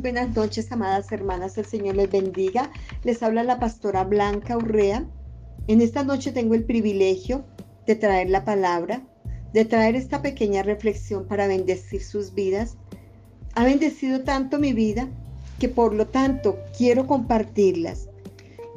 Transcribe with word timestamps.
Buenas 0.00 0.36
noches, 0.36 0.70
amadas 0.70 1.10
hermanas. 1.10 1.58
El 1.58 1.66
Señor 1.66 1.96
les 1.96 2.08
bendiga. 2.08 2.70
Les 3.02 3.20
habla 3.20 3.42
la 3.42 3.58
pastora 3.58 4.04
Blanca 4.04 4.56
Urrea. 4.56 5.04
En 5.66 5.80
esta 5.80 6.04
noche 6.04 6.30
tengo 6.30 6.54
el 6.54 6.62
privilegio 6.62 7.44
de 7.84 7.96
traer 7.96 8.30
la 8.30 8.44
palabra, 8.44 9.02
de 9.52 9.64
traer 9.64 9.96
esta 9.96 10.22
pequeña 10.22 10.62
reflexión 10.62 11.26
para 11.26 11.48
bendecir 11.48 12.00
sus 12.00 12.32
vidas. 12.32 12.76
Ha 13.56 13.64
bendecido 13.64 14.22
tanto 14.22 14.60
mi 14.60 14.72
vida 14.72 15.08
que 15.58 15.68
por 15.68 15.92
lo 15.92 16.06
tanto 16.06 16.60
quiero 16.76 17.08
compartirlas. 17.08 18.08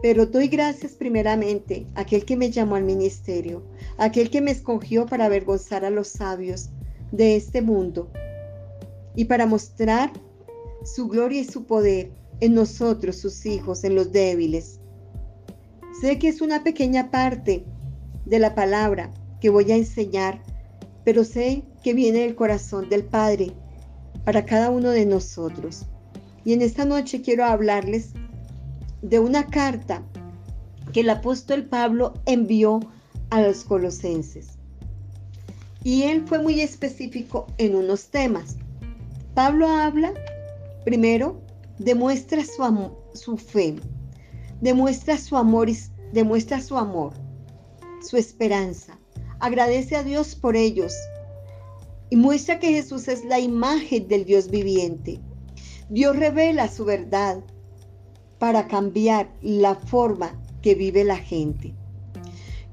Pero 0.01 0.25
doy 0.25 0.47
gracias 0.47 0.93
primeramente 0.93 1.85
a 1.93 2.01
aquel 2.01 2.25
que 2.25 2.35
me 2.35 2.49
llamó 2.49 2.77
al 2.77 2.83
ministerio, 2.83 3.61
a 3.99 4.05
aquel 4.05 4.31
que 4.31 4.41
me 4.41 4.49
escogió 4.49 5.05
para 5.05 5.25
avergonzar 5.25 5.85
a 5.85 5.91
los 5.91 6.07
sabios 6.07 6.71
de 7.11 7.35
este 7.35 7.61
mundo 7.61 8.09
y 9.15 9.25
para 9.25 9.45
mostrar 9.45 10.11
su 10.83 11.07
gloria 11.07 11.41
y 11.41 11.45
su 11.45 11.65
poder 11.65 12.11
en 12.39 12.55
nosotros, 12.55 13.17
sus 13.17 13.45
hijos, 13.45 13.83
en 13.83 13.95
los 13.95 14.11
débiles. 14.11 14.79
Sé 16.01 16.17
que 16.17 16.27
es 16.27 16.41
una 16.41 16.63
pequeña 16.63 17.11
parte 17.11 17.65
de 18.25 18.39
la 18.39 18.55
palabra 18.55 19.11
que 19.39 19.49
voy 19.49 19.71
a 19.71 19.75
enseñar, 19.75 20.41
pero 21.03 21.23
sé 21.23 21.63
que 21.83 21.93
viene 21.93 22.19
del 22.19 22.35
corazón 22.35 22.89
del 22.89 23.03
Padre 23.03 23.53
para 24.25 24.45
cada 24.45 24.69
uno 24.69 24.89
de 24.89 25.05
nosotros. 25.05 25.85
Y 26.43 26.53
en 26.53 26.61
esta 26.61 26.85
noche 26.85 27.21
quiero 27.21 27.45
hablarles 27.45 28.13
de 29.01 29.19
una 29.19 29.47
carta 29.47 30.03
que 30.91 31.01
el 31.01 31.09
apóstol 31.09 31.65
Pablo 31.65 32.13
envió 32.25 32.79
a 33.29 33.41
los 33.41 33.63
colosenses. 33.63 34.57
Y 35.83 36.03
él 36.03 36.23
fue 36.25 36.39
muy 36.39 36.61
específico 36.61 37.47
en 37.57 37.75
unos 37.75 38.09
temas. 38.09 38.57
Pablo 39.33 39.67
habla 39.67 40.13
Primero, 40.83 41.41
demuestra 41.77 42.43
su, 42.43 42.91
su 43.13 43.37
fe, 43.37 43.75
demuestra 44.61 45.17
su 45.17 45.37
amor 45.37 45.69
demuestra 46.11 46.61
su 46.61 46.77
amor, 46.77 47.13
su 48.01 48.17
esperanza. 48.17 48.99
Agradece 49.39 49.95
a 49.95 50.03
Dios 50.03 50.35
por 50.35 50.55
ellos 50.55 50.93
y 52.09 52.15
muestra 52.15 52.59
que 52.59 52.69
Jesús 52.73 53.07
es 53.07 53.23
la 53.25 53.39
imagen 53.39 54.07
del 54.07 54.25
Dios 54.25 54.49
viviente. 54.49 55.19
Dios 55.89 56.15
revela 56.15 56.67
su 56.67 56.85
verdad 56.85 57.43
para 58.39 58.67
cambiar 58.67 59.31
la 59.41 59.75
forma 59.75 60.39
que 60.61 60.75
vive 60.75 61.03
la 61.03 61.17
gente. 61.17 61.73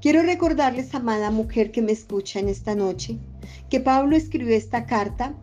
Quiero 0.01 0.21
recordarles, 0.23 0.93
amada 0.95 1.31
mujer 1.31 1.71
que 1.71 1.81
me 1.81 1.91
escucha 1.91 2.39
en 2.39 2.49
esta 2.49 2.75
noche, 2.75 3.17
que 3.69 3.79
Pablo 3.79 4.15
escribió 4.15 4.55
esta 4.55 4.85
carta 4.85 5.35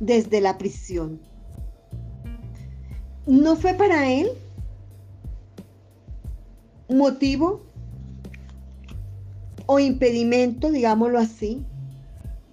desde 0.00 0.40
la 0.40 0.58
prisión 0.58 1.20
no 3.26 3.56
fue 3.56 3.74
para 3.74 4.10
él 4.10 4.28
motivo 6.88 7.62
o 9.66 9.78
impedimento, 9.78 10.70
digámoslo 10.70 11.18
así, 11.18 11.64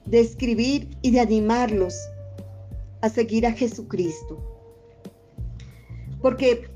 de 0.06 0.22
escribir 0.22 0.98
y 1.02 1.12
de 1.12 1.20
animarlos 1.20 1.96
a 3.02 3.10
seguir 3.10 3.46
a 3.46 3.52
Jesucristo. 3.52 4.40
Porque 6.22 6.70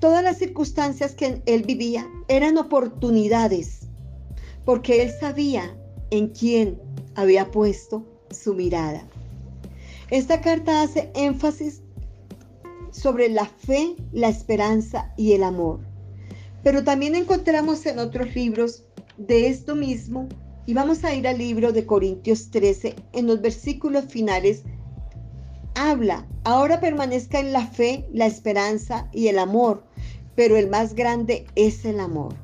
todas 0.00 0.24
las 0.24 0.38
circunstancias 0.38 1.14
que 1.14 1.42
él 1.46 1.62
vivía 1.62 2.08
eran 2.28 2.58
oportunidades, 2.58 3.88
porque 4.64 5.02
él 5.02 5.10
sabía 5.20 5.76
en 6.10 6.28
quién 6.28 6.80
había 7.14 7.50
puesto 7.50 8.04
su 8.30 8.54
mirada. 8.54 9.06
Esta 10.10 10.40
carta 10.40 10.82
hace 10.82 11.10
énfasis 11.14 11.82
sobre 12.92 13.28
la 13.28 13.46
fe, 13.46 13.96
la 14.12 14.28
esperanza 14.28 15.12
y 15.16 15.32
el 15.32 15.42
amor. 15.42 15.80
Pero 16.62 16.84
también 16.84 17.14
encontramos 17.14 17.86
en 17.86 17.98
otros 17.98 18.34
libros 18.34 18.84
de 19.16 19.48
esto 19.48 19.74
mismo 19.74 20.28
y 20.66 20.74
vamos 20.74 21.04
a 21.04 21.14
ir 21.14 21.26
al 21.26 21.38
libro 21.38 21.72
de 21.72 21.86
Corintios 21.86 22.50
13 22.50 22.94
en 23.12 23.26
los 23.26 23.40
versículos 23.40 24.04
finales. 24.06 24.62
Habla, 25.74 26.26
ahora 26.44 26.80
permanezca 26.80 27.40
en 27.40 27.52
la 27.52 27.66
fe, 27.66 28.06
la 28.12 28.26
esperanza 28.26 29.08
y 29.12 29.28
el 29.28 29.38
amor, 29.38 29.84
pero 30.34 30.56
el 30.56 30.68
más 30.68 30.94
grande 30.94 31.46
es 31.54 31.84
el 31.84 32.00
amor. 32.00 32.34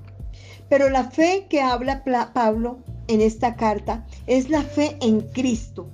Pero 0.68 0.90
la 0.90 1.04
fe 1.04 1.46
que 1.48 1.60
habla 1.60 2.02
Pablo 2.32 2.78
en 3.08 3.20
esta 3.20 3.56
carta 3.56 4.06
es 4.26 4.48
la 4.48 4.62
fe 4.62 4.96
en 5.00 5.20
Cristo. 5.20 5.88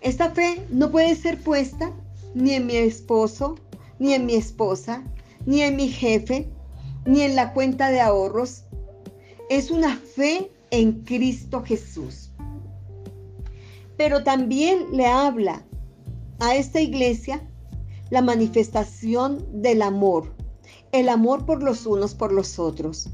Esta 0.00 0.30
fe 0.30 0.66
no 0.68 0.90
puede 0.90 1.14
ser 1.14 1.38
puesta 1.38 1.92
ni 2.34 2.54
en 2.54 2.66
mi 2.66 2.76
esposo, 2.76 3.56
ni 3.98 4.14
en 4.14 4.26
mi 4.26 4.34
esposa, 4.34 5.04
ni 5.46 5.62
en 5.62 5.76
mi 5.76 5.88
jefe, 5.88 6.48
ni 7.04 7.22
en 7.22 7.36
la 7.36 7.52
cuenta 7.52 7.90
de 7.90 8.00
ahorros. 8.00 8.64
Es 9.48 9.70
una 9.70 9.96
fe 9.96 10.50
en 10.70 11.04
Cristo 11.04 11.62
Jesús. 11.62 12.30
Pero 13.96 14.24
también 14.24 14.86
le 14.92 15.06
habla 15.06 15.62
a 16.40 16.56
esta 16.56 16.80
iglesia 16.80 17.42
la 18.10 18.22
manifestación 18.22 19.62
del 19.62 19.82
amor, 19.82 20.34
el 20.92 21.08
amor 21.08 21.46
por 21.46 21.62
los 21.62 21.86
unos 21.86 22.14
por 22.14 22.32
los 22.32 22.58
otros. 22.58 23.08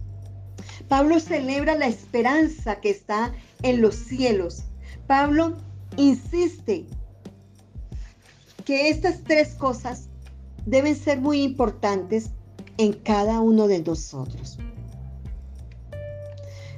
Pablo 0.89 1.21
celebra 1.21 1.77
la 1.77 1.87
esperanza 1.87 2.81
que 2.81 2.91
está 2.91 3.33
en 3.63 3.83
los 3.83 3.95
cielos. 3.95 4.65
Pablo 5.07 5.57
insiste 5.97 6.87
que 8.69 8.91
estas 8.91 9.25
tres 9.25 9.55
cosas 9.55 10.11
deben 10.67 10.95
ser 10.95 11.23
muy 11.23 11.43
importantes 11.43 12.33
en 12.77 12.93
cada 12.93 13.41
uno 13.41 13.67
de 13.67 13.81
nosotros. 13.81 14.59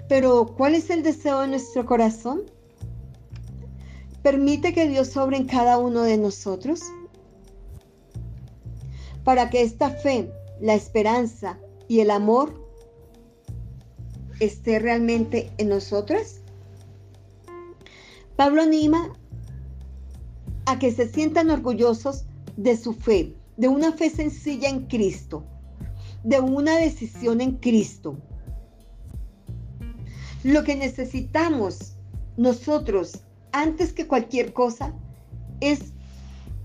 Pero, 0.09 0.55
¿cuál 0.56 0.77
es 0.77 0.89
el 0.91 1.03
deseo 1.03 1.41
de 1.41 1.49
nuestro 1.49 1.84
corazón? 1.87 2.43
¿Permite 4.23 4.73
que 4.73 4.87
Dios 4.87 5.09
sobre 5.09 5.37
en 5.37 5.49
cada 5.49 5.78
uno 5.78 6.03
de 6.03 6.17
nosotros? 6.17 6.81
Para 9.25 9.51
que 9.51 9.62
esta 9.62 9.91
fe, 9.91 10.31
la 10.61 10.75
esperanza 10.75 11.59
y 11.89 11.99
el 11.99 12.12
amor 12.12 12.71
esté 14.39 14.78
realmente 14.78 15.51
en 15.59 15.71
nosotras. 15.71 16.41
Pablo 18.37 18.62
anima 18.62 19.12
a 20.66 20.78
que 20.78 20.93
se 20.93 21.09
sientan 21.09 21.50
orgullosos 21.50 22.25
de 22.56 22.76
su 22.76 22.93
fe, 22.93 23.34
de 23.56 23.69
una 23.69 23.93
fe 23.93 24.10
sencilla 24.10 24.69
en 24.69 24.87
Cristo, 24.87 25.44
de 26.25 26.41
una 26.41 26.76
decisión 26.76 27.41
en 27.41 27.56
Cristo. 27.56 28.19
Lo 30.43 30.65
que 30.65 30.76
necesitamos 30.76 31.97
nosotros, 32.37 33.21
antes 33.53 33.93
que 33.93 34.06
cualquier 34.06 34.53
cosa, 34.53 34.94
es 35.60 35.93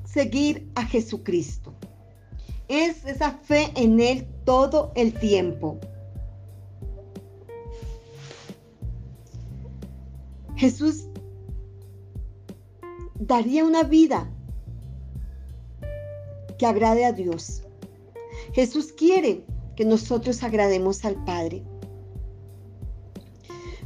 seguir 0.06 0.70
a 0.76 0.86
Jesucristo. 0.86 1.74
Es 2.68 3.06
esa 3.06 3.32
fe 3.32 3.72
en 3.76 4.00
Él 4.00 4.28
todo 4.46 4.92
el 4.96 5.14
tiempo. 5.14 5.80
Jesús 10.56 11.08
daría 13.20 13.64
una 13.64 13.84
vida 13.84 14.30
que 16.58 16.66
agrade 16.66 17.06
a 17.06 17.12
Dios. 17.12 17.64
Jesús 18.54 18.94
quiere 18.94 19.46
que 19.76 19.86
nosotros 19.86 20.44
agrademos 20.44 21.04
al 21.06 21.24
Padre. 21.26 21.64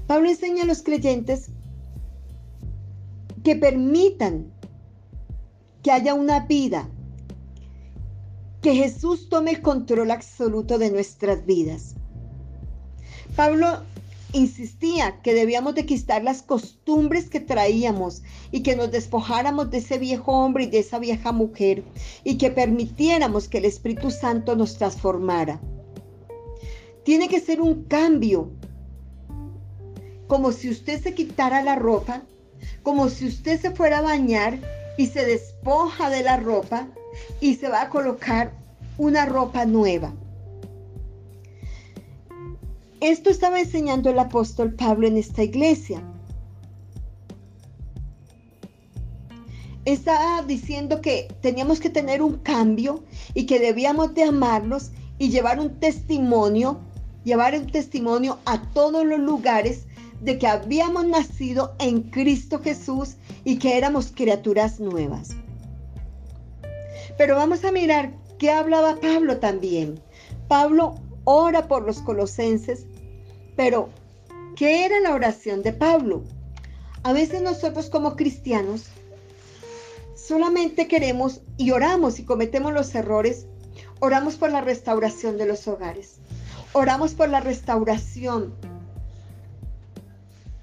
Pablo 0.07 0.29
enseña 0.29 0.63
a 0.63 0.67
los 0.67 0.81
creyentes 0.81 1.51
que 3.43 3.55
permitan 3.55 4.51
que 5.83 5.91
haya 5.91 6.13
una 6.13 6.45
vida, 6.45 6.89
que 8.61 8.75
Jesús 8.75 9.29
tome 9.29 9.51
el 9.51 9.61
control 9.61 10.11
absoluto 10.11 10.77
de 10.77 10.91
nuestras 10.91 11.45
vidas. 11.45 11.95
Pablo 13.35 13.83
insistía 14.33 15.19
que 15.21 15.33
debíamos 15.33 15.75
de 15.75 15.85
quitar 15.85 16.23
las 16.23 16.41
costumbres 16.41 17.29
que 17.29 17.39
traíamos 17.39 18.21
y 18.51 18.61
que 18.61 18.75
nos 18.75 18.91
despojáramos 18.91 19.71
de 19.71 19.79
ese 19.79 19.97
viejo 19.97 20.31
hombre 20.31 20.65
y 20.65 20.67
de 20.67 20.79
esa 20.79 20.99
vieja 20.99 21.31
mujer 21.31 21.83
y 22.23 22.37
que 22.37 22.51
permitiéramos 22.51 23.47
que 23.47 23.57
el 23.57 23.65
Espíritu 23.65 24.11
Santo 24.11 24.55
nos 24.55 24.77
transformara. 24.77 25.59
Tiene 27.03 27.27
que 27.27 27.39
ser 27.39 27.59
un 27.61 27.85
cambio, 27.85 28.51
como 30.27 30.51
si 30.51 30.69
usted 30.69 31.01
se 31.01 31.15
quitara 31.15 31.63
la 31.63 31.75
ropa, 31.75 32.23
como 32.83 33.09
si 33.09 33.27
usted 33.27 33.59
se 33.59 33.71
fuera 33.71 33.99
a 33.99 34.01
bañar 34.01 34.59
y 34.97 35.07
se 35.07 35.25
despoja 35.25 36.09
de 36.09 36.23
la 36.23 36.37
ropa 36.37 36.87
y 37.41 37.55
se 37.55 37.69
va 37.69 37.81
a 37.81 37.89
colocar 37.89 38.53
una 38.97 39.25
ropa 39.25 39.65
nueva. 39.65 40.13
Esto 43.01 43.29
estaba 43.29 43.59
enseñando 43.59 44.09
el 44.09 44.19
apóstol 44.19 44.73
Pablo 44.73 45.07
en 45.07 45.17
esta 45.17 45.43
iglesia. 45.43 46.03
estaba 49.85 50.43
diciendo 50.43 51.01
que 51.01 51.27
teníamos 51.41 51.79
que 51.79 51.89
tener 51.89 52.21
un 52.21 52.37
cambio 52.37 53.03
y 53.33 53.45
que 53.45 53.59
debíamos 53.59 54.13
de 54.13 54.23
amarnos 54.23 54.91
y 55.17 55.29
llevar 55.29 55.59
un 55.59 55.79
testimonio, 55.79 56.79
llevar 57.23 57.55
un 57.55 57.67
testimonio 57.67 58.39
a 58.45 58.61
todos 58.71 59.05
los 59.05 59.19
lugares 59.19 59.85
de 60.21 60.37
que 60.37 60.47
habíamos 60.47 61.05
nacido 61.05 61.75
en 61.79 62.03
Cristo 62.03 62.59
Jesús 62.59 63.15
y 63.45 63.57
que 63.57 63.77
éramos 63.77 64.11
criaturas 64.13 64.79
nuevas. 64.79 65.29
Pero 67.17 67.35
vamos 67.35 67.63
a 67.65 67.71
mirar 67.71 68.13
qué 68.37 68.51
hablaba 68.51 68.97
Pablo 68.97 69.37
también. 69.37 69.99
Pablo 70.47 70.95
ora 71.23 71.67
por 71.67 71.85
los 71.85 71.99
colosenses, 71.99 72.85
pero 73.59 73.89
¿qué 74.55 74.85
era 74.85 75.01
la 75.01 75.13
oración 75.13 75.63
de 75.63 75.73
Pablo? 75.73 76.23
A 77.03 77.11
veces 77.11 77.41
nosotros 77.41 77.89
como 77.89 78.15
cristianos 78.15 78.85
solamente 80.15 80.87
queremos 80.87 81.41
y 81.57 81.71
oramos 81.71 82.19
y 82.19 82.23
cometemos 82.23 82.71
los 82.71 82.95
errores, 82.95 83.47
oramos 83.99 84.35
por 84.35 84.49
la 84.49 84.61
restauración 84.61 85.37
de 85.37 85.45
los 85.45 85.67
hogares, 85.67 86.21
oramos 86.71 87.15
por 87.15 87.27
la 87.27 87.41
restauración 87.41 88.55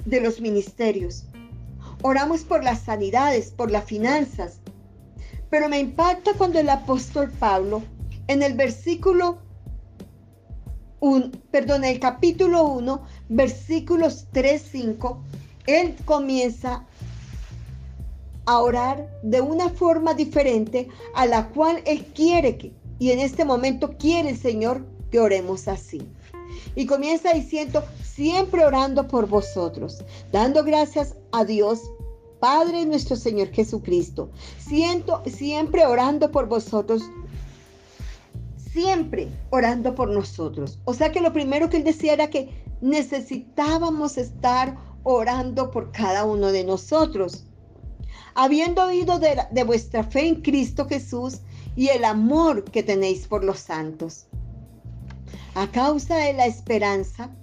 de 0.07 0.23
los 0.23 0.41
ministerios, 0.41 1.27
oramos 2.01 2.45
por 2.45 2.65
las 2.65 2.81
sanidades, 2.81 3.51
por 3.51 3.71
las 3.71 3.85
finanzas, 3.85 4.61
pero 5.51 5.69
me 5.69 5.81
impacta 5.81 6.33
cuando 6.33 6.61
el 6.61 6.71
apóstol 6.71 7.31
Pablo 7.31 7.83
en 8.27 8.43
el 8.43 8.55
versículo 8.55 9.46
un, 11.01 11.31
perdón, 11.51 11.85
el 11.85 12.01
capítulo 12.01 12.65
1, 12.65 13.03
versículos 13.29 14.27
3, 14.33 14.63
5, 14.71 15.19
él 15.67 15.97
comienza 16.05 16.85
a 18.47 18.61
orar 18.61 19.09
de 19.23 19.41
una 19.41 19.69
forma 19.69 20.15
diferente 20.15 20.89
a 21.15 21.27
la 21.27 21.49
cual 21.49 21.83
él 21.85 22.07
quiere 22.15 22.57
que, 22.57 22.73
y 22.99 23.11
en 23.11 23.19
este 23.19 23.45
momento 23.45 23.97
quiere 23.99 24.31
el 24.31 24.39
Señor 24.39 24.87
que 25.11 25.21
oremos 25.21 25.69
así. 25.69 26.01
Y 26.75 26.87
comienza 26.87 27.33
diciendo, 27.33 27.85
siempre 28.03 28.65
orando 28.65 29.09
por 29.09 29.27
vosotros, 29.27 30.05
dando 30.33 30.63
gracias 30.65 31.17
a 31.33 31.45
Dios 31.45 31.81
Padre 32.41 32.85
nuestro 32.85 33.17
Señor 33.17 33.49
Jesucristo, 33.49 34.31
siento, 34.59 35.23
siempre 35.27 35.87
orando 35.87 36.31
por 36.31 36.47
vosotros, 36.47 37.03
siempre 38.77 39.31
orando 39.49 39.95
por 39.95 40.11
nosotros. 40.11 40.79
O 40.85 40.93
sea 40.93 41.11
que 41.11 41.23
lo 41.23 41.33
primero 41.33 41.71
que 41.71 41.79
él 41.79 41.85
decía 41.85 42.13
era 42.13 42.29
que 42.29 42.51
necesitábamos 42.83 44.19
estar 44.19 44.77
orando 45.03 45.71
por 45.71 45.93
cada 45.93 46.25
uno 46.25 46.53
de 46.53 46.63
nosotros. 46.63 47.47
Habiendo 48.35 48.85
oído 48.85 49.19
de, 49.19 49.39
de 49.51 49.65
vuestra 49.65 50.05
fe 50.05 50.29
en 50.29 50.43
Cristo 50.43 50.87
Jesús 50.87 51.41
y 51.75 51.89
el 51.89 52.05
amor 52.05 52.65
que 52.65 52.83
tenéis 52.83 53.27
por 53.27 53.45
los 53.45 53.61
santos. 53.61 54.27
A 55.55 55.69
causa 55.69 56.19
de 56.19 56.35
la 56.35 56.45
esperanza 56.45 57.35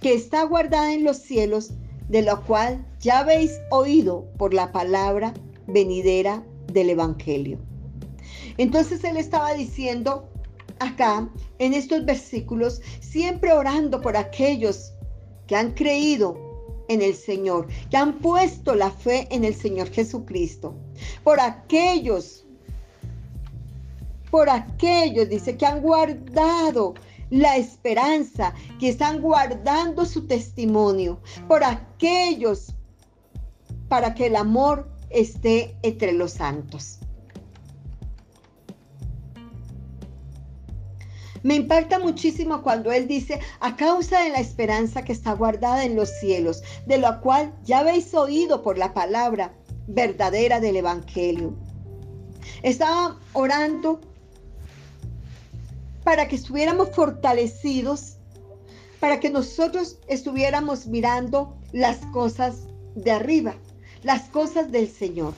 que 0.00 0.14
está 0.14 0.44
guardada 0.44 0.94
en 0.94 1.02
los 1.02 1.16
cielos, 1.16 1.72
de 2.08 2.22
lo 2.22 2.40
cual 2.44 2.86
ya 3.00 3.18
habéis 3.18 3.50
oído 3.72 4.28
por 4.38 4.54
la 4.54 4.70
palabra 4.70 5.34
venidera 5.66 6.44
del 6.72 6.90
Evangelio. 6.90 7.58
Entonces 8.58 9.02
él 9.02 9.16
estaba 9.16 9.54
diciendo 9.54 10.28
acá, 10.80 11.28
en 11.58 11.74
estos 11.74 12.04
versículos, 12.04 12.80
siempre 13.00 13.52
orando 13.52 14.00
por 14.00 14.16
aquellos 14.16 14.92
que 15.46 15.56
han 15.56 15.72
creído 15.72 16.36
en 16.88 17.02
el 17.02 17.14
Señor, 17.14 17.68
que 17.90 17.96
han 17.96 18.18
puesto 18.18 18.74
la 18.74 18.90
fe 18.90 19.28
en 19.30 19.44
el 19.44 19.54
Señor 19.54 19.90
Jesucristo, 19.90 20.74
por 21.22 21.40
aquellos, 21.40 22.44
por 24.30 24.48
aquellos, 24.50 25.28
dice, 25.28 25.56
que 25.56 25.66
han 25.66 25.80
guardado 25.80 26.94
la 27.30 27.56
esperanza, 27.56 28.54
que 28.78 28.88
están 28.88 29.20
guardando 29.20 30.04
su 30.06 30.26
testimonio 30.26 31.20
por 31.46 31.62
aquellos, 31.62 32.74
para 33.88 34.14
que 34.14 34.26
el 34.26 34.36
amor 34.36 34.88
esté 35.10 35.76
entre 35.82 36.12
los 36.12 36.32
santos. 36.32 36.97
Me 41.48 41.54
impacta 41.54 41.98
muchísimo 41.98 42.60
cuando 42.60 42.92
Él 42.92 43.08
dice, 43.08 43.40
a 43.60 43.74
causa 43.74 44.20
de 44.20 44.28
la 44.28 44.38
esperanza 44.38 45.02
que 45.02 45.12
está 45.12 45.32
guardada 45.32 45.82
en 45.86 45.96
los 45.96 46.10
cielos, 46.20 46.62
de 46.84 46.98
la 46.98 47.20
cual 47.20 47.54
ya 47.64 47.78
habéis 47.78 48.12
oído 48.12 48.60
por 48.62 48.76
la 48.76 48.92
palabra 48.92 49.54
verdadera 49.86 50.60
del 50.60 50.76
Evangelio. 50.76 51.54
Estaba 52.62 53.18
orando 53.32 53.98
para 56.04 56.28
que 56.28 56.36
estuviéramos 56.36 56.90
fortalecidos, 56.90 58.18
para 59.00 59.18
que 59.18 59.30
nosotros 59.30 59.96
estuviéramos 60.06 60.86
mirando 60.86 61.56
las 61.72 61.96
cosas 62.12 62.66
de 62.94 63.10
arriba, 63.10 63.54
las 64.02 64.28
cosas 64.28 64.70
del 64.70 64.86
Señor. 64.86 65.32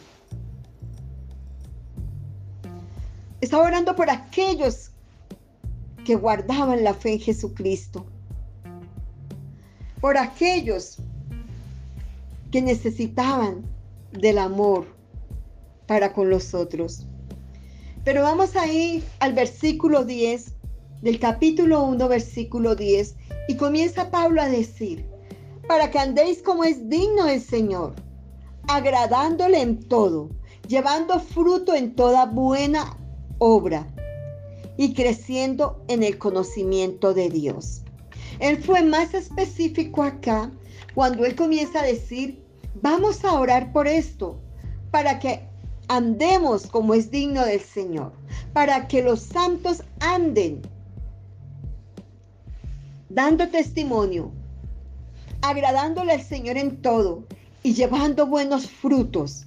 Estaba 3.41 3.63
orando 3.63 3.95
por 3.95 4.11
aquellos 4.11 4.90
que 6.05 6.15
guardaban 6.17 6.85
la 6.85 6.95
fe 6.95 7.15
en 7.15 7.21
Jesucristo, 7.21 8.07
por 10.01 10.17
aquellos 10.17 10.99
que 12.51 12.63
necesitaban 12.63 13.63
del 14.13 14.39
amor 14.39 14.87
para 15.87 16.13
con 16.13 16.31
los 16.31 16.55
otros. 16.55 17.07
Pero 18.05 18.23
vamos 18.23 18.57
a 18.57 18.67
ir 18.67 19.05
al 19.19 19.35
versículo 19.35 20.05
10 20.05 20.55
del 21.03 21.19
capítulo 21.19 21.85
1, 21.85 22.09
versículo 22.09 22.75
10, 22.75 23.15
y 23.49 23.57
comienza 23.57 24.11
Pablo 24.11 24.43
a 24.43 24.49
decir, 24.49 25.05
para 25.69 25.91
que 25.91 25.99
andéis 25.99 26.43
como 26.43 26.65
es 26.65 26.89
digno 26.89 27.29
el 27.29 27.41
Señor, 27.41 27.95
agradándole 28.69 29.61
en 29.61 29.81
todo, 29.89 30.31
llevando 30.67 31.21
fruto 31.21 31.75
en 31.75 31.95
toda 31.95 32.27
buena 32.27 32.97
obra 33.39 33.87
y 34.81 34.95
creciendo 34.95 35.85
en 35.89 36.03
el 36.03 36.17
conocimiento 36.17 37.13
de 37.13 37.29
Dios. 37.29 37.83
Él 38.39 38.63
fue 38.63 38.83
más 38.83 39.13
específico 39.13 40.03
acá 40.03 40.51
cuando 40.95 41.27
él 41.27 41.37
comienza 41.37 41.81
a 41.81 41.85
decir, 41.85 42.43
vamos 42.81 43.23
a 43.23 43.35
orar 43.35 43.75
por 43.75 43.87
esto, 43.87 44.41
para 44.91 45.19
que 45.19 45.47
andemos 45.89 46.67
como 46.67 46.95
es 46.95 47.11
digno 47.11 47.45
del 47.45 47.61
Señor, 47.61 48.15
para 48.55 48.89
que 48.89 49.03
los 49.03 49.21
santos 49.21 49.83
anden 50.01 50.63
dando 53.11 53.51
testimonio, 53.51 54.33
agradándole 55.43 56.13
al 56.13 56.23
Señor 56.23 56.57
en 56.57 56.81
todo 56.81 57.25
y 57.63 57.75
llevando 57.75 58.27
buenos 58.27 58.71
frutos 58.71 59.45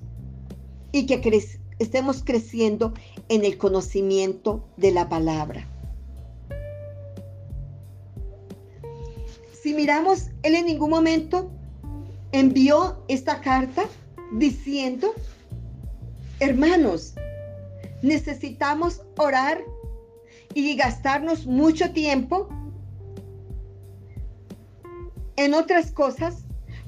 y 0.91 1.07
que 1.07 1.21
estemos 1.79 2.23
creciendo 2.23 2.93
en 3.29 3.45
el 3.45 3.57
conocimiento 3.57 4.67
de 4.77 4.91
la 4.91 5.09
palabra. 5.09 5.67
Si 9.61 9.73
miramos, 9.73 10.29
Él 10.43 10.55
en 10.55 10.65
ningún 10.65 10.89
momento 10.89 11.49
envió 12.31 13.03
esta 13.07 13.39
carta 13.41 13.85
diciendo, 14.33 15.13
hermanos, 16.39 17.13
necesitamos 18.01 19.01
orar 19.17 19.63
y 20.53 20.75
gastarnos 20.75 21.45
mucho 21.45 21.91
tiempo 21.91 22.49
en 25.35 25.53
otras 25.53 25.91
cosas, 25.91 26.42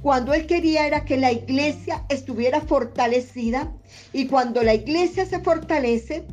cuando 0.06 0.36
él 0.36 0.46
quería 0.46 0.86
era 0.86 1.04
que 1.04 1.18
la 1.18 1.32
iglesia 1.32 2.06
estuviera 2.10 2.62
fortalecida 2.62 3.74
y 4.14 4.28
cuando 4.28 4.62
la 4.62 4.76
iglesia 4.76 5.26
se 5.26 5.40
fortalece, 5.40 6.28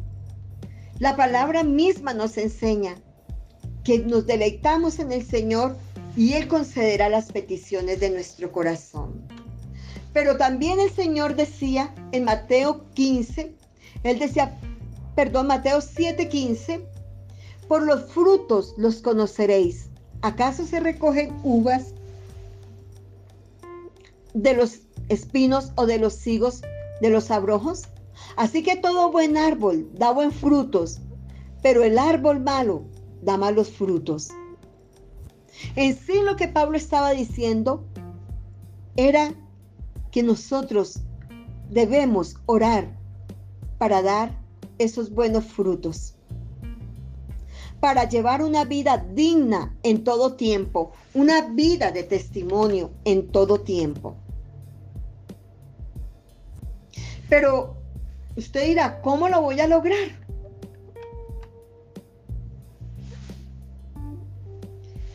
la 0.99 1.17
palabra 1.17 1.65
misma 1.65 2.13
nos 2.13 2.37
enseña 2.37 2.97
que 3.83 4.01
nos 4.01 4.27
deleitamos 4.27 4.99
en 4.99 5.11
el 5.11 5.25
Señor 5.25 5.75
y 6.19 6.35
Él 6.35 6.49
concederá 6.49 7.09
las 7.09 7.33
peticiones 7.33 7.99
de 7.99 8.11
nuestro 8.11 8.53
corazón. 8.53 9.27
Pero 10.13 10.37
también 10.37 10.79
el 10.79 10.91
Señor 10.91 11.35
decía 11.35 11.95
en 12.13 12.25
Mateo 12.25 12.85
15, 12.93 13.57
Él 14.03 14.19
decía, 14.19 14.55
perdón, 15.17 15.47
Mateo 15.47 15.79
7:15, 15.79 16.85
por 17.69 17.85
los 17.85 18.13
frutos 18.13 18.75
los 18.77 19.01
conoceréis. 19.01 19.89
¿Acaso 20.21 20.67
se 20.67 20.79
recogen 20.79 21.35
uvas 21.43 21.95
de 24.35 24.55
los 24.55 24.81
espinos 25.09 25.73
o 25.77 25.87
de 25.87 25.99
los 25.99 26.27
higos 26.27 26.63
de 27.01 27.11
los 27.11 27.31
abrojos? 27.31 27.83
Así 28.37 28.63
que 28.63 28.77
todo 28.77 29.11
buen 29.11 29.37
árbol 29.37 29.91
da 29.95 30.13
buen 30.13 30.33
frutos, 30.33 31.01
pero 31.63 31.83
el 31.83 31.99
árbol 31.99 32.41
malo 32.41 32.83
da 33.23 33.37
malos 33.37 33.71
frutos. 33.71 34.31
En 35.77 35.97
sí 35.97 36.15
lo 36.25 36.37
que 36.37 36.49
Pablo 36.49 36.77
estaba 36.77 37.11
diciendo 37.11 37.85
era 38.97 39.35
que 40.11 40.23
nosotros 40.23 41.01
debemos 41.71 42.37
orar 42.47 42.97
para 43.79 44.03
dar 44.03 44.39
esos 44.79 45.11
buenos 45.11 45.45
frutos, 45.45 46.15
para 47.81 48.09
llevar 48.09 48.43
una 48.43 48.65
vida 48.65 49.05
digna 49.15 49.77
en 49.83 50.05
todo 50.05 50.35
tiempo, 50.35 50.93
una 51.15 51.49
vida 51.49 51.91
de 51.91 52.03
testimonio 52.03 52.91
en 53.05 53.29
todo 53.29 53.61
tiempo. 53.61 54.17
Pero 57.33 57.79
usted 58.37 58.67
dirá, 58.67 59.01
¿cómo 59.01 59.27
lo 59.27 59.41
voy 59.41 59.59
a 59.59 59.67
lograr? 59.67 60.21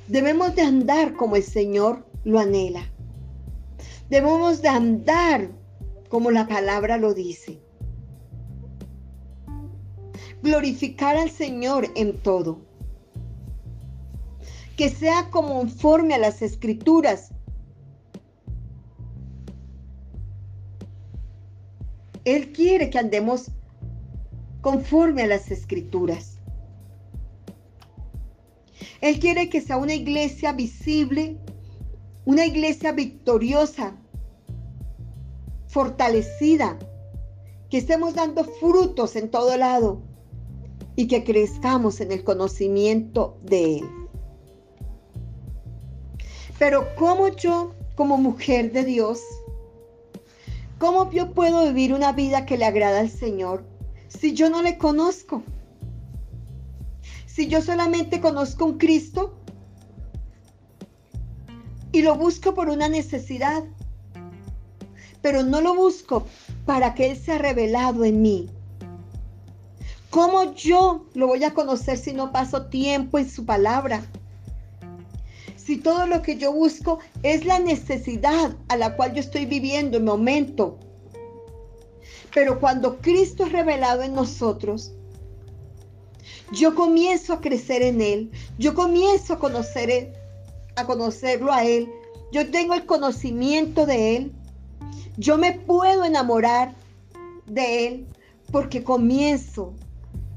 Debemos 0.07 0.55
de 0.55 0.63
andar 0.63 1.13
como 1.13 1.35
el 1.35 1.43
Señor 1.43 2.07
lo 2.23 2.39
anhela. 2.39 2.91
Debemos 4.09 4.63
de 4.63 4.67
andar 4.67 5.51
como 6.09 6.31
la 6.31 6.47
palabra 6.47 6.97
lo 6.97 7.13
dice. 7.13 7.61
Glorificar 10.41 11.17
al 11.17 11.29
Señor 11.29 11.85
en 11.93 12.17
todo. 12.17 12.65
Que 14.75 14.89
sea 14.89 15.29
conforme 15.29 16.15
a 16.15 16.17
las 16.17 16.41
escrituras. 16.41 17.29
Él 22.27 22.51
quiere 22.51 22.89
que 22.89 22.99
andemos 22.99 23.51
conforme 24.59 25.23
a 25.23 25.27
las 25.27 25.49
escrituras. 25.49 26.39
Él 28.99 29.17
quiere 29.21 29.47
que 29.47 29.61
sea 29.61 29.77
una 29.77 29.93
iglesia 29.93 30.51
visible, 30.51 31.37
una 32.25 32.45
iglesia 32.45 32.91
victoriosa, 32.91 33.95
fortalecida, 35.67 36.77
que 37.69 37.77
estemos 37.77 38.13
dando 38.15 38.43
frutos 38.43 39.15
en 39.15 39.31
todo 39.31 39.55
lado 39.55 40.01
y 40.97 41.07
que 41.07 41.23
crezcamos 41.23 42.01
en 42.01 42.11
el 42.11 42.25
conocimiento 42.25 43.37
de 43.41 43.77
Él. 43.77 43.89
Pero 46.59 46.93
¿cómo 46.97 47.29
yo, 47.29 47.73
como 47.95 48.17
mujer 48.17 48.73
de 48.73 48.83
Dios, 48.83 49.21
cómo 50.77 51.11
yo 51.11 51.33
puedo 51.33 51.65
vivir 51.65 51.93
una 51.93 52.11
vida 52.11 52.45
que 52.45 52.57
le 52.57 52.65
agrada 52.65 52.99
al 52.99 53.09
Señor 53.09 53.65
si 54.07 54.33
yo 54.33 54.49
no 54.49 54.61
le 54.61 54.77
conozco? 54.77 55.43
Si 57.25 57.47
yo 57.47 57.61
solamente 57.61 58.19
conozco 58.19 58.65
un 58.65 58.77
Cristo 58.77 59.37
y 61.91 62.01
lo 62.01 62.15
busco 62.15 62.53
por 62.53 62.69
una 62.69 62.89
necesidad, 62.89 63.63
pero 65.21 65.43
no 65.43 65.61
lo 65.61 65.75
busco 65.75 66.25
para 66.65 66.93
que 66.93 67.11
Él 67.11 67.17
sea 67.17 67.37
revelado 67.37 68.05
en 68.05 68.21
mí. 68.21 68.49
¿Cómo 70.09 70.53
yo 70.53 71.05
lo 71.13 71.27
voy 71.27 71.43
a 71.43 71.53
conocer 71.53 71.97
si 71.97 72.13
no 72.13 72.31
paso 72.31 72.67
tiempo 72.67 73.19
en 73.19 73.29
su 73.29 73.45
palabra? 73.45 74.03
Si 75.67 75.75
todo 75.75 76.07
lo 76.07 76.21
que 76.21 76.37
yo 76.37 76.53
busco 76.53 76.99
es 77.23 77.43
la 77.43 77.59
necesidad 77.59 78.55
a 78.69 78.77
la 78.77 78.95
cual 78.95 79.13
yo 79.13 79.19
estoy 79.19 79.45
viviendo 79.45 79.97
en 79.97 80.05
momento. 80.05 80.79
Pero 82.33 82.61
cuando 82.61 82.99
Cristo 82.99 83.43
es 83.43 83.51
revelado 83.51 84.01
en 84.01 84.13
nosotros, 84.13 84.93
yo 86.53 86.73
comienzo 86.73 87.33
a 87.33 87.41
crecer 87.41 87.81
en 87.81 87.99
Él. 87.99 88.31
Yo 88.57 88.73
comienzo 88.75 89.33
a 89.33 89.39
conocer 89.39 90.13
a 90.77 90.85
conocerlo 90.85 91.51
a 91.51 91.65
Él. 91.65 91.91
Yo 92.31 92.49
tengo 92.49 92.73
el 92.73 92.85
conocimiento 92.85 93.85
de 93.85 94.15
Él. 94.15 94.31
Yo 95.17 95.37
me 95.37 95.51
puedo 95.51 96.05
enamorar 96.05 96.75
de 97.45 97.87
Él 97.87 98.07
porque 98.53 98.85
comienzo 98.85 99.73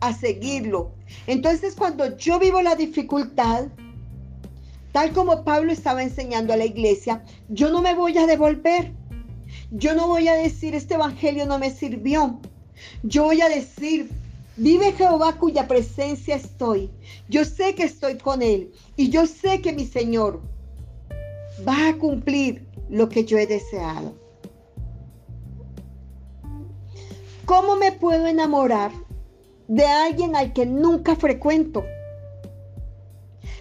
a 0.00 0.12
seguirlo. 0.12 0.90
Entonces 1.28 1.76
cuando 1.76 2.16
yo 2.16 2.40
vivo 2.40 2.60
la 2.62 2.74
dificultad, 2.74 3.68
tal 4.92 5.12
como 5.12 5.44
Pablo 5.44 5.72
estaba 5.72 6.02
enseñando 6.02 6.52
a 6.52 6.56
la 6.56 6.64
iglesia, 6.64 7.24
yo 7.48 7.70
no 7.70 7.82
me 7.82 7.94
voy 7.94 8.16
a 8.18 8.26
devolver. 8.26 8.92
Yo 9.72 9.94
no 9.94 10.08
voy 10.08 10.28
a 10.28 10.34
decir, 10.34 10.74
este 10.74 10.94
evangelio 10.94 11.46
no 11.46 11.58
me 11.58 11.70
sirvió. 11.70 12.40
Yo 13.02 13.24
voy 13.24 13.40
a 13.40 13.48
decir, 13.48 14.08
Vive 14.62 14.92
Jehová 14.92 15.38
cuya 15.38 15.66
presencia 15.66 16.36
estoy. 16.36 16.90
Yo 17.30 17.46
sé 17.46 17.74
que 17.74 17.84
estoy 17.84 18.18
con 18.18 18.42
Él 18.42 18.70
y 18.94 19.08
yo 19.08 19.26
sé 19.26 19.62
que 19.62 19.72
mi 19.72 19.86
Señor 19.86 20.42
va 21.66 21.88
a 21.88 21.96
cumplir 21.96 22.66
lo 22.90 23.08
que 23.08 23.24
yo 23.24 23.38
he 23.38 23.46
deseado. 23.46 24.14
¿Cómo 27.46 27.76
me 27.76 27.92
puedo 27.92 28.26
enamorar 28.26 28.92
de 29.66 29.86
alguien 29.86 30.36
al 30.36 30.52
que 30.52 30.66
nunca 30.66 31.16
frecuento? 31.16 31.82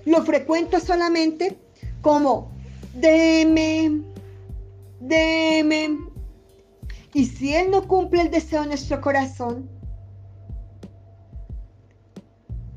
Lo 0.06 0.24
frecuento 0.24 0.80
solamente 0.80 1.58
como 2.02 2.52
deme, 2.94 4.02
deme. 5.00 5.98
Y 7.14 7.26
si 7.26 7.56
Él 7.56 7.72
no 7.72 7.88
cumple 7.88 8.22
el 8.22 8.32
deseo 8.32 8.62
de 8.62 8.68
nuestro 8.68 9.02
corazón, 9.02 9.70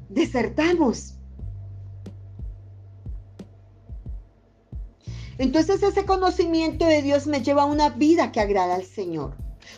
desertamos. 0.08 1.14
Entonces 5.38 5.82
ese 5.82 6.04
conocimiento 6.04 6.86
de 6.86 7.02
Dios 7.02 7.26
me 7.26 7.42
lleva 7.42 7.62
a 7.62 7.66
una 7.66 7.90
vida 7.90 8.32
que 8.32 8.40
agrada 8.40 8.74
al 8.74 8.84
Señor, 8.84 9.36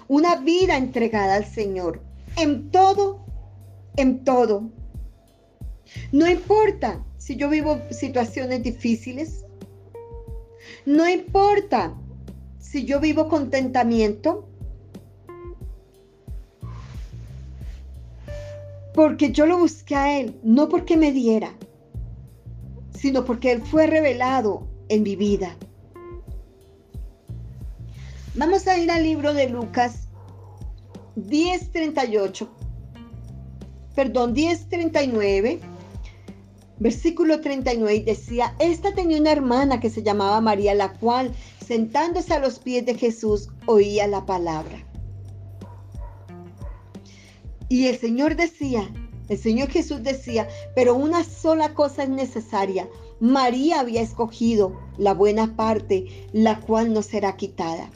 una 0.09 0.37
vida 0.37 0.77
entregada 0.77 1.37
al 1.37 1.47
Señor, 1.47 2.03
en 2.37 2.71
todo, 2.71 3.25
en 3.97 4.25
todo. 4.25 4.71
No 6.13 6.29
importa 6.29 7.05
si 7.25 7.37
yo 7.37 7.49
vivo 7.49 7.81
situaciones 7.91 8.63
difíciles, 8.63 9.47
no 10.85 11.09
importa 11.09 11.95
si 12.59 12.85
yo 12.85 13.01
vivo 13.01 13.31
contentamiento, 13.31 14.47
Porque 18.93 19.33
yo 19.33 19.47
lo 19.47 19.59
busqué 19.59 19.97
a 19.97 20.21
Él, 20.21 20.39
no 20.45 20.69
porque 20.69 20.97
me 20.97 21.11
diera, 21.11 21.53
sino 22.97 23.25
porque 23.25 23.51
Él 23.51 23.61
fue 23.61 23.89
revelado 23.89 24.69
en 24.89 25.03
mi 25.03 25.17
vida. 25.17 25.57
Vamos 28.37 28.69
a 28.69 28.79
ir 28.79 28.89
al 28.93 29.03
libro 29.03 29.35
de 29.35 29.49
Lucas 29.49 30.07
10:38, 31.17 32.49
perdón, 33.97 34.33
10:39, 34.33 35.59
versículo 36.79 37.41
39, 37.41 37.95
y 37.95 38.03
decía, 38.03 38.55
esta 38.59 38.95
tenía 38.95 39.21
una 39.21 39.33
hermana 39.33 39.81
que 39.81 39.91
se 39.91 40.03
llamaba 40.03 40.41
María, 40.41 40.75
la 40.75 40.93
cual, 40.93 41.33
sentándose 41.65 42.35
a 42.35 42.39
los 42.39 42.59
pies 42.59 42.85
de 42.87 42.95
Jesús, 42.95 43.49
oía 43.67 44.07
la 44.07 44.27
palabra. 44.27 44.85
Y 47.69 47.87
el 47.87 47.99
Señor 47.99 48.37
decía, 48.37 48.89
el 49.29 49.39
Señor 49.39 49.69
Jesús 49.71 50.03
decía, 50.03 50.49
pero 50.75 50.95
una 50.95 51.25
sola 51.25 51.75
cosa 51.75 52.03
es 52.03 52.11
necesaria. 52.11 52.89
María 53.21 53.81
había 53.81 54.03
escogido 54.03 54.79
la 54.99 55.15
buena 55.15 55.57
parte, 55.57 56.29
la 56.33 56.61
cual 56.61 56.93
no 56.93 57.03
será 57.03 57.37
quitada. 57.37 57.91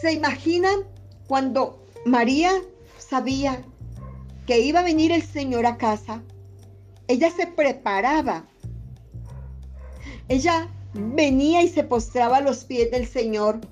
¿Se 0.00 0.12
imaginan 0.12 0.80
cuando 1.26 1.84
María 2.06 2.50
sabía 2.98 3.64
que 4.52 4.60
iba 4.60 4.80
a 4.80 4.82
venir 4.82 5.12
el 5.12 5.22
Señor 5.22 5.64
a 5.64 5.78
casa? 5.78 6.22
Ella 7.08 7.30
se 7.30 7.46
preparaba. 7.46 8.44
Ella 10.28 10.68
venía 10.92 11.62
y 11.62 11.68
se 11.68 11.84
postraba 11.84 12.36
a 12.36 12.40
los 12.42 12.64
pies 12.64 12.90
del 12.90 13.06
Señor 13.06 13.62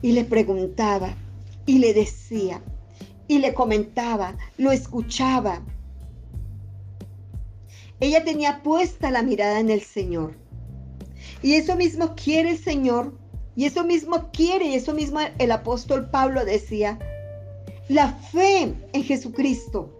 y 0.00 0.12
le 0.12 0.22
preguntaba, 0.24 1.16
y 1.66 1.78
le 1.80 1.92
decía, 1.92 2.62
y 3.26 3.40
le 3.40 3.52
comentaba, 3.52 4.36
lo 4.58 4.70
escuchaba. 4.70 5.60
Ella 7.98 8.22
tenía 8.22 8.62
puesta 8.62 9.10
la 9.10 9.24
mirada 9.24 9.58
en 9.58 9.70
el 9.70 9.80
Señor. 9.80 10.36
Y 11.42 11.54
eso 11.54 11.74
mismo 11.74 12.14
quiere 12.14 12.50
el 12.50 12.58
Señor, 12.58 13.18
y 13.56 13.64
eso 13.64 13.82
mismo 13.82 14.30
quiere, 14.32 14.66
y 14.66 14.74
eso 14.76 14.94
mismo 14.94 15.18
el 15.40 15.50
apóstol 15.50 16.10
Pablo 16.10 16.44
decía, 16.44 17.00
la 17.90 18.12
fe 18.12 18.72
en 18.92 19.02
Jesucristo. 19.02 19.90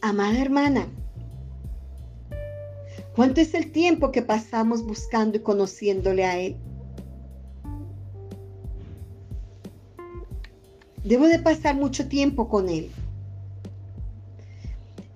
Amada 0.00 0.40
hermana, 0.40 0.86
¿Cuánto 3.16 3.40
es 3.40 3.54
el 3.54 3.70
tiempo 3.70 4.10
que 4.10 4.22
pasamos 4.22 4.84
buscando 4.84 5.36
y 5.36 5.40
conociéndole 5.40 6.24
a 6.24 6.38
Él? 6.38 6.56
Debo 11.04 11.26
de 11.26 11.38
pasar 11.38 11.76
mucho 11.76 12.08
tiempo 12.08 12.48
con 12.48 12.68
Él. 12.68 12.90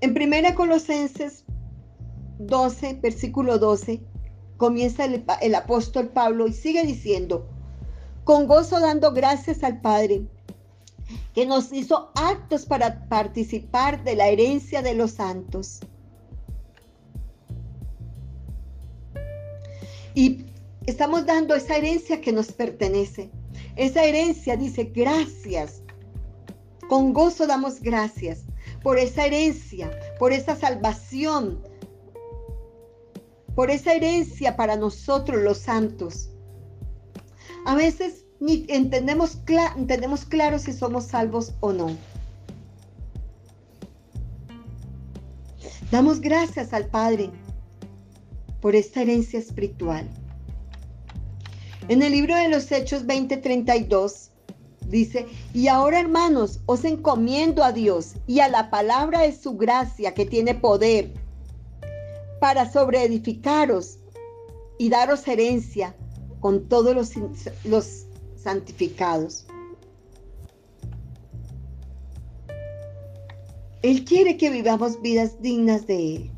En 0.01 0.11
1 0.11 0.55
Colosenses 0.55 1.45
12, 2.39 3.01
versículo 3.03 3.59
12, 3.59 4.01
comienza 4.59 5.07
el, 5.07 5.25
el 5.41 5.55
apóstol 5.55 6.09
Pablo 6.09 6.47
y 6.47 6.53
sigue 6.53 6.85
diciendo, 6.85 7.49
con 8.25 8.47
gozo 8.47 8.79
dando 8.79 9.13
gracias 9.13 9.65
al 9.65 9.81
Padre, 9.81 10.27
que 11.33 11.47
nos 11.47 11.73
hizo 11.73 12.11
actos 12.15 12.67
para 12.67 13.09
participar 13.09 14.05
de 14.05 14.17
la 14.17 14.29
herencia 14.29 14.83
de 14.83 14.95
los 14.95 15.13
santos. 15.13 15.81
Y 20.15 20.45
estamos 20.85 21.25
dando 21.25 21.55
esa 21.55 21.77
herencia 21.77 22.21
que 22.21 22.33
nos 22.33 22.53
pertenece. 22.53 23.31
Esa 23.77 24.05
herencia 24.05 24.57
dice, 24.57 24.85
gracias. 24.85 25.83
Con 26.89 27.13
gozo 27.13 27.47
damos 27.47 27.81
gracias 27.81 28.41
por 28.83 28.99
esa 28.99 29.27
herencia, 29.27 29.91
por 30.19 30.33
esa 30.33 30.57
salvación, 30.57 31.63
por 33.59 33.73
esa 33.73 33.93
herencia 33.93 34.55
para 34.55 34.77
nosotros 34.77 35.43
los 35.43 35.59
santos. 35.59 36.31
A 37.67 37.75
veces 37.75 38.25
ni 38.39 38.65
entendemos, 38.69 39.39
entendemos 39.77 40.25
claro 40.25 40.61
si 40.61 40.73
somos 40.73 41.07
salvos 41.07 41.55
o 41.59 41.73
no. 41.73 41.89
Damos 45.91 46.21
gracias 46.21 46.73
al 46.73 46.87
Padre 46.87 47.33
por 48.61 48.77
esta 48.77 49.03
herencia 49.03 49.41
espiritual. 49.41 50.09
En 51.89 52.03
el 52.03 52.13
libro 52.13 52.37
de 52.37 52.51
los 52.51 52.71
Hechos 52.71 53.07
20:32 53.09 54.31
dice, 54.87 55.27
y 55.53 55.67
ahora 55.67 55.99
hermanos, 55.99 56.61
os 56.67 56.85
encomiendo 56.85 57.65
a 57.65 57.73
Dios 57.73 58.15
y 58.29 58.39
a 58.39 58.49
la 58.49 58.71
palabra 58.71 59.23
de 59.23 59.33
su 59.33 59.57
gracia 59.57 60.15
que 60.15 60.27
tiene 60.27 60.55
poder 60.55 61.13
para 62.41 62.71
sobreedificaros 62.71 63.99
y 64.79 64.89
daros 64.89 65.27
herencia 65.27 65.97
con 66.41 66.69
todos 66.69 66.95
los, 66.95 67.13
los 67.65 68.07
santificados. 68.37 69.47
Él 73.83 74.05
quiere 74.05 74.37
que 74.37 74.51
vivamos 74.51 75.01
vidas 75.01 75.41
dignas 75.41 75.87
de 75.87 76.17
Él. 76.17 76.31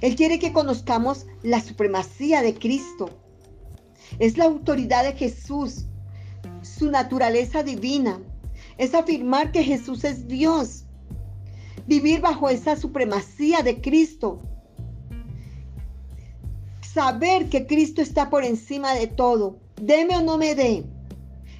Él 0.00 0.16
quiere 0.16 0.38
que 0.38 0.52
conozcamos 0.52 1.26
la 1.42 1.60
supremacía 1.60 2.40
de 2.42 2.54
Cristo. 2.54 3.10
Es 4.18 4.38
la 4.38 4.44
autoridad 4.44 5.04
de 5.04 5.12
Jesús, 5.12 5.86
su 6.62 6.90
naturaleza 6.90 7.62
divina. 7.62 8.20
Es 8.78 8.94
afirmar 8.94 9.52
que 9.52 9.62
Jesús 9.62 10.04
es 10.04 10.26
Dios. 10.26 10.84
Vivir 11.86 12.20
bajo 12.20 12.48
esa 12.48 12.76
supremacía 12.76 13.62
de 13.62 13.80
Cristo. 13.80 14.40
Saber 16.92 17.48
que 17.48 17.66
Cristo 17.66 18.02
está 18.02 18.30
por 18.30 18.44
encima 18.44 18.94
de 18.94 19.06
todo. 19.06 19.58
Deme 19.80 20.16
o 20.16 20.22
no 20.22 20.38
me 20.38 20.54
dé. 20.54 20.84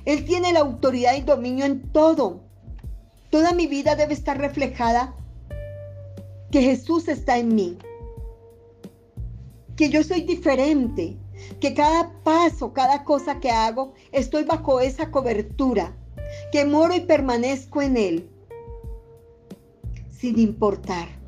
Él 0.05 0.25
tiene 0.25 0.53
la 0.53 0.61
autoridad 0.61 1.15
y 1.17 1.23
dominio 1.23 1.65
en 1.65 1.93
todo. 1.93 2.41
Toda 3.31 3.53
mi 3.53 3.67
vida 3.67 3.95
debe 3.97 4.15
estar 4.15 4.39
reflejada 4.39 5.15
que 6.51 6.63
Jesús 6.63 7.07
está 7.09 7.39
en 7.39 7.55
mí 7.55 7.79
que 9.81 9.89
yo 9.89 10.05
soy 10.05 10.21
diferente, 10.21 11.17
que 11.59 11.73
cada 11.73 12.13
paso, 12.23 12.75
cada 12.75 13.03
cosa 13.03 13.41
que 13.41 13.51
hago, 13.51 13.95
estoy 14.13 14.45
bajo 14.45 14.79
esa 14.79 15.11
cobertura, 15.11 15.97
que 16.53 16.67
moro 16.67 16.95
y 16.95 17.01
permanezco 17.01 17.81
en 17.81 17.97
Él, 17.97 18.31
sin 20.11 20.39
importar. 20.39 21.20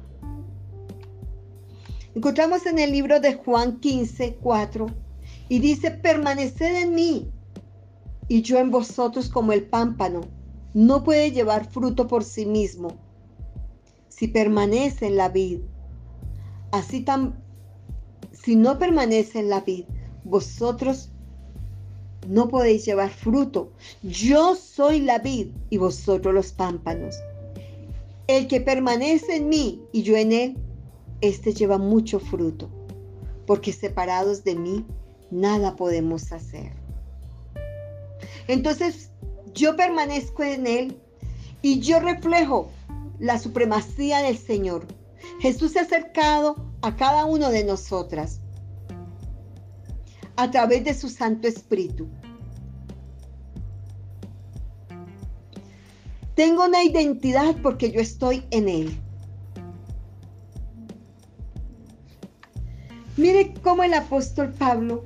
Encontramos 2.15 2.67
en 2.67 2.79
el 2.79 2.93
libro 2.93 3.21
de 3.21 3.35
Juan 3.35 3.81
15, 3.81 4.37
4, 4.41 4.87
y 5.49 5.59
dice, 5.59 5.91
permaneced 5.91 6.77
en 6.83 6.95
mí 6.95 7.31
y 8.29 8.43
yo 8.43 8.59
en 8.59 8.71
vosotros 8.71 9.29
como 9.29 9.53
el 9.53 9.65
pámpano. 9.65 10.23
No 10.75 11.05
puede 11.05 11.31
llevar 11.31 11.71
fruto 11.71 12.07
por 12.09 12.25
sí 12.25 12.47
mismo 12.47 12.97
si 14.09 14.29
permanece 14.29 15.09
en 15.09 15.17
la 15.17 15.29
vid. 15.29 15.61
Así 16.71 17.03
tan, 17.03 17.43
si 18.33 18.57
no 18.57 18.79
permanece 18.79 19.41
en 19.41 19.51
la 19.51 19.61
vid, 19.61 19.85
vosotros 20.25 21.11
no 22.27 22.49
podéis 22.49 22.87
llevar 22.87 23.11
fruto. 23.11 23.73
Yo 24.03 24.55
soy 24.55 25.01
la 25.01 25.19
vid 25.19 25.49
y 25.69 25.77
vosotros 25.77 26.33
los 26.33 26.53
pámpanos. 26.53 27.17
El 28.27 28.49
que 28.49 28.61
permanece 28.61 29.37
en 29.37 29.49
mí 29.49 29.83
y 29.93 30.03
yo 30.03 30.17
en 30.17 30.33
él, 30.33 30.57
éste 31.23 31.55
lleva 31.55 31.79
mucho 31.79 32.21
fruto, 32.21 32.69
porque 33.47 33.73
separados 33.73 34.45
de 34.45 34.55
mí, 34.57 34.85
nada 35.31 35.77
podemos 35.77 36.31
hacer. 36.33 36.73
Entonces, 38.49 39.11
yo 39.55 39.77
permanezco 39.77 40.43
en 40.43 40.67
él 40.67 41.01
y 41.63 41.81
yo 41.81 42.01
reflejo 42.01 42.71
la 43.19 43.39
supremacía 43.39 44.19
del 44.19 44.37
Señor. 44.37 44.87
Jesús 45.41 45.73
se 45.73 45.79
ha 45.79 45.83
acercado 45.83 46.57
a 46.83 46.97
cada 46.97 47.25
uno 47.25 47.51
de 47.51 47.65
nosotras 47.65 48.41
a 50.37 50.51
través 50.51 50.85
de 50.85 50.95
su 50.95 51.09
Santo 51.09 51.47
Espíritu. 51.47 52.09
Tengo 56.35 56.65
una 56.65 56.83
identidad 56.83 57.57
porque 57.63 57.91
yo 57.93 58.01
estoy 58.01 58.45
en 58.51 58.69
Él. 58.69 58.99
Mire 63.17 63.53
cómo 63.63 63.83
el 63.83 63.95
apóstol 63.95 64.53
Pablo 64.53 65.05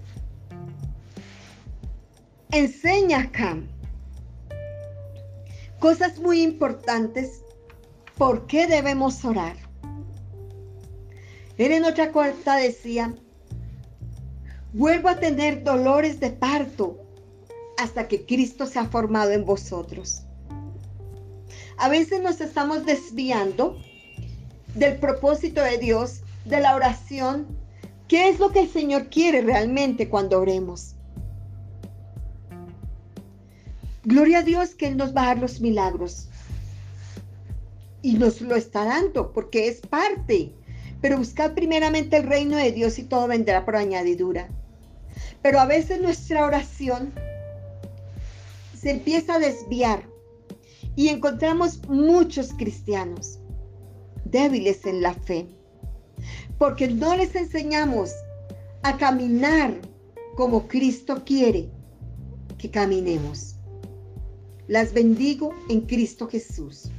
enseña 2.51 3.21
acá 3.21 3.57
cosas 5.81 6.19
muy 6.19 6.43
importantes 6.43 7.43
por 8.17 8.47
qué 8.47 8.67
debemos 8.67 9.25
orar. 9.25 9.57
Él 11.59 11.73
en 11.73 11.85
otra 11.85 12.13
cuarta 12.13 12.57
decía, 12.57 13.15
vuelvo 14.73 15.09
a 15.09 15.19
tener 15.19 15.65
dolores 15.65 16.21
de 16.21 16.31
parto 16.31 16.99
hasta 17.79 18.09
que 18.09 18.25
Cristo 18.25 18.67
se 18.67 18.79
ha 18.79 18.87
formado 18.87 19.33
en 19.33 19.45
vosotros. 19.45 20.23
A 21.79 21.89
veces 21.89 22.23
nos 22.23 22.41
estamos 22.41 22.87
desviando 22.87 23.79
del 24.75 24.99
propósito 24.99 25.63
de 25.63 25.79
Dios, 25.79 26.23
de 26.45 26.61
la 26.61 26.75
oración. 26.75 27.56
¿Qué 28.09 28.29
es 28.29 28.39
lo 28.39 28.53
que 28.53 28.61
el 28.61 28.69
Señor 28.69 29.09
quiere 29.09 29.43
realmente 29.43 30.09
cuando 30.09 30.41
oremos? 30.41 30.95
Gloria 34.05 34.39
a 34.39 34.43
Dios 34.43 34.75
que 34.75 34.87
Él 34.87 34.97
nos 34.97 35.15
va 35.15 35.23
a 35.23 35.27
dar 35.27 35.39
los 35.39 35.61
milagros. 35.61 36.29
Y 38.03 38.15
nos 38.15 38.41
lo 38.41 38.55
está 38.55 38.85
dando 38.85 39.33
porque 39.33 39.69
es 39.69 39.81
parte 39.81 40.53
pero 41.01 41.19
buscad 41.19 41.53
primeramente 41.55 42.17
el 42.17 42.25
reino 42.25 42.57
de 42.57 42.73
Dios 42.73 42.99
y 42.99 43.05
todo 43.05 43.29
vendrá 43.29 43.65
por 43.65 43.77
añadidura. 43.77 44.49
Pero 45.43 45.61
a 45.61 45.67
veces 45.67 46.01
nuestra 46.01 46.45
oración 46.45 47.13
se 48.77 48.91
empieza 48.91 49.35
a 49.35 49.39
desviar 49.39 50.03
y 50.95 51.09
encontramos 51.09 51.87
muchos 51.89 52.53
cristianos 52.55 53.39
débiles 54.25 54.85
en 54.87 55.03
la 55.03 55.15
fe, 55.15 55.47
porque 56.59 56.89
no 56.89 57.17
les 57.17 57.35
enseñamos 57.35 58.13
a 58.83 58.97
caminar 58.97 59.75
como 60.37 60.69
Cristo 60.69 61.23
quiere 61.25 61.69
que 62.59 62.71
caminemos. 62.71 63.57
Las 64.67 64.93
bendigo 64.93 65.55
en 65.69 65.83
Cristo 65.83 66.29
Jesús. 66.29 66.91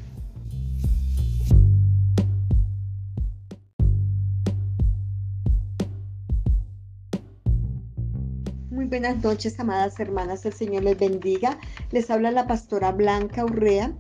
buenas 8.88 9.22
noches, 9.24 9.60
amadas 9.60 10.00
hermanas. 10.00 10.46
El 10.46 10.54
Señor 10.54 10.84
les 10.84 10.98
bendiga. 10.98 11.60
Les 11.92 12.10
habla 12.10 12.32
la 12.32 12.48
pastora 12.48 12.92
Blanca 12.92 13.44
Urrea. 13.44 13.94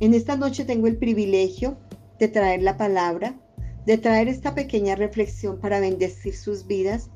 En 0.00 0.14
esta 0.14 0.36
noche 0.36 0.64
tengo 0.64 0.86
el 0.86 0.96
privilegio 0.96 1.76
de 2.18 2.28
traer 2.28 2.62
la 2.62 2.76
palabra, 2.76 3.34
de 3.86 3.98
traer 3.98 4.28
esta 4.28 4.54
pequeña 4.54 4.94
reflexión 4.94 5.58
para 5.58 5.80
bendecir 5.80 6.36
sus 6.36 6.66
vidas. 6.66 7.08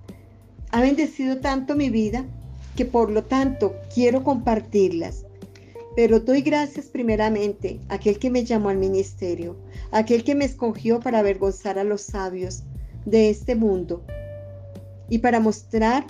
Ha 0.70 0.80
bendecido 0.80 1.38
tanto 1.38 1.76
mi 1.76 1.90
vida 1.90 2.24
que 2.76 2.84
por 2.84 3.10
lo 3.10 3.24
tanto 3.24 3.74
quiero 3.94 4.22
compartirlas. 4.22 5.24
Pero 5.94 6.20
doy 6.20 6.42
gracias 6.42 6.86
primeramente 6.86 7.80
a 7.88 7.94
aquel 7.94 8.18
que 8.18 8.30
me 8.30 8.44
llamó 8.44 8.68
al 8.68 8.76
ministerio, 8.76 9.56
a 9.90 9.98
aquel 9.98 10.24
que 10.24 10.34
me 10.34 10.44
escogió 10.44 11.00
para 11.00 11.20
avergonzar 11.20 11.78
a 11.78 11.84
los 11.84 12.02
sabios 12.02 12.64
de 13.06 13.30
este 13.30 13.54
mundo 13.54 14.04
y 15.08 15.18
para 15.18 15.40
mostrar 15.40 16.04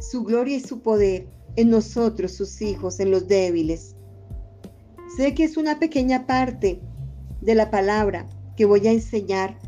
su 0.00 0.22
gloria 0.22 0.56
y 0.56 0.60
su 0.60 0.80
poder 0.80 1.26
en 1.56 1.70
nosotros, 1.70 2.32
sus 2.32 2.62
hijos, 2.62 3.00
en 3.00 3.10
los 3.10 3.26
débiles. 3.26 3.96
Sé 5.16 5.34
que 5.34 5.42
es 5.42 5.56
una 5.56 5.80
pequeña 5.80 6.26
parte 6.26 6.80
de 7.40 7.54
la 7.56 7.70
palabra 7.70 8.28
que 8.56 8.64
voy 8.64 8.86
a 8.86 8.92
enseñar, 8.92 9.58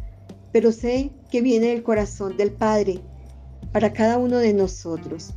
pero 0.53 0.73
sé 0.73 1.11
que 1.31 1.43
viene 1.43 1.69
del 1.69 1.83
corazón 1.83 2.37
del 2.37 2.53
Padre 2.53 3.01
para 3.73 3.93
cada 3.93 4.19
uno 4.19 4.39
de 4.39 4.53
nosotros. 4.53 5.31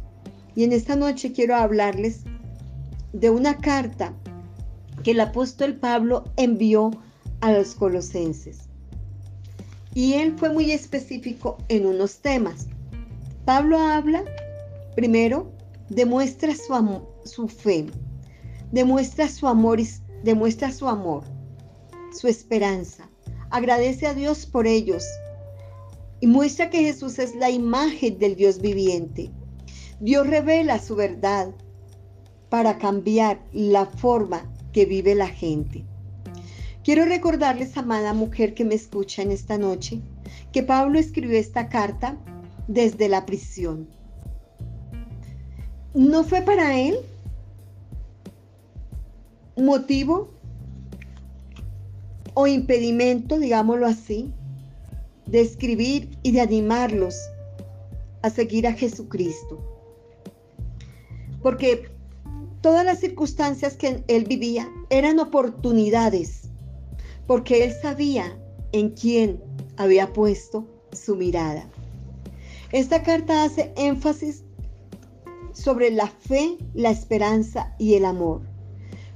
Y 0.56 0.64
en 0.64 0.74
esta 0.74 0.96
noche 0.96 1.32
quiero 1.32 1.56
hablarles 1.56 2.22
de 3.12 3.30
una 3.30 3.58
carta 3.58 4.14
que 5.04 5.12
el 5.12 5.20
apóstol 5.20 5.76
Pablo 5.76 6.24
envió 6.38 6.92
a 7.42 7.52
los 7.52 7.76
colosenses. 7.76 8.60
Y 9.94 10.14
él 10.14 10.34
fue 10.38 10.50
muy 10.50 10.72
específico 10.72 11.58
en 11.68 11.86
unos 11.86 12.20
temas. 12.20 12.68
Pablo 13.46 13.78
habla, 13.78 14.24
primero, 14.96 15.52
demuestra 15.90 16.56
su, 16.56 17.02
su 17.26 17.48
fe, 17.48 17.88
demuestra 18.72 19.28
su 19.28 19.48
amor, 19.48 19.80
demuestra 20.24 20.72
su 20.72 20.88
amor, 20.88 21.24
su 22.20 22.28
esperanza, 22.28 23.10
agradece 23.54 24.08
a 24.08 24.16
Dios 24.16 24.48
por 24.48 24.66
ellos 24.66 25.06
y 26.20 26.26
muestra 26.26 26.72
que 26.72 26.80
Jesús 26.80 27.20
es 27.20 27.36
la 27.36 27.52
imagen 27.52 28.18
del 28.18 28.36
Dios 28.36 28.60
viviente. 28.60 29.30
Dios 30.00 30.26
revela 30.26 30.80
su 30.80 30.96
verdad 30.96 31.54
para 32.50 32.80
cambiar 32.80 33.40
la 33.54 33.86
forma 33.86 34.52
que 34.72 34.86
vive 34.86 35.14
la 35.14 35.28
gente. 35.28 35.86
Quiero 36.84 37.06
recordarles, 37.06 37.78
amada 37.78 38.14
mujer 38.14 38.56
que 38.56 38.66
me 38.66 38.74
escucha 38.74 39.22
en 39.22 39.32
esta 39.32 39.60
noche, 39.60 40.02
que 40.52 40.64
Pablo 40.64 40.98
escribió 40.98 41.38
esta 41.38 41.70
carta 41.70 42.18
desde 42.68 43.08
la 43.08 43.28
prisión. 43.28 43.88
No 45.94 46.24
fue 46.24 46.42
para 46.42 46.76
él 46.76 46.98
motivo 49.56 50.32
o 52.34 52.48
impedimento, 52.48 53.40
digámoslo 53.40 53.86
así, 53.86 54.32
de 55.26 55.42
escribir 55.42 56.18
y 56.24 56.32
de 56.32 56.42
animarlos 56.42 57.16
a 58.22 58.30
seguir 58.30 58.68
a 58.68 58.74
Jesucristo. 58.74 59.60
Porque 61.42 61.90
todas 62.62 62.86
las 62.86 63.00
circunstancias 63.00 63.76
que 63.76 64.04
él 64.08 64.26
vivía 64.26 64.70
eran 64.90 65.20
oportunidades, 65.20 66.50
porque 67.28 67.66
él 67.66 67.74
sabía 67.82 68.38
en 68.72 68.90
quién 68.92 69.42
había 69.78 70.14
puesto 70.14 70.68
su 70.92 71.16
mirada. 71.16 71.70
Esta 72.72 73.04
carta 73.04 73.44
hace 73.44 73.72
énfasis 73.76 74.44
sobre 75.54 75.92
la 75.92 76.08
fe, 76.08 76.58
la 76.74 76.90
esperanza 76.90 77.76
y 77.78 77.94
el 77.94 78.06
amor. 78.06 78.42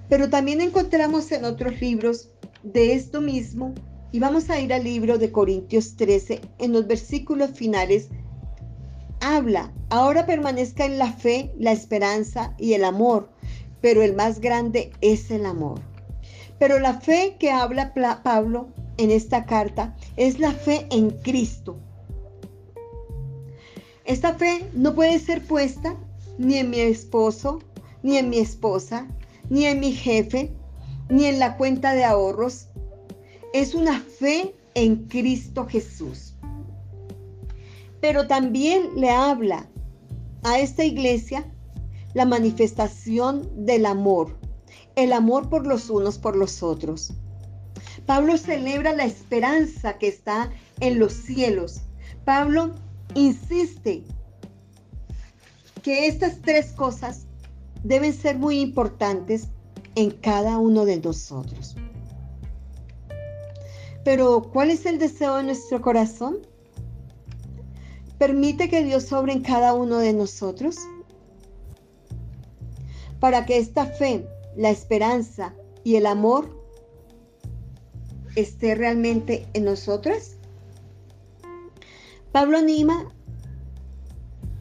Pero 0.10 0.30
también 0.30 0.62
encontramos 0.62 1.32
en 1.32 1.44
otros 1.44 1.82
libros 1.82 2.30
de 2.74 2.94
esto 2.94 3.22
mismo 3.22 3.74
y 4.12 4.20
vamos 4.20 4.50
a 4.50 4.60
ir 4.60 4.74
al 4.74 4.84
libro 4.84 5.18
de 5.18 5.32
Corintios 5.32 5.96
13 5.96 6.42
en 6.60 6.74
los 6.74 6.88
versículos 6.88 7.52
finales. 7.52 8.10
Habla, 9.22 9.72
ahora 9.90 10.26
permanezca 10.26 10.86
en 10.86 10.98
la 10.98 11.12
fe, 11.12 11.54
la 11.58 11.72
esperanza 11.72 12.54
y 12.58 12.74
el 12.74 12.84
amor, 12.84 13.30
pero 13.82 14.02
el 14.02 14.16
más 14.16 14.42
grande 14.42 14.92
es 15.02 15.32
el 15.32 15.46
amor. 15.46 15.80
Pero 16.60 16.80
la 16.80 17.00
fe 17.00 17.38
que 17.40 17.52
habla 17.52 17.94
Pablo 18.24 18.70
en 18.98 19.12
esta 19.12 19.46
carta 19.46 19.96
es 20.16 20.40
la 20.40 20.52
fe 20.52 20.88
en 20.92 21.12
Cristo. 21.12 21.78
Esta 24.06 24.34
fe 24.34 24.70
no 24.74 24.96
puede 24.96 25.20
ser 25.20 25.44
puesta 25.44 25.96
ni 26.38 26.58
en 26.58 26.70
mi 26.70 26.80
esposo, 26.80 27.60
ni 28.04 28.18
en 28.18 28.30
mi 28.30 28.40
esposa, 28.40 29.08
ni 29.50 29.66
en 29.66 29.80
mi 29.80 29.92
jefe, 29.92 30.54
ni 31.10 31.26
en 31.26 31.40
la 31.40 31.58
cuenta 31.58 31.94
de 31.94 32.04
ahorros. 32.04 32.68
Es 33.54 33.74
una 33.74 34.00
fe 34.00 34.56
en 34.74 35.08
Cristo 35.08 35.66
Jesús. 35.66 36.36
Pero 38.02 38.28
también 38.28 38.90
le 38.96 39.10
habla 39.10 39.68
a 40.44 40.60
esta 40.60 40.84
iglesia 40.84 41.46
la 42.14 42.26
manifestación 42.26 43.66
del 43.66 43.86
amor, 43.86 44.38
el 44.96 45.14
amor 45.14 45.50
por 45.50 45.66
los 45.66 45.90
unos 45.90 46.18
por 46.18 46.36
los 46.36 46.64
otros. 46.64 47.14
Pablo 48.06 48.38
celebra 48.38 48.94
la 48.94 49.06
esperanza 49.06 49.98
que 49.98 50.08
está 50.08 50.52
en 50.80 51.00
los 51.00 51.14
cielos. 51.14 51.82
Pablo 52.24 52.74
insiste 53.16 54.04
que 55.82 56.08
estas 56.08 56.42
tres 56.42 56.72
cosas 56.72 57.26
deben 57.84 58.14
ser 58.14 58.38
muy 58.38 58.60
importantes 58.60 59.50
en 59.98 60.12
cada 60.12 60.60
uno 60.60 60.86
de 60.86 61.00
nosotros. 61.00 61.76
Pero, 64.04 64.44
¿cuál 64.54 64.70
es 64.70 64.86
el 64.86 65.00
deseo 65.00 65.38
de 65.38 65.44
nuestro 65.44 65.82
corazón? 65.82 66.38
¿Permite 68.20 68.70
que 68.70 68.84
Dios 68.84 69.06
sobre 69.06 69.34
en 69.34 69.42
cada 69.42 69.74
uno 69.74 69.98
de 69.98 70.14
nosotros? 70.14 70.78
Para 73.20 73.48
que 73.48 73.58
esta 73.58 73.88
fe, 73.88 74.28
la 74.56 74.70
esperanza 74.70 75.56
y 75.84 75.96
el 75.96 76.06
amor 76.06 76.64
esté 78.36 78.76
realmente 78.76 79.48
en 79.56 79.66
nosotras? 79.66 80.38
Pablo 82.32 82.60
anima 82.60 83.12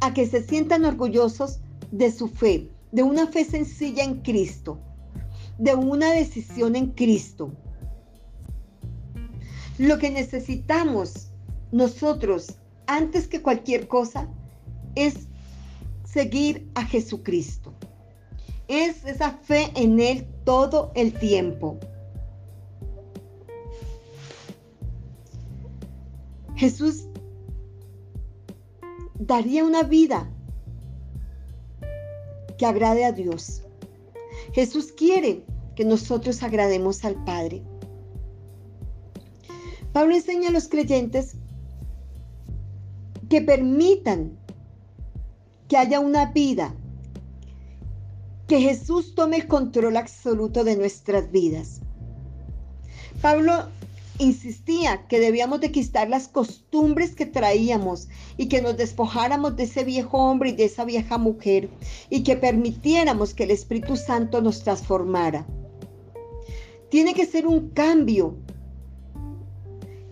a 0.01 0.14
que 0.14 0.27
se 0.27 0.42
sientan 0.42 0.87
orgullosos 0.87 1.61
de 1.92 2.11
su 2.11 2.29
fe, 2.29 2.70
de 2.90 3.03
una 3.03 3.27
fe 3.27 3.44
sencilla 3.44 4.03
en 4.03 4.22
Cristo, 4.22 4.79
de 5.59 5.75
una 5.75 6.12
decisión 6.12 6.77
en 6.77 6.90
Cristo. 6.90 7.53
Lo 9.79 9.99
que 9.99 10.11
necesitamos 10.11 11.31
nosotros, 11.73 12.57
antes 12.87 13.29
que 13.29 13.42
cualquier 13.42 13.88
cosa, 13.88 14.29
es 14.95 15.29
seguir 16.05 16.71
a 16.75 16.85
Jesucristo. 16.85 17.75
Es 18.69 19.05
esa 19.05 19.33
fe 19.33 19.71
en 19.75 20.01
Él 20.01 20.27
todo 20.45 20.92
el 20.95 21.12
tiempo. 21.12 21.79
Jesús 26.57 27.07
daría 29.19 29.64
una 29.64 29.83
vida 29.83 30.31
que 32.57 32.64
agrade 32.64 33.05
a 33.05 33.12
Dios. 33.12 33.65
Jesús 34.57 34.90
quiere 34.90 35.45
que 35.75 35.85
nosotros 35.85 36.42
agrademos 36.42 37.05
al 37.05 37.23
Padre. 37.25 37.62
Pablo 39.92 40.14
enseña 40.14 40.49
a 40.49 40.53
los 40.53 40.66
creyentes 40.69 41.37
que 43.29 43.42
permitan 43.42 44.38
que 45.69 45.77
haya 45.77 46.01
una 46.01 46.33
vida, 46.33 46.75
que 48.49 48.59
Jesús 48.62 49.14
tome 49.14 49.37
el 49.37 49.47
control 49.47 49.99
absoluto 49.99 50.64
de 50.64 50.79
nuestras 50.79 51.31
vidas. 51.31 51.83
Pablo 53.21 53.69
insistía 54.18 55.07
que 55.09 55.20
debíamos 55.20 55.61
de 55.61 55.70
quitar 55.70 56.09
las 56.09 56.29
costumbres 56.29 57.14
que 57.14 57.26
traíamos 57.26 58.09
y 58.37 58.48
que 58.48 58.62
nos 58.62 58.76
despojáramos 58.76 59.57
de 59.57 59.64
ese 59.64 59.85
viejo 59.85 60.18
hombre 60.18 60.50
y 60.50 60.57
de 60.57 60.64
esa 60.64 60.85
vieja 60.85 61.18
mujer 61.18 61.68
y 62.11 62.22
que 62.22 62.37
permitiéramos 62.37 63.35
que 63.35 63.44
el 63.44 63.50
Espíritu 63.50 63.96
Santo 63.96 64.40
nos 64.40 64.62
transformara. 64.62 65.46
Tiene 66.90 67.14
que 67.14 67.26
ser 67.26 67.46
un 67.46 67.70
cambio, 67.70 68.37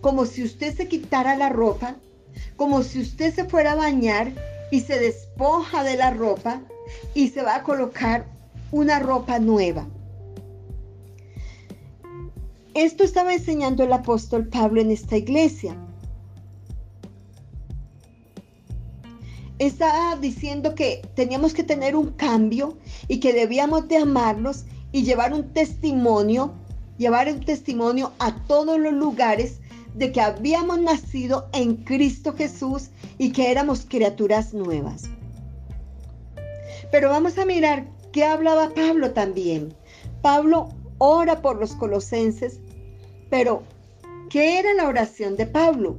como 0.00 0.26
si 0.26 0.42
usted 0.42 0.76
se 0.76 0.88
quitara 0.88 1.36
la 1.36 1.48
ropa, 1.48 1.96
como 2.56 2.82
si 2.82 3.00
usted 3.00 3.34
se 3.34 3.44
fuera 3.44 3.72
a 3.72 3.76
bañar 3.76 4.32
y 4.70 4.80
se 4.80 4.98
despoja 4.98 5.84
de 5.84 5.96
la 5.96 6.10
ropa 6.10 6.60
y 7.14 7.28
se 7.28 7.42
va 7.42 7.56
a 7.56 7.62
colocar 7.62 8.26
una 8.70 8.98
ropa 8.98 9.38
nueva. 9.38 9.86
Esto 12.74 13.04
estaba 13.04 13.32
enseñando 13.32 13.84
el 13.84 13.92
apóstol 13.92 14.48
Pablo 14.48 14.80
en 14.80 14.90
esta 14.90 15.16
iglesia. 15.16 15.76
Estaba 19.60 20.16
diciendo 20.16 20.74
que 20.74 21.00
teníamos 21.14 21.54
que 21.54 21.62
tener 21.62 21.94
un 21.94 22.10
cambio 22.10 22.76
y 23.06 23.20
que 23.20 23.32
debíamos 23.32 23.86
de 23.86 23.98
amarlos 23.98 24.64
y 24.90 25.04
llevar 25.04 25.32
un 25.32 25.52
testimonio, 25.52 26.52
llevar 26.98 27.32
un 27.32 27.44
testimonio 27.44 28.10
a 28.18 28.34
todos 28.46 28.80
los 28.80 28.92
lugares 28.92 29.60
de 29.94 30.10
que 30.10 30.20
habíamos 30.20 30.80
nacido 30.80 31.48
en 31.52 31.76
Cristo 31.76 32.34
Jesús 32.34 32.90
y 33.18 33.30
que 33.30 33.52
éramos 33.52 33.86
criaturas 33.88 34.52
nuevas. 34.52 35.04
Pero 36.90 37.08
vamos 37.08 37.38
a 37.38 37.44
mirar 37.44 37.86
qué 38.10 38.24
hablaba 38.24 38.70
Pablo 38.70 39.12
también. 39.12 39.72
Pablo 40.22 40.70
ora 40.98 41.40
por 41.40 41.60
los 41.60 41.74
colosenses 41.76 42.60
pero, 43.30 43.62
¿qué 44.30 44.58
era 44.58 44.74
la 44.74 44.88
oración 44.88 45.36
de 45.36 45.46
Pablo? 45.46 45.96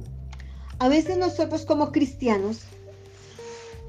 A 0.78 0.88
veces 0.88 1.16
nosotros 1.16 1.64
como 1.64 1.92
cristianos 1.92 2.62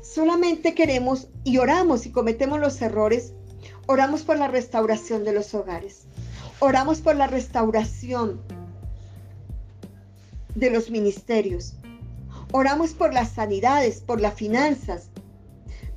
solamente 0.01 0.73
queremos 0.73 1.27
y 1.43 1.57
oramos 1.57 2.05
y 2.05 2.11
cometemos 2.11 2.59
los 2.59 2.81
errores, 2.81 3.33
oramos 3.85 4.23
por 4.23 4.37
la 4.37 4.47
restauración 4.47 5.23
de 5.23 5.33
los 5.33 5.53
hogares, 5.53 6.03
oramos 6.59 7.01
por 7.01 7.15
la 7.15 7.27
restauración 7.27 8.41
de 10.55 10.71
los 10.71 10.89
ministerios, 10.89 11.75
Oramos 12.51 12.93
por 12.93 13.13
las 13.13 13.31
sanidades, 13.31 13.99
por 13.99 14.21
las 14.21 14.33
finanzas. 14.35 15.09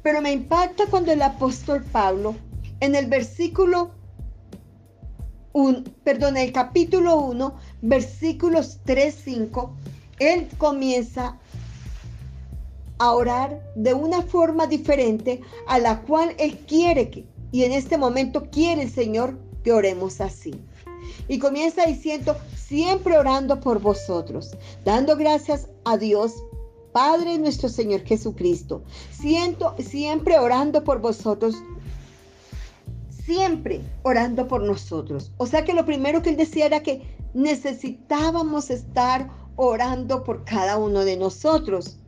Pero 0.02 0.20
me 0.20 0.32
impacta 0.32 0.86
cuando 0.86 1.12
el 1.12 1.22
apóstol 1.22 1.84
Pablo, 1.84 2.34
en 2.80 2.96
el 2.96 3.06
versículo 3.06 3.92
perdón, 6.04 6.36
el 6.36 6.52
capítulo 6.52 7.16
1, 7.16 7.54
versículos 7.82 8.78
3, 8.84 9.14
5, 9.24 9.72
él 10.18 10.48
comienza 10.58 11.38
a 12.98 13.12
orar 13.12 13.60
de 13.74 13.94
una 13.94 14.22
forma 14.22 14.66
diferente 14.66 15.40
a 15.66 15.78
la 15.78 16.02
cual 16.02 16.34
él 16.38 16.58
quiere 16.68 17.10
que, 17.10 17.24
y 17.50 17.64
en 17.64 17.72
este 17.72 17.96
momento 17.96 18.50
quiere 18.50 18.82
el 18.82 18.90
Señor 18.90 19.38
que 19.64 19.72
oremos 19.72 20.20
así. 20.20 20.54
Y 21.26 21.38
comienza 21.38 21.86
diciendo, 21.86 22.36
siempre 22.54 23.16
orando 23.16 23.60
por 23.60 23.80
vosotros, 23.80 24.56
dando 24.84 25.16
gracias 25.16 25.68
a 25.84 25.96
Dios 25.96 26.34
Padre 26.92 27.38
nuestro 27.38 27.68
Señor 27.68 28.02
Jesucristo, 28.02 28.82
siento, 29.10 29.74
siempre 29.78 30.38
orando 30.38 30.82
por 30.82 31.00
vosotros 31.00 31.54
siempre 33.30 33.80
orando 34.02 34.48
por 34.48 34.60
nosotros. 34.64 35.30
O 35.36 35.46
sea 35.46 35.64
que 35.64 35.72
lo 35.72 35.86
primero 35.86 36.20
que 36.20 36.30
él 36.30 36.36
decía 36.36 36.66
era 36.66 36.82
que 36.82 37.02
necesitábamos 37.32 38.70
estar 38.70 39.30
orando 39.54 40.24
por 40.24 40.44
cada 40.44 40.76
uno 40.78 41.04
de 41.04 41.16
nosotros. 41.16 42.00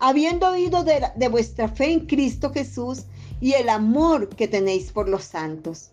Habiendo 0.00 0.50
oído 0.50 0.82
de, 0.82 1.00
de, 1.14 1.28
vuestra 1.28 1.68
fe 1.68 1.92
en 1.92 2.06
Cristo 2.06 2.52
Jesús 2.52 3.04
y 3.40 3.52
el 3.52 3.68
amor 3.68 4.30
que 4.30 4.48
tenéis 4.48 4.90
por 4.90 5.08
los 5.08 5.22
santos. 5.22 5.92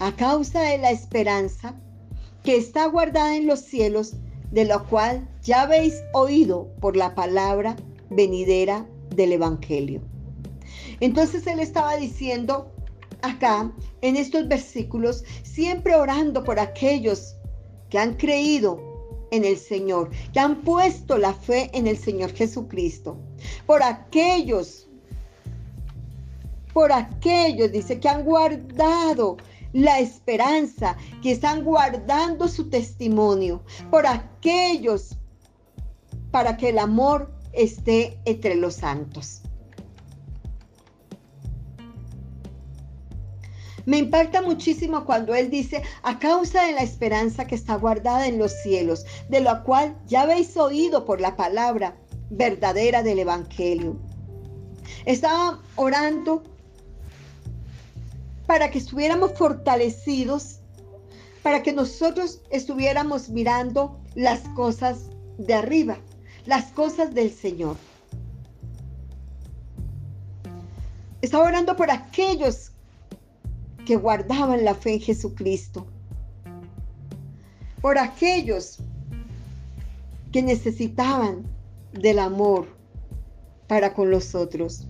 A 0.00 0.10
causa 0.16 0.60
de 0.62 0.78
la 0.78 0.90
esperanza 0.90 1.76
que 2.42 2.56
está 2.56 2.86
guardada 2.86 3.36
en 3.36 3.46
los 3.46 3.60
cielos, 3.60 4.14
de 4.50 4.64
lo 4.64 4.84
cual 4.88 5.28
ya 5.44 5.62
habéis 5.62 5.94
oído 6.12 6.74
por 6.80 6.96
la 6.96 7.14
palabra 7.14 7.76
venidera 8.10 8.84
del 9.14 9.32
Evangelio. 9.34 10.02
Entonces 10.98 11.46
él 11.46 11.60
estaba 11.60 11.96
diciendo, 11.96 12.72
acá 13.22 13.72
en 14.00 14.16
estos 14.16 14.46
versículos, 14.48 15.24
siempre 15.42 15.94
orando 15.94 16.44
por 16.44 16.58
aquellos 16.58 17.36
que 17.88 17.98
han 17.98 18.14
creído 18.14 18.80
en 19.30 19.44
el 19.44 19.56
Señor, 19.56 20.10
que 20.32 20.40
han 20.40 20.62
puesto 20.62 21.16
la 21.18 21.32
fe 21.32 21.70
en 21.72 21.86
el 21.86 21.96
Señor 21.96 22.32
Jesucristo, 22.32 23.16
por 23.66 23.82
aquellos, 23.82 24.88
por 26.72 26.92
aquellos, 26.92 27.72
dice, 27.72 27.98
que 27.98 28.08
han 28.08 28.24
guardado 28.24 29.38
la 29.72 30.00
esperanza, 30.00 30.96
que 31.22 31.32
están 31.32 31.64
guardando 31.64 32.46
su 32.48 32.68
testimonio, 32.68 33.62
por 33.90 34.06
aquellos, 34.06 35.16
para 36.30 36.56
que 36.56 36.70
el 36.70 36.78
amor 36.78 37.32
esté 37.52 38.18
entre 38.24 38.54
los 38.54 38.74
santos. 38.74 39.42
Me 43.84 43.98
impacta 43.98 44.42
muchísimo 44.42 45.04
cuando 45.04 45.34
Él 45.34 45.50
dice, 45.50 45.82
a 46.02 46.18
causa 46.18 46.64
de 46.64 46.72
la 46.72 46.82
esperanza 46.82 47.46
que 47.46 47.54
está 47.54 47.74
guardada 47.74 48.26
en 48.26 48.38
los 48.38 48.52
cielos, 48.62 49.04
de 49.28 49.40
la 49.40 49.62
cual 49.62 49.96
ya 50.06 50.22
habéis 50.22 50.56
oído 50.56 51.04
por 51.04 51.20
la 51.20 51.36
palabra 51.36 51.96
verdadera 52.30 53.02
del 53.02 53.18
Evangelio. 53.20 53.96
Estaba 55.04 55.60
orando 55.76 56.42
para 58.46 58.70
que 58.70 58.78
estuviéramos 58.78 59.32
fortalecidos, 59.34 60.60
para 61.42 61.62
que 61.62 61.72
nosotros 61.72 62.40
estuviéramos 62.50 63.30
mirando 63.30 63.98
las 64.14 64.40
cosas 64.50 65.06
de 65.38 65.54
arriba, 65.54 65.98
las 66.46 66.66
cosas 66.72 67.14
del 67.14 67.32
Señor. 67.32 67.76
Estaba 71.20 71.44
orando 71.44 71.76
por 71.76 71.90
aquellos 71.90 72.71
que 73.84 73.96
guardaban 73.96 74.64
la 74.64 74.74
fe 74.74 74.94
en 74.94 75.00
Jesucristo, 75.00 75.86
por 77.80 77.98
aquellos 77.98 78.78
que 80.32 80.42
necesitaban 80.42 81.44
del 81.92 82.18
amor 82.18 82.68
para 83.66 83.92
con 83.94 84.10
los 84.10 84.34
otros. 84.34 84.86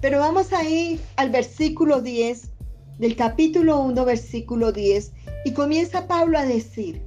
Pero 0.00 0.20
vamos 0.20 0.52
a 0.52 0.62
ir 0.62 1.00
al 1.16 1.30
versículo 1.30 2.00
10 2.00 2.50
del 2.98 3.16
capítulo 3.16 3.80
1, 3.80 4.04
versículo 4.04 4.72
10, 4.72 5.12
y 5.44 5.52
comienza 5.52 6.06
Pablo 6.06 6.38
a 6.38 6.44
decir, 6.44 7.02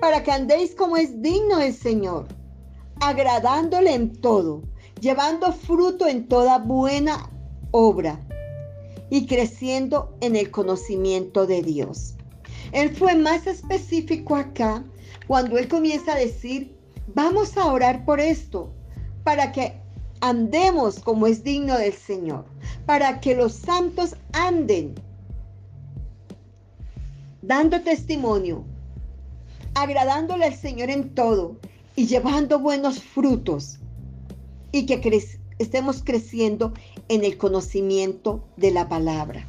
para 0.00 0.22
que 0.22 0.32
andéis 0.32 0.74
como 0.74 0.96
es 0.96 1.22
digno 1.22 1.60
el 1.60 1.74
Señor, 1.74 2.26
agradándole 3.00 3.94
en 3.94 4.20
todo, 4.20 4.62
llevando 5.00 5.52
fruto 5.52 6.06
en 6.06 6.26
toda 6.28 6.58
buena 6.58 7.30
obra 7.70 8.23
y 9.14 9.26
creciendo 9.26 10.12
en 10.20 10.34
el 10.34 10.50
conocimiento 10.50 11.46
de 11.46 11.62
Dios. 11.62 12.16
Él 12.72 12.90
fue 12.96 13.14
más 13.14 13.46
específico 13.46 14.34
acá 14.34 14.82
cuando 15.28 15.56
él 15.56 15.68
comienza 15.68 16.14
a 16.14 16.18
decir, 16.18 16.76
vamos 17.14 17.56
a 17.56 17.66
orar 17.66 18.04
por 18.04 18.18
esto, 18.18 18.72
para 19.22 19.52
que 19.52 19.74
andemos 20.20 20.98
como 20.98 21.28
es 21.28 21.44
digno 21.44 21.78
del 21.78 21.92
Señor, 21.92 22.44
para 22.86 23.20
que 23.20 23.36
los 23.36 23.52
santos 23.52 24.16
anden 24.32 24.96
dando 27.40 27.82
testimonio, 27.82 28.64
agradándole 29.74 30.46
al 30.46 30.56
Señor 30.56 30.90
en 30.90 31.14
todo 31.14 31.56
y 31.94 32.06
llevando 32.06 32.58
buenos 32.58 33.00
frutos 33.00 33.78
y 34.72 34.86
que 34.86 35.22
estemos 35.60 36.02
creciendo 36.02 36.74
en 37.08 37.24
el 37.24 37.36
conocimiento 37.36 38.44
de 38.56 38.70
la 38.70 38.88
palabra. 38.88 39.46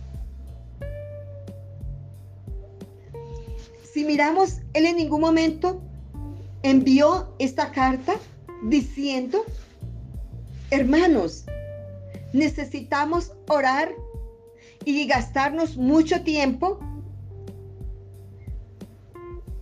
Si 3.94 4.04
miramos, 4.04 4.60
él 4.74 4.86
en 4.86 4.98
ningún 4.98 5.22
momento 5.22 5.82
envió 6.63 7.34
esta 7.39 7.72
carta 7.72 8.15
diciendo, 8.63 9.46
hermanos, 10.70 11.46
necesitamos 12.34 13.32
orar 13.48 13.94
y 14.84 15.08
gastarnos 15.08 15.78
mucho 15.78 16.22
tiempo 16.24 16.80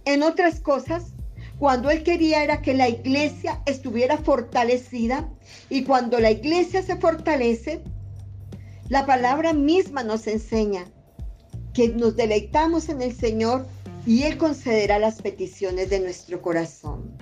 en 0.05 0.23
otras 0.23 0.59
cosas 0.59 1.12
cuando 1.63 1.89
él 1.89 2.03
quería 2.03 2.43
era 2.43 2.61
que 2.61 2.73
la 2.73 2.89
iglesia 2.89 3.61
estuviera 3.65 4.17
fortalecida 4.17 5.29
y 5.69 5.85
cuando 5.85 6.19
la 6.19 6.29
iglesia 6.29 6.83
se 6.83 6.97
fortalece, 6.97 7.81
la 8.89 9.05
palabra 9.05 9.53
misma 9.53 10.03
nos 10.03 10.27
enseña 10.27 10.83
que 11.73 11.87
nos 11.87 12.17
deleitamos 12.17 12.89
en 12.89 13.01
el 13.01 13.15
Señor 13.15 13.65
y 14.05 14.23
Él 14.23 14.37
concederá 14.37 14.99
las 14.99 15.21
peticiones 15.21 15.89
de 15.89 16.01
nuestro 16.01 16.41
corazón. 16.41 17.15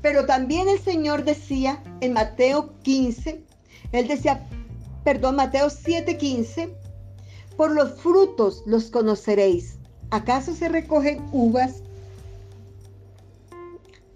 Pero 0.00 0.26
también 0.26 0.68
el 0.68 0.80
Señor 0.80 1.22
decía 1.22 1.84
en 2.00 2.14
Mateo 2.14 2.74
15, 2.82 3.44
Él 3.92 4.08
decía, 4.08 4.44
perdón, 5.04 5.36
Mateo 5.36 5.68
7:15, 5.68 6.74
por 7.56 7.70
los 7.70 7.92
frutos 8.00 8.64
los 8.66 8.90
conoceréis. 8.90 9.78
¿Acaso 10.10 10.52
se 10.52 10.68
recogen 10.68 11.24
uvas 11.30 11.84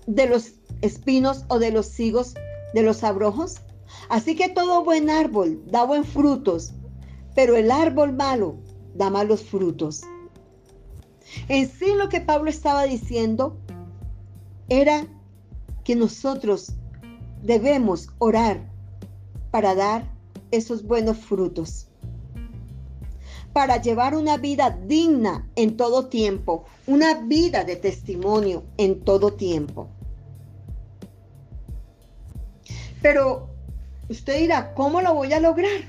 de 0.07 0.27
los 0.27 0.53
espinos 0.83 1.45
o 1.49 1.59
de 1.59 1.71
los 1.73 1.99
higos 1.99 2.35
de 2.75 2.83
los 2.83 3.05
abrojos? 3.05 3.57
Así 4.09 4.37
que 4.37 4.49
todo 4.49 4.85
buen 4.85 5.11
árbol 5.11 5.63
da 5.67 5.85
buen 5.85 6.05
frutos, 6.05 6.73
pero 7.35 7.57
el 7.57 7.71
árbol 7.71 8.13
malo 8.13 8.57
da 8.95 9.11
malos 9.11 9.43
frutos. 9.43 10.03
En 11.49 11.69
sí 11.69 11.87
lo 11.97 12.09
que 12.09 12.21
Pablo 12.21 12.51
estaba 12.51 12.85
diciendo 12.85 13.57
era 14.69 15.07
que 15.85 15.97
nosotros 15.97 16.73
debemos 17.43 18.09
orar 18.19 18.61
para 19.51 19.75
dar 19.75 20.11
esos 20.51 20.83
buenos 20.83 21.19
frutos, 21.19 21.89
para 23.53 23.81
llevar 23.81 24.15
una 24.15 24.37
vida 24.37 24.71
digna 24.87 25.49
en 25.57 25.77
todo 25.77 26.07
tiempo, 26.07 26.65
una 26.87 27.15
vida 27.15 27.65
de 27.65 27.77
testimonio 27.77 28.65
en 28.77 29.01
todo 29.01 29.33
tiempo. 29.33 29.89
Pero 33.07 33.49
usted 34.09 34.41
dirá, 34.41 34.75
¿cómo 34.75 35.01
lo 35.01 35.15
voy 35.15 35.33
a 35.33 35.39
lograr? 35.39 35.81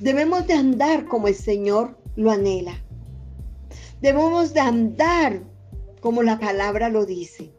Debemos 0.00 0.44
de 0.48 0.54
andar 0.54 1.04
como 1.04 1.28
el 1.28 1.36
Señor 1.36 1.96
lo 2.16 2.32
anhela. 2.32 2.74
Debemos 4.00 4.52
de 4.54 4.58
andar 4.58 5.44
como 6.00 6.24
la 6.24 6.40
palabra 6.40 6.88
lo 6.88 7.06
dice. 7.06 7.52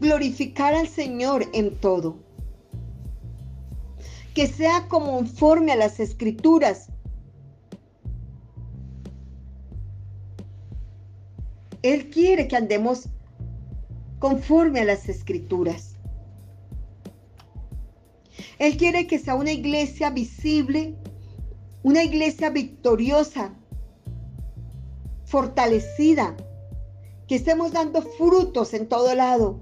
Glorificar 0.00 0.72
al 0.72 0.88
Señor 0.88 1.44
en 1.52 1.76
todo. 1.76 2.16
Que 4.32 4.46
sea 4.46 4.88
conforme 4.88 5.72
a 5.72 5.76
las 5.76 6.00
escrituras 6.00 6.88
Él 11.92 12.10
quiere 12.10 12.48
que 12.48 12.56
andemos 12.56 13.08
conforme 14.18 14.80
a 14.80 14.84
las 14.84 15.08
escrituras. 15.08 15.96
Él 18.58 18.76
quiere 18.76 19.06
que 19.06 19.20
sea 19.20 19.36
una 19.36 19.52
iglesia 19.52 20.10
visible, 20.10 20.96
una 21.84 22.02
iglesia 22.02 22.50
victoriosa, 22.50 23.54
fortalecida, 25.26 26.36
que 27.28 27.36
estemos 27.36 27.70
dando 27.72 28.02
frutos 28.02 28.74
en 28.74 28.88
todo 28.88 29.14
lado 29.14 29.60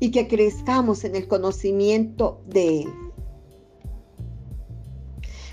y 0.00 0.10
que 0.10 0.28
crezcamos 0.28 1.02
en 1.04 1.16
el 1.16 1.28
conocimiento 1.28 2.42
de 2.46 2.82
Él. 2.82 2.92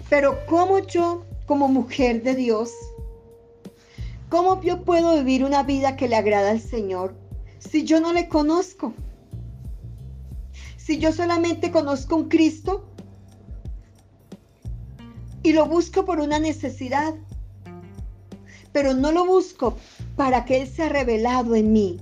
Pero 0.09 0.39
¿cómo 0.45 0.79
yo, 0.79 1.23
como 1.45 1.69
mujer 1.69 2.21
de 2.23 2.35
Dios, 2.35 2.73
cómo 4.29 4.61
yo 4.61 4.83
puedo 4.83 5.15
vivir 5.17 5.43
una 5.43 5.63
vida 5.63 5.95
que 5.95 6.07
le 6.07 6.15
agrada 6.15 6.51
al 6.51 6.61
Señor 6.61 7.15
si 7.59 7.83
yo 7.83 7.99
no 7.99 8.13
le 8.13 8.29
conozco? 8.29 8.93
Si 10.77 10.97
yo 10.97 11.11
solamente 11.11 11.71
conozco 11.71 12.15
un 12.15 12.29
Cristo 12.29 12.89
y 15.43 15.53
lo 15.53 15.65
busco 15.65 16.05
por 16.05 16.19
una 16.19 16.39
necesidad, 16.39 17.13
pero 18.71 18.93
no 18.93 19.11
lo 19.11 19.25
busco 19.25 19.77
para 20.15 20.45
que 20.45 20.61
Él 20.61 20.67
sea 20.67 20.89
revelado 20.89 21.55
en 21.55 21.73
mí. 21.73 21.99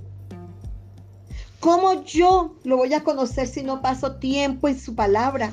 ¿Cómo 1.60 2.04
yo 2.04 2.56
lo 2.64 2.76
voy 2.76 2.94
a 2.94 3.02
conocer 3.02 3.48
si 3.48 3.62
no 3.62 3.82
paso 3.82 4.16
tiempo 4.16 4.68
en 4.68 4.78
su 4.78 4.94
palabra? 4.94 5.52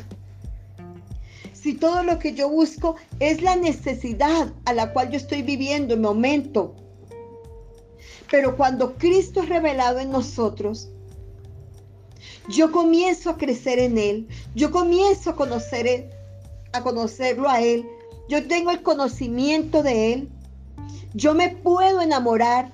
Si 1.66 1.74
todo 1.74 2.04
lo 2.04 2.20
que 2.20 2.36
yo 2.36 2.48
busco 2.48 2.96
es 3.20 3.42
la 3.42 3.56
necesidad 3.56 4.54
a 4.66 4.74
la 4.74 4.94
cual 4.94 5.10
yo 5.10 5.18
estoy 5.18 5.42
viviendo 5.42 5.96
en 5.96 6.02
momento. 6.02 6.76
Pero 8.30 8.56
cuando 8.56 8.94
Cristo 9.00 9.42
es 9.42 9.50
revelado 9.50 9.98
en 9.98 10.12
nosotros, 10.12 10.92
yo 12.50 12.72
comienzo 12.72 13.32
a 13.32 13.38
crecer 13.38 13.80
en 13.80 13.98
Él, 13.98 14.28
yo 14.54 14.70
comienzo 14.70 15.32
a 15.32 15.36
a 16.74 16.84
conocerlo 16.84 17.50
a 17.50 17.60
Él, 17.62 17.88
yo 18.30 18.48
tengo 18.48 18.70
el 18.70 18.84
conocimiento 18.84 19.82
de 19.82 20.14
Él, 20.14 20.30
yo 21.16 21.34
me 21.34 21.50
puedo 21.50 22.00
enamorar 22.00 22.72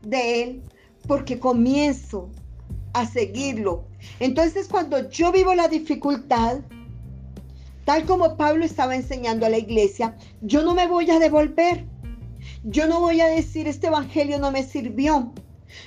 de 0.00 0.42
Él 0.42 0.62
porque 1.06 1.38
comienzo 1.38 2.30
a 2.94 3.04
seguirlo. 3.04 3.84
Entonces 4.18 4.66
cuando 4.66 5.10
yo 5.10 5.30
vivo 5.30 5.54
la 5.54 5.68
dificultad, 5.68 6.60
tal 7.84 8.04
como 8.04 8.36
Pablo 8.36 8.64
estaba 8.64 8.94
enseñando 8.96 9.46
a 9.46 9.50
la 9.50 9.58
iglesia, 9.58 10.16
yo 10.40 10.62
no 10.62 10.74
me 10.74 10.86
voy 10.86 11.10
a 11.10 11.18
devolver. 11.18 11.84
Yo 12.62 12.86
no 12.86 13.00
voy 13.00 13.20
a 13.20 13.26
decir, 13.26 13.68
este 13.68 13.88
evangelio 13.88 14.38
no 14.38 14.50
me 14.50 14.62
sirvió. 14.62 15.32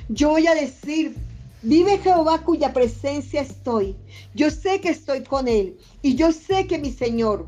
Yo 0.10 0.30
voy 0.30 0.48
a 0.48 0.56
decir, 0.56 1.16
Vive 1.64 1.98
Jehová 1.98 2.44
cuya 2.44 2.72
presencia 2.72 3.42
estoy. 3.42 3.96
Yo 4.36 4.52
sé 4.52 4.80
que 4.80 4.90
estoy 4.90 5.24
con 5.24 5.48
Él 5.48 5.78
y 6.04 6.16
yo 6.16 6.32
sé 6.32 6.68
que 6.68 6.78
mi 6.78 6.92
Señor 6.92 7.48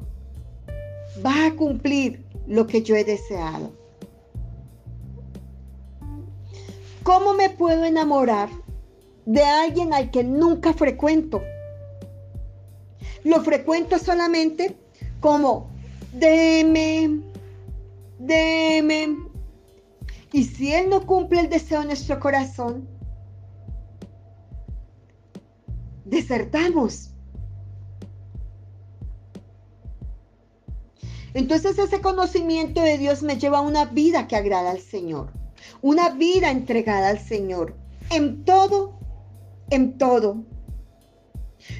va 1.25 1.45
a 1.45 1.55
cumplir 1.55 2.25
lo 2.47 2.65
que 2.65 2.81
yo 2.81 2.95
he 2.95 3.03
deseado. 3.03 3.71
¿Cómo 7.03 7.33
me 7.33 7.49
puedo 7.51 7.85
enamorar 7.85 8.49
de 9.25 9.43
alguien 9.43 9.93
al 9.93 10.09
que 10.09 10.23
nunca 10.23 10.73
frecuento? 10.73 11.41
Lo 13.23 13.41
frecuento 13.43 13.99
solamente 13.99 14.77
como 15.19 15.69
deme, 16.13 17.21
deme. 18.17 19.17
Y 20.31 20.43
si 20.43 20.73
Él 20.73 20.89
no 20.89 21.05
cumple 21.05 21.41
el 21.41 21.49
deseo 21.49 21.79
de 21.79 21.87
nuestro 21.87 22.19
corazón, 22.19 22.87
desertamos. 26.05 27.11
Entonces 31.33 31.77
ese 31.77 32.01
conocimiento 32.01 32.81
de 32.81 32.97
Dios 32.97 33.21
me 33.21 33.37
lleva 33.37 33.59
a 33.59 33.61
una 33.61 33.85
vida 33.85 34.27
que 34.27 34.35
agrada 34.35 34.71
al 34.71 34.79
Señor, 34.79 35.31
una 35.81 36.09
vida 36.09 36.49
entregada 36.49 37.09
al 37.09 37.19
Señor, 37.19 37.75
en 38.09 38.43
todo, 38.43 38.99
en 39.69 39.97
todo. 39.97 40.43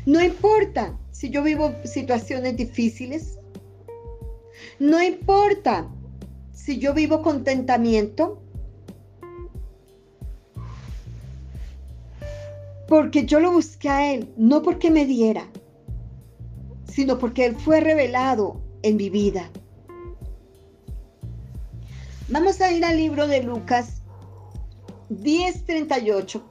No 0.06 0.22
importa 0.22 1.00
si 1.20 1.30
yo 1.30 1.44
vivo 1.44 1.76
situaciones 1.84 2.56
difíciles, 2.56 3.38
no 4.80 5.04
importa 5.04 5.86
si 6.54 6.80
yo 6.80 6.94
vivo 6.94 7.22
contentamiento, 7.22 8.42
Porque 12.88 13.28
yo 13.28 13.40
lo 13.40 13.52
busqué 13.52 13.88
a 13.88 14.12
Él, 14.12 14.34
no 14.36 14.64
porque 14.64 14.90
me 14.90 15.06
diera, 15.06 15.48
sino 16.86 17.20
porque 17.20 17.46
Él 17.46 17.56
fue 17.56 17.82
revelado 17.82 18.64
en 18.82 18.96
mi 18.96 19.12
vida. 19.12 19.52
Vamos 22.30 22.60
a 22.62 22.72
ir 22.72 22.84
al 22.84 22.98
libro 22.98 23.28
de 23.28 23.44
Lucas 23.44 24.02
10:38, 25.10 26.42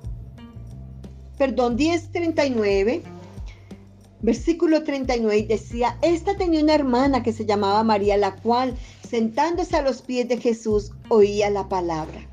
perdón, 1.37 1.77
10:39, 1.77 3.03
versículo 4.21 4.83
39, 4.83 5.39
y 5.39 5.47
decía, 5.47 5.99
esta 6.03 6.37
tenía 6.37 6.63
una 6.63 6.75
hermana 6.75 7.23
que 7.23 7.33
se 7.33 7.47
llamaba 7.47 7.85
María, 7.85 8.17
la 8.17 8.37
cual, 8.37 8.77
sentándose 9.09 9.77
a 9.77 9.83
los 9.83 10.03
pies 10.03 10.29
de 10.29 10.39
Jesús, 10.39 10.93
oía 11.09 11.51
la 11.51 11.69
palabra. 11.69 12.29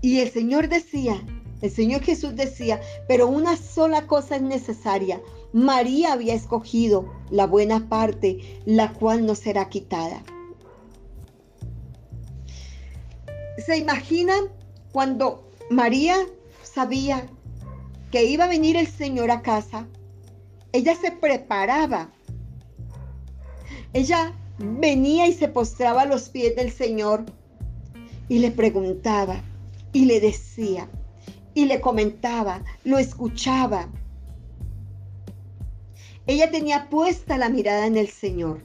Y 0.00 0.20
el 0.20 0.30
Señor 0.30 0.68
decía, 0.68 1.22
el 1.60 1.70
Señor 1.70 2.02
Jesús 2.02 2.36
decía, 2.36 2.80
pero 3.08 3.26
una 3.26 3.56
sola 3.56 4.06
cosa 4.06 4.36
es 4.36 4.42
necesaria. 4.42 5.20
María 5.52 6.12
había 6.12 6.34
escogido 6.34 7.12
la 7.30 7.46
buena 7.46 7.88
parte, 7.88 8.60
la 8.64 8.92
cual 8.92 9.26
no 9.26 9.34
será 9.34 9.68
quitada. 9.68 10.22
¿Se 13.66 13.76
imaginan 13.76 14.44
cuando 14.92 15.50
María 15.70 16.16
sabía 16.62 17.28
que 18.10 18.24
iba 18.24 18.44
a 18.44 18.48
venir 18.48 18.76
el 18.76 18.86
Señor 18.86 19.30
a 19.30 19.42
casa? 19.42 19.86
Ella 20.72 20.94
se 20.94 21.10
preparaba. 21.12 22.12
Ella 23.92 24.34
venía 24.58 25.26
y 25.26 25.32
se 25.32 25.48
postraba 25.48 26.02
a 26.02 26.06
los 26.06 26.28
pies 26.28 26.56
del 26.56 26.70
Señor 26.70 27.24
y 28.28 28.40
le 28.40 28.50
preguntaba, 28.50 29.42
y 29.92 30.04
le 30.04 30.20
decía 30.20 30.88
y 31.58 31.66
le 31.66 31.80
comentaba, 31.80 32.62
lo 32.84 32.98
escuchaba. 32.98 33.88
Ella 36.28 36.52
tenía 36.52 36.88
puesta 36.88 37.36
la 37.36 37.48
mirada 37.48 37.86
en 37.86 37.96
el 37.96 38.08
Señor. 38.08 38.62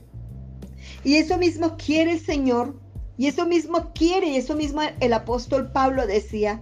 Y 1.03 1.15
eso 1.15 1.39
mismo 1.39 1.75
quiere 1.75 2.11
el 2.11 2.19
Señor, 2.19 2.79
y 3.17 3.25
eso 3.25 3.47
mismo 3.47 3.93
quiere, 3.95 4.27
y 4.27 4.35
eso 4.35 4.55
mismo 4.55 4.81
el 4.99 5.13
apóstol 5.13 5.71
Pablo 5.71 6.05
decía, 6.05 6.61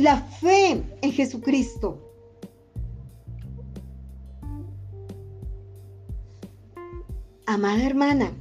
la 0.00 0.16
fe 0.16 0.82
en 1.02 1.12
Jesucristo. 1.12 1.98
Amada 7.46 7.84
hermana, 7.84 8.32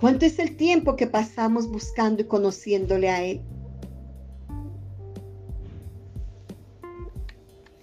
¿Cuánto 0.00 0.24
es 0.24 0.38
el 0.38 0.56
tiempo 0.56 0.96
que 0.96 1.06
pasamos 1.06 1.68
buscando 1.68 2.22
y 2.22 2.24
conociéndole 2.24 3.10
a 3.10 3.22
Él? 3.22 3.42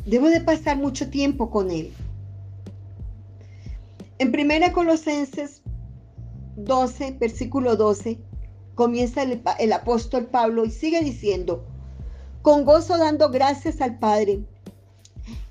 Debo 0.04 0.28
de 0.30 0.42
pasar 0.42 0.78
mucho 0.78 1.12
tiempo 1.12 1.52
con 1.52 1.70
Él. 1.70 1.94
En 4.18 4.30
1 4.30 4.74
Colosenses 4.74 5.62
12, 6.56 7.18
versículo 7.20 7.76
12, 7.76 8.20
comienza 8.78 9.24
el, 9.24 9.42
el 9.60 9.74
apóstol 9.74 10.28
Pablo 10.28 10.64
y 10.64 10.72
sigue 10.72 11.02
diciendo, 11.02 11.66
con 12.42 12.64
gozo 12.64 12.98
dando 12.98 13.30
gracias 13.30 13.82
al 13.82 14.00
Padre, 14.00 14.46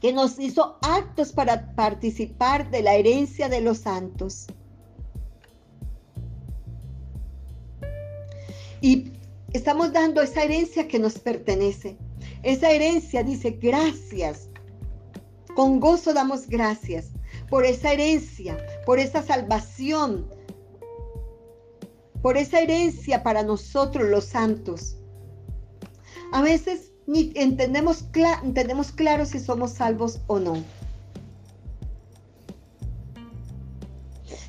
que 0.01 0.15
nos 0.15 0.39
hizo 0.39 0.79
actos 0.81 1.33
para 1.33 1.75
participar 1.75 2.71
de 2.71 2.81
la 2.81 2.95
herencia 2.95 3.51
de 3.51 3.61
los 3.61 3.79
santos 3.79 4.47
Y 8.81 9.13
estamos 9.53 9.93
dando 9.93 10.23
esa 10.23 10.45
herencia 10.45 10.87
que 10.87 11.01
nos 11.01 11.19
pertenece. 11.19 11.97
Esa 12.45 12.71
herencia 12.71 13.25
dice, 13.25 13.51
gracias. 13.51 14.49
Con 15.57 15.81
gozo 15.81 16.15
damos 16.15 16.49
gracias 16.49 17.07
por 17.49 17.65
esa 17.65 17.93
herencia, 17.93 18.57
por 18.85 18.99
esa 18.99 19.23
salvación, 19.23 20.29
por 22.27 22.37
esa 22.37 22.59
herencia 22.59 23.23
para 23.23 23.45
nosotros 23.45 24.09
los 24.09 24.25
santos. 24.25 24.97
A 26.33 26.43
veces 26.43 26.91
ni 27.07 27.31
entendemos, 27.37 28.05
entendemos 28.43 28.91
claro 28.91 29.25
si 29.27 29.39
somos 29.39 29.75
salvos 29.75 30.19
o 30.27 30.41
no. 30.41 30.57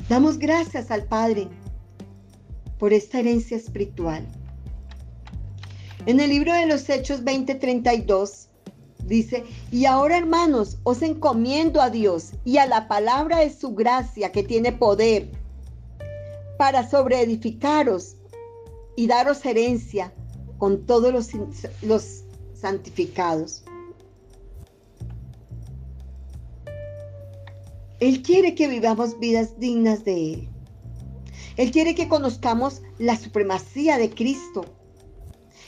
Damos 0.09 0.39
gracias 0.39 0.89
al 0.89 1.03
Padre 1.03 1.49
por 2.79 2.93
esta 2.93 3.19
herencia 3.19 3.57
espiritual. 3.57 4.25
En 6.07 6.19
el 6.19 6.31
libro 6.31 6.53
de 6.53 6.65
los 6.65 6.89
Hechos 6.89 7.23
20:32 7.23 8.47
dice, 9.05 9.43
y 9.71 9.85
ahora 9.85 10.17
hermanos, 10.17 10.79
os 10.81 11.03
encomiendo 11.03 11.79
a 11.79 11.91
Dios 11.91 12.31
y 12.43 12.57
a 12.57 12.65
la 12.65 12.87
palabra 12.87 13.37
de 13.37 13.53
su 13.53 13.75
gracia 13.75 14.31
que 14.31 14.41
tiene 14.41 14.71
poder 14.71 15.36
para 16.57 16.89
sobreedificaros 16.89 18.17
y 18.95 19.07
daros 19.07 19.45
herencia 19.45 20.13
con 20.57 20.85
todos 20.85 21.13
los, 21.13 21.29
los 21.81 22.23
santificados. 22.53 23.63
Él 27.99 28.21
quiere 28.21 28.53
que 28.53 28.67
vivamos 28.67 29.19
vidas 29.19 29.59
dignas 29.59 30.03
de 30.03 30.33
Él. 30.33 30.49
Él 31.57 31.71
quiere 31.71 31.95
que 31.95 32.07
conozcamos 32.07 32.83
la 32.99 33.17
supremacía 33.17 33.97
de 33.97 34.11
Cristo. 34.11 34.65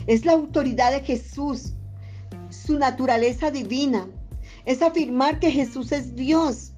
Es 0.05 0.25
la 0.25 0.33
autoridad 0.33 0.91
de 0.91 1.01
Jesús, 1.01 1.73
su 2.49 2.77
naturaleza 2.77 3.49
divina. 3.49 4.07
Es 4.65 4.83
afirmar 4.83 5.39
que 5.39 5.51
Jesús 5.51 5.91
es 5.91 6.15
Dios. 6.15 6.73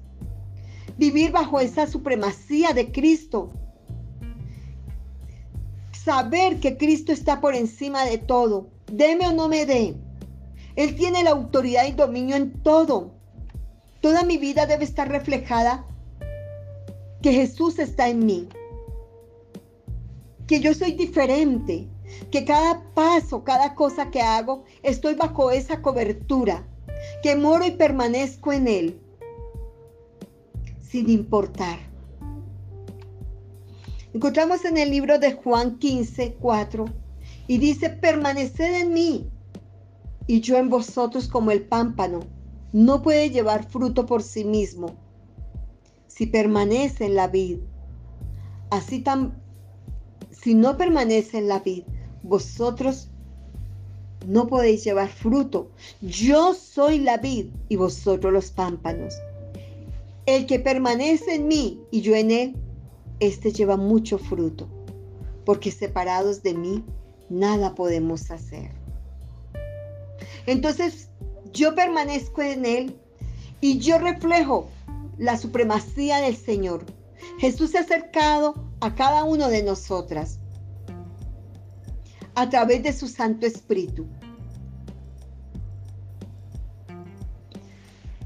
Vivir 0.96 1.32
bajo 1.32 1.60
esa 1.60 1.86
supremacía 1.86 2.72
de 2.72 2.90
Cristo. 2.90 3.52
Saber 6.04 6.58
que 6.58 6.76
Cristo 6.76 7.12
está 7.12 7.40
por 7.40 7.54
encima 7.54 8.04
de 8.04 8.18
todo. 8.18 8.66
Deme 8.90 9.28
o 9.28 9.32
no 9.32 9.48
me 9.48 9.66
dé. 9.66 9.94
Él 10.74 10.96
tiene 10.96 11.22
la 11.22 11.30
autoridad 11.30 11.86
y 11.86 11.92
dominio 11.92 12.34
en 12.34 12.60
todo. 12.62 13.12
Toda 14.00 14.24
mi 14.24 14.36
vida 14.36 14.66
debe 14.66 14.84
estar 14.84 15.08
reflejada 15.08 15.86
que 17.22 17.32
Jesús 17.32 17.78
está 17.78 18.08
en 18.08 18.26
mí. 18.26 18.48
Que 20.48 20.58
yo 20.58 20.74
soy 20.74 20.92
diferente. 20.92 21.86
Que 22.32 22.44
cada 22.44 22.82
paso, 22.94 23.44
cada 23.44 23.76
cosa 23.76 24.10
que 24.10 24.20
hago, 24.20 24.64
estoy 24.82 25.14
bajo 25.14 25.52
esa 25.52 25.82
cobertura. 25.82 26.66
Que 27.22 27.36
moro 27.36 27.64
y 27.64 27.70
permanezco 27.70 28.52
en 28.52 28.66
Él. 28.66 29.00
Sin 30.80 31.08
importar. 31.08 31.91
Encontramos 34.14 34.64
en 34.66 34.76
el 34.76 34.90
libro 34.90 35.18
de 35.18 35.32
Juan 35.32 35.78
15, 35.78 36.34
4 36.38 36.84
y 37.46 37.58
dice, 37.58 37.88
permaneced 37.90 38.80
en 38.80 38.92
mí 38.92 39.30
y 40.26 40.40
yo 40.40 40.58
en 40.58 40.68
vosotros 40.68 41.28
como 41.28 41.50
el 41.50 41.62
pámpano. 41.62 42.20
No 42.72 43.02
puede 43.02 43.30
llevar 43.30 43.68
fruto 43.68 44.06
por 44.06 44.22
sí 44.22 44.44
mismo 44.44 44.96
si 46.06 46.26
permanece 46.26 47.06
en 47.06 47.14
la 47.14 47.28
vid. 47.28 47.58
Así 48.70 49.00
tan, 49.00 49.42
si 50.30 50.54
no 50.54 50.76
permanece 50.76 51.38
en 51.38 51.48
la 51.48 51.60
vid, 51.60 51.84
vosotros 52.22 53.08
no 54.26 54.46
podéis 54.46 54.84
llevar 54.84 55.08
fruto. 55.08 55.70
Yo 56.02 56.54
soy 56.54 56.98
la 56.98 57.16
vid 57.16 57.46
y 57.68 57.76
vosotros 57.76 58.32
los 58.32 58.50
pámpanos. 58.50 59.14
El 60.26 60.46
que 60.46 60.58
permanece 60.58 61.34
en 61.34 61.48
mí 61.48 61.80
y 61.90 62.02
yo 62.02 62.14
en 62.14 62.30
él, 62.30 62.56
éste 63.26 63.52
lleva 63.52 63.76
mucho 63.76 64.18
fruto, 64.18 64.68
porque 65.44 65.70
separados 65.70 66.42
de 66.42 66.54
mí 66.54 66.84
nada 67.28 67.74
podemos 67.74 68.30
hacer. 68.30 68.70
Entonces 70.46 71.08
yo 71.52 71.74
permanezco 71.74 72.42
en 72.42 72.66
Él 72.66 73.00
y 73.60 73.78
yo 73.78 73.98
reflejo 73.98 74.68
la 75.18 75.36
supremacía 75.38 76.18
del 76.18 76.36
Señor. 76.36 76.84
Jesús 77.38 77.70
se 77.70 77.78
ha 77.78 77.82
acercado 77.82 78.54
a 78.80 78.94
cada 78.94 79.24
uno 79.24 79.48
de 79.48 79.62
nosotras 79.62 80.40
a 82.34 82.48
través 82.48 82.82
de 82.82 82.92
su 82.92 83.08
Santo 83.08 83.46
Espíritu. 83.46 84.06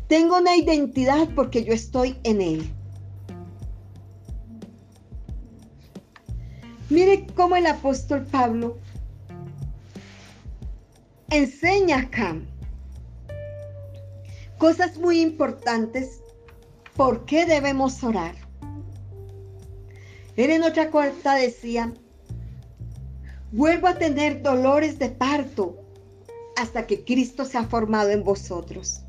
Tengo 0.08 0.38
una 0.38 0.56
identidad 0.56 1.28
porque 1.34 1.64
yo 1.64 1.72
estoy 1.72 2.16
en 2.22 2.40
Él. 2.40 2.75
Mire 6.88 7.26
cómo 7.34 7.56
el 7.56 7.66
apóstol 7.66 8.24
Pablo 8.26 8.78
enseña 11.30 11.98
acá 11.98 12.36
cosas 14.58 14.96
muy 14.98 15.20
importantes. 15.20 16.20
¿Por 16.96 17.26
qué 17.26 17.44
debemos 17.44 18.02
orar? 18.02 18.34
Él 20.36 20.50
en 20.50 20.62
otra 20.62 20.90
carta 20.90 21.34
decía, 21.34 21.92
vuelvo 23.52 23.86
a 23.86 23.98
tener 23.98 24.42
dolores 24.42 24.98
de 24.98 25.10
parto 25.10 25.76
hasta 26.56 26.86
que 26.86 27.04
Cristo 27.04 27.44
se 27.44 27.58
ha 27.58 27.64
formado 27.64 28.10
en 28.10 28.24
vosotros. 28.24 29.02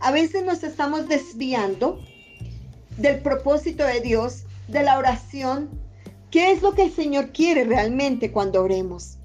A 0.00 0.12
veces 0.12 0.44
nos 0.44 0.62
estamos 0.62 1.08
desviando 1.08 2.00
del 2.96 3.20
propósito 3.20 3.84
de 3.84 4.00
Dios, 4.00 4.44
de 4.68 4.82
la 4.82 4.98
oración. 4.98 5.68
¿Qué 6.30 6.52
es 6.52 6.62
lo 6.62 6.74
que 6.74 6.84
el 6.84 6.92
Señor 6.92 7.32
quiere 7.32 7.64
realmente 7.64 8.30
cuando 8.30 8.62
oremos? 8.62 9.18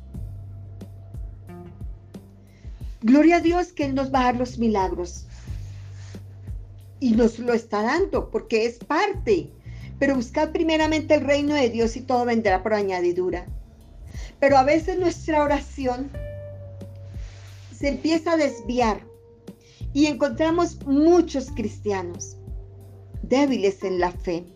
Gloria 3.01 3.37
a 3.37 3.41
Dios 3.41 3.71
que 3.71 3.85
Él 3.85 3.93
nos 3.93 4.11
va 4.11 4.21
a 4.21 4.23
dar 4.23 4.37
los 4.37 4.57
milagros. 4.57 5.27
Y 6.99 7.11
nos 7.11 7.37
lo 7.37 7.53
está 7.53 7.83
dando 7.83 8.31
porque 8.31 8.65
es 8.65 8.79
parte. 8.79 9.51
Pero 9.99 10.15
buscad 10.15 10.51
primeramente 10.51 11.13
el 11.13 11.21
reino 11.21 11.53
de 11.53 11.69
Dios 11.69 11.95
y 11.95 12.01
todo 12.01 12.25
vendrá 12.25 12.63
por 12.63 12.73
añadidura. 12.73 13.45
Pero 14.39 14.57
a 14.57 14.63
veces 14.63 14.97
nuestra 14.97 15.43
oración 15.43 16.09
se 17.77 17.89
empieza 17.89 18.33
a 18.33 18.37
desviar 18.37 19.01
y 19.93 20.07
encontramos 20.07 20.83
muchos 20.85 21.51
cristianos 21.51 22.37
débiles 23.21 23.83
en 23.83 23.99
la 23.99 24.11
fe. 24.11 24.54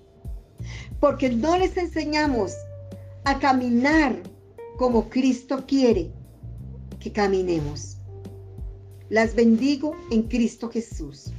Porque 0.99 1.29
no 1.29 1.57
les 1.57 1.77
enseñamos 1.77 2.53
a 3.23 3.39
caminar 3.39 4.21
como 4.77 5.09
Cristo 5.09 5.65
quiere 5.65 6.11
que 6.99 7.11
caminemos. 7.11 7.97
Las 9.09 9.33
bendigo 9.33 9.95
en 10.11 10.23
Cristo 10.23 10.69
Jesús. 10.69 11.31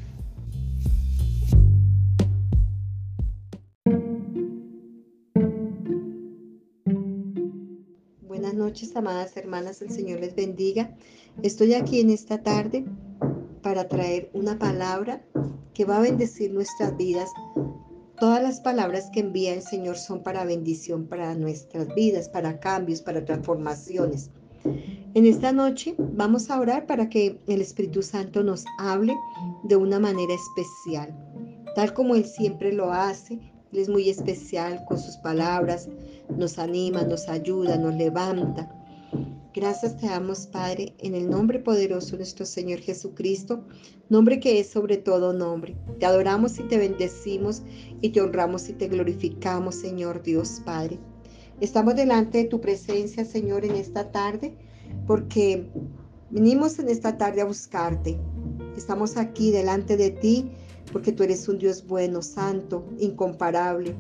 Buenas 8.23 8.55
noches, 8.55 8.97
amadas 8.97 9.37
hermanas, 9.37 9.83
el 9.83 9.91
Señor 9.91 10.21
les 10.21 10.35
bendiga. 10.35 10.97
Estoy 11.43 11.75
aquí 11.75 12.01
en 12.01 12.11
esta 12.11 12.43
tarde 12.43 12.85
para 13.63 13.89
traer 13.89 14.31
una 14.33 14.59
palabra 14.59 15.23
que 15.75 15.85
va 15.85 15.99
a 15.99 16.01
bendecir 16.01 16.53
nuestras 16.53 16.97
vidas. 16.97 17.31
Todas 18.21 18.43
las 18.43 18.61
palabras 18.61 19.09
que 19.11 19.21
envía 19.21 19.55
el 19.55 19.62
Señor 19.62 19.97
son 19.97 20.23
para 20.23 20.45
bendición 20.45 21.07
para 21.07 21.35
nuestras 21.35 21.89
vidas, 21.95 22.29
para 22.29 22.61
cambios, 22.61 23.01
para 23.01 23.25
transformaciones. 23.25 24.29
En 25.14 25.25
esta 25.25 25.53
noche 25.53 25.95
vamos 25.97 26.51
a 26.51 26.61
orar 26.61 26.85
para 26.85 27.09
que 27.09 27.41
el 27.47 27.62
Espíritu 27.62 28.03
Santo 28.03 28.43
nos 28.43 28.66
hable 28.79 29.16
de 29.62 29.77
una 29.77 29.99
manera 29.99 30.35
especial, 30.35 31.16
tal 31.75 31.95
como 31.95 32.14
Él 32.14 32.27
siempre 32.27 32.75
lo 32.75 32.93
hace. 32.93 33.35
Él 33.73 33.79
es 33.79 33.89
muy 33.89 34.11
especial 34.11 34.85
con 34.87 34.99
sus 34.99 35.16
palabras, 35.16 35.89
nos 36.37 36.59
anima, 36.59 37.03
nos 37.05 37.27
ayuda, 37.27 37.79
nos 37.79 37.95
levanta. 37.95 38.71
Gracias 39.61 39.99
te 39.99 40.07
damos, 40.07 40.47
Padre, 40.47 40.95
en 41.01 41.15
el 41.15 41.29
nombre 41.29 41.59
poderoso 41.59 42.13
de 42.13 42.21
nuestro 42.21 42.47
Señor 42.47 42.79
Jesucristo, 42.79 43.63
nombre 44.09 44.41
que 44.41 44.59
es 44.59 44.71
sobre 44.71 44.97
todo 44.97 45.35
nombre. 45.35 45.77
Te 45.99 46.07
adoramos 46.07 46.59
y 46.59 46.63
te 46.63 46.79
bendecimos 46.79 47.61
y 48.01 48.09
te 48.09 48.23
honramos 48.23 48.71
y 48.71 48.73
te 48.73 48.89
glorificamos, 48.89 49.75
Señor 49.75 50.23
Dios 50.23 50.63
Padre. 50.65 50.99
Estamos 51.61 51.95
delante 51.95 52.39
de 52.39 52.45
tu 52.45 52.63
presencia, 52.63 53.27
Señor, 53.27 53.67
en 53.67 53.73
esta 53.73 54.11
tarde, 54.11 54.57
porque 55.07 55.71
venimos 56.31 56.79
en 56.79 56.89
esta 56.89 57.19
tarde 57.19 57.43
a 57.43 57.45
buscarte. 57.45 58.19
Estamos 58.79 59.19
aquí 59.19 59.51
delante 59.51 59.99
de 59.99 60.11
ti 60.11 60.53
porque 60.91 61.13
tú 61.13 61.23
eres 61.23 61.47
un 61.51 61.59
Dios 61.59 61.87
bueno, 61.87 62.23
santo, 62.23 62.87
incomparable. 62.99 63.95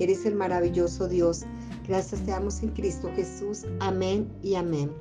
Eres 0.00 0.26
el 0.26 0.34
maravilloso 0.34 1.06
Dios. 1.06 1.44
Gracias 1.90 2.20
te 2.20 2.30
damos 2.30 2.62
en 2.62 2.68
Cristo 2.68 3.10
Jesús. 3.16 3.66
Amén 3.80 4.30
y 4.44 4.54
amén. 4.54 4.92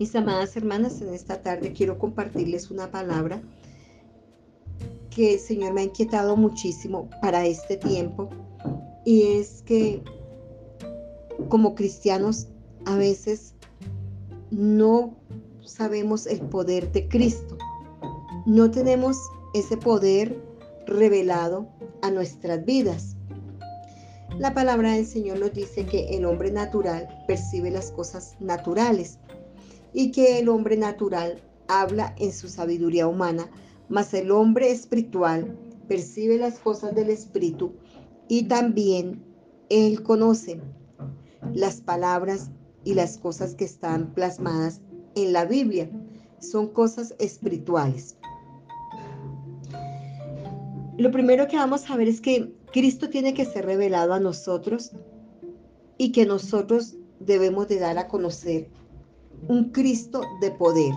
Mis 0.00 0.12
amadas 0.16 0.56
hermanas, 0.56 1.00
en 1.00 1.14
esta 1.14 1.42
tarde 1.42 1.72
quiero 1.72 1.96
compartirles 1.96 2.72
una 2.72 2.90
palabra 2.90 3.40
que 5.10 5.34
el 5.34 5.38
Señor 5.38 5.72
me 5.72 5.82
ha 5.82 5.84
inquietado 5.84 6.36
muchísimo 6.36 7.08
para 7.22 7.46
este 7.46 7.76
tiempo 7.76 8.30
y 9.04 9.38
es 9.38 9.62
que 9.62 10.02
como 11.48 11.76
cristianos 11.76 12.48
a 12.84 12.96
veces 12.96 13.54
no 14.50 15.14
sabemos 15.64 16.26
el 16.26 16.40
poder 16.40 16.90
de 16.90 17.06
Cristo. 17.06 17.56
No 18.44 18.72
tenemos 18.72 19.18
ese 19.54 19.76
poder 19.76 20.36
revelado 20.88 21.68
a 22.02 22.10
nuestras 22.10 22.64
vidas. 22.64 23.13
La 24.38 24.52
palabra 24.52 24.92
del 24.92 25.06
Señor 25.06 25.38
nos 25.38 25.52
dice 25.52 25.86
que 25.86 26.16
el 26.16 26.24
hombre 26.24 26.50
natural 26.50 27.08
percibe 27.28 27.70
las 27.70 27.92
cosas 27.92 28.34
naturales 28.40 29.20
y 29.92 30.10
que 30.10 30.40
el 30.40 30.48
hombre 30.48 30.76
natural 30.76 31.40
habla 31.68 32.14
en 32.18 32.32
su 32.32 32.48
sabiduría 32.48 33.06
humana, 33.06 33.48
mas 33.88 34.12
el 34.12 34.32
hombre 34.32 34.72
espiritual 34.72 35.56
percibe 35.86 36.36
las 36.36 36.58
cosas 36.58 36.96
del 36.96 37.10
espíritu 37.10 37.74
y 38.26 38.48
también 38.48 39.22
él 39.68 40.02
conoce 40.02 40.60
las 41.52 41.80
palabras 41.80 42.50
y 42.82 42.94
las 42.94 43.18
cosas 43.18 43.54
que 43.54 43.64
están 43.64 44.14
plasmadas 44.14 44.80
en 45.14 45.32
la 45.32 45.44
Biblia. 45.44 45.88
Son 46.40 46.68
cosas 46.68 47.14
espirituales. 47.20 48.16
Lo 50.98 51.12
primero 51.12 51.46
que 51.46 51.56
vamos 51.56 51.88
a 51.88 51.96
ver 51.96 52.08
es 52.08 52.20
que 52.20 52.52
Cristo 52.74 53.08
tiene 53.08 53.34
que 53.34 53.44
ser 53.44 53.66
revelado 53.66 54.14
a 54.14 54.18
nosotros 54.18 54.90
y 55.96 56.10
que 56.10 56.26
nosotros 56.26 56.96
debemos 57.20 57.68
de 57.68 57.78
dar 57.78 57.98
a 57.98 58.08
conocer 58.08 58.68
un 59.46 59.70
Cristo 59.70 60.22
de 60.40 60.50
poder. 60.50 60.92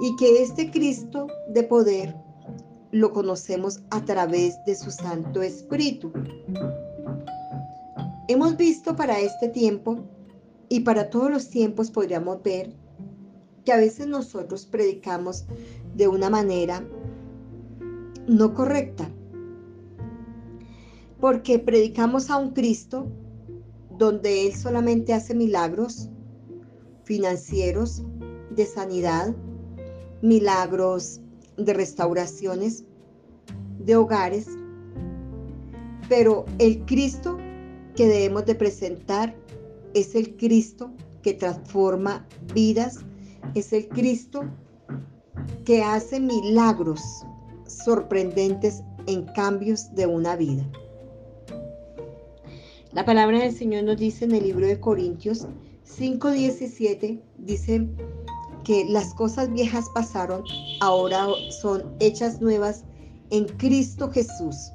Y 0.00 0.16
que 0.16 0.42
este 0.42 0.70
Cristo 0.70 1.26
de 1.50 1.64
poder 1.64 2.16
lo 2.92 3.12
conocemos 3.12 3.82
a 3.90 4.06
través 4.06 4.54
de 4.64 4.74
su 4.74 4.90
Santo 4.90 5.42
Espíritu. 5.42 6.14
Hemos 8.28 8.56
visto 8.56 8.96
para 8.96 9.20
este 9.20 9.50
tiempo 9.50 9.98
y 10.70 10.80
para 10.80 11.10
todos 11.10 11.30
los 11.30 11.50
tiempos 11.50 11.90
podríamos 11.90 12.42
ver 12.42 12.72
que 13.66 13.72
a 13.74 13.76
veces 13.76 14.06
nosotros 14.06 14.64
predicamos 14.64 15.44
de 15.94 16.08
una 16.08 16.30
manera 16.30 16.82
no 18.26 18.54
correcta. 18.54 19.10
Porque 21.20 21.58
predicamos 21.58 22.30
a 22.30 22.36
un 22.36 22.50
Cristo 22.50 23.06
donde 23.98 24.46
Él 24.46 24.54
solamente 24.54 25.12
hace 25.12 25.34
milagros 25.34 26.08
financieros, 27.04 28.02
de 28.50 28.66
sanidad, 28.66 29.34
milagros 30.22 31.20
de 31.56 31.74
restauraciones, 31.74 32.84
de 33.78 33.96
hogares. 33.96 34.46
Pero 36.08 36.46
el 36.58 36.84
Cristo 36.86 37.36
que 37.94 38.06
debemos 38.06 38.46
de 38.46 38.54
presentar 38.54 39.34
es 39.94 40.14
el 40.14 40.36
Cristo 40.36 40.90
que 41.22 41.34
transforma 41.34 42.26
vidas, 42.54 43.00
es 43.54 43.72
el 43.72 43.88
Cristo 43.88 44.44
que 45.64 45.82
hace 45.82 46.20
milagros 46.20 47.02
sorprendentes 47.66 48.82
en 49.06 49.24
cambios 49.34 49.94
de 49.94 50.06
una 50.06 50.36
vida. 50.36 50.64
La 52.92 53.04
palabra 53.04 53.38
del 53.38 53.54
Señor 53.54 53.84
nos 53.84 53.98
dice 53.98 54.24
en 54.24 54.32
el 54.34 54.42
libro 54.42 54.66
de 54.66 54.80
Corintios 54.80 55.46
5:17, 55.84 57.22
dice 57.38 57.88
que 58.64 58.84
las 58.84 59.14
cosas 59.14 59.52
viejas 59.52 59.88
pasaron, 59.94 60.42
ahora 60.80 61.28
son 61.62 61.84
hechas 62.00 62.40
nuevas 62.40 62.82
en 63.30 63.44
Cristo 63.44 64.10
Jesús. 64.10 64.72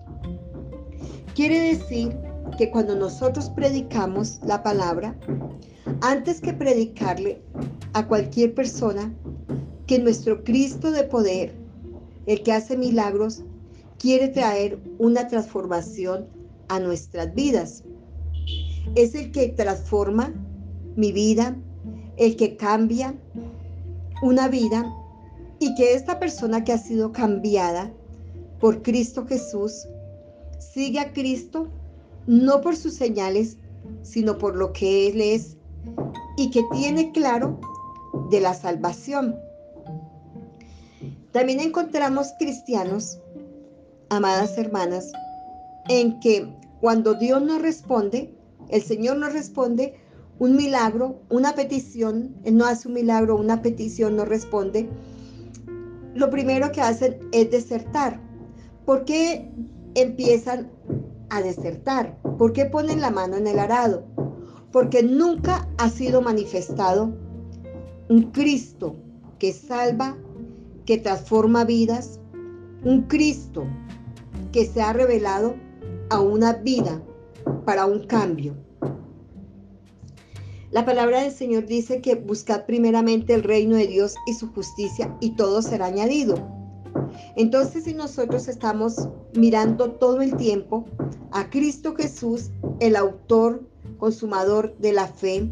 Quiere 1.36 1.60
decir 1.60 2.18
que 2.58 2.72
cuando 2.72 2.96
nosotros 2.96 3.50
predicamos 3.50 4.40
la 4.46 4.64
palabra, 4.64 5.20
antes 6.00 6.40
que 6.40 6.54
predicarle 6.54 7.42
a 7.92 8.08
cualquier 8.08 8.54
persona, 8.54 9.14
que 9.88 10.00
nuestro 10.00 10.42
Cristo 10.46 10.92
de 10.92 11.04
poder, 11.04 11.54
el 12.28 12.42
que 12.44 12.54
hace 12.54 12.78
milagros, 12.78 13.44
quiere 14.00 14.30
traer 14.30 14.80
una 15.00 15.28
transformación 15.28 16.28
a 16.70 16.80
nuestras 16.80 17.34
vidas. 17.36 17.84
Es 18.94 19.16
el 19.16 19.32
que 19.32 19.50
transforma 19.50 20.34
mi 20.96 21.12
vida, 21.12 21.56
el 22.18 22.36
que 22.36 22.56
cambia 22.56 23.16
una 24.22 24.48
vida 24.48 24.86
y 25.60 25.74
que 25.76 25.94
esta 25.94 26.20
persona 26.20 26.64
que 26.64 26.74
ha 26.74 26.78
sido 26.78 27.12
cambiada 27.12 27.92
por 28.60 28.82
Cristo 28.82 29.26
Jesús 29.26 29.88
sigue 30.60 31.00
a 31.00 31.14
Cristo 31.14 31.68
no 32.28 32.62
por 32.62 32.76
sus 32.76 32.94
señales, 32.94 33.58
sino 34.02 34.38
por 34.38 34.56
lo 34.56 34.74
que 34.74 35.08
Él 35.08 35.22
es 35.22 35.58
y 36.38 36.50
que 36.50 36.64
tiene 36.72 37.12
claro 37.12 37.60
de 38.30 38.40
la 38.40 38.54
salvación. 38.54 39.36
También 41.32 41.60
encontramos 41.60 42.34
cristianos, 42.40 43.20
amadas 44.10 44.58
hermanas, 44.58 45.12
en 45.90 46.20
que 46.20 46.48
cuando 46.82 47.14
Dios 47.14 47.42
nos 47.42 47.62
responde, 47.62 48.35
el 48.70 48.82
Señor 48.82 49.18
nos 49.18 49.34
responde 49.34 49.96
un 50.40 50.56
milagro, 50.56 51.22
una 51.30 51.56
petición, 51.56 52.36
Él 52.44 52.58
no 52.58 52.66
hace 52.66 52.88
un 52.88 52.96
milagro, 52.96 53.38
una 53.38 53.62
petición 53.62 54.16
no 54.16 54.26
responde, 54.26 54.90
lo 56.14 56.30
primero 56.30 56.72
que 56.72 56.82
hacen 56.82 57.20
es 57.32 57.52
desertar. 57.52 58.20
¿Por 58.86 59.06
qué 59.06 59.52
empiezan 59.96 60.72
a 61.30 61.42
desertar? 61.42 62.18
¿Por 62.38 62.54
qué 62.54 62.66
ponen 62.66 63.02
la 63.02 63.12
mano 63.12 63.38
en 63.38 63.48
el 63.48 63.60
arado? 63.60 64.06
Porque 64.72 65.04
nunca 65.04 65.68
ha 65.78 65.90
sido 65.90 66.22
manifestado 66.22 67.14
un 68.10 68.32
Cristo 68.32 68.96
que 69.40 69.54
salva, 69.54 70.18
que 70.86 70.98
transforma 70.98 71.64
vidas, 71.64 72.20
un 72.84 73.04
Cristo 73.04 73.66
que 74.52 74.66
se 74.66 74.82
ha 74.82 74.94
revelado 74.94 75.56
a 76.10 76.22
una 76.22 76.54
vida 76.54 77.02
para 77.66 77.86
un 77.86 78.06
cambio. 78.06 78.56
La 80.72 80.84
palabra 80.84 81.22
del 81.22 81.32
Señor 81.32 81.68
dice 81.68 82.02
que 82.02 82.16
buscad 82.16 82.66
primeramente 82.66 83.34
el 83.34 83.44
reino 83.44 83.78
de 83.78 83.88
Dios 83.88 84.16
y 84.28 84.34
su 84.34 84.52
justicia 84.52 85.16
y 85.22 85.36
todo 85.36 85.62
será 85.62 85.86
añadido. 85.86 86.36
Entonces, 87.36 87.86
si 87.86 87.94
nosotros 87.94 88.48
estamos 88.48 89.08
mirando 89.36 89.92
todo 89.92 90.22
el 90.22 90.36
tiempo 90.36 90.86
a 91.32 91.50
Cristo 91.50 91.96
Jesús, 91.96 92.52
el 92.80 92.96
autor, 92.96 93.64
consumador 93.98 94.76
de 94.80 94.92
la 94.92 95.08
fe, 95.08 95.50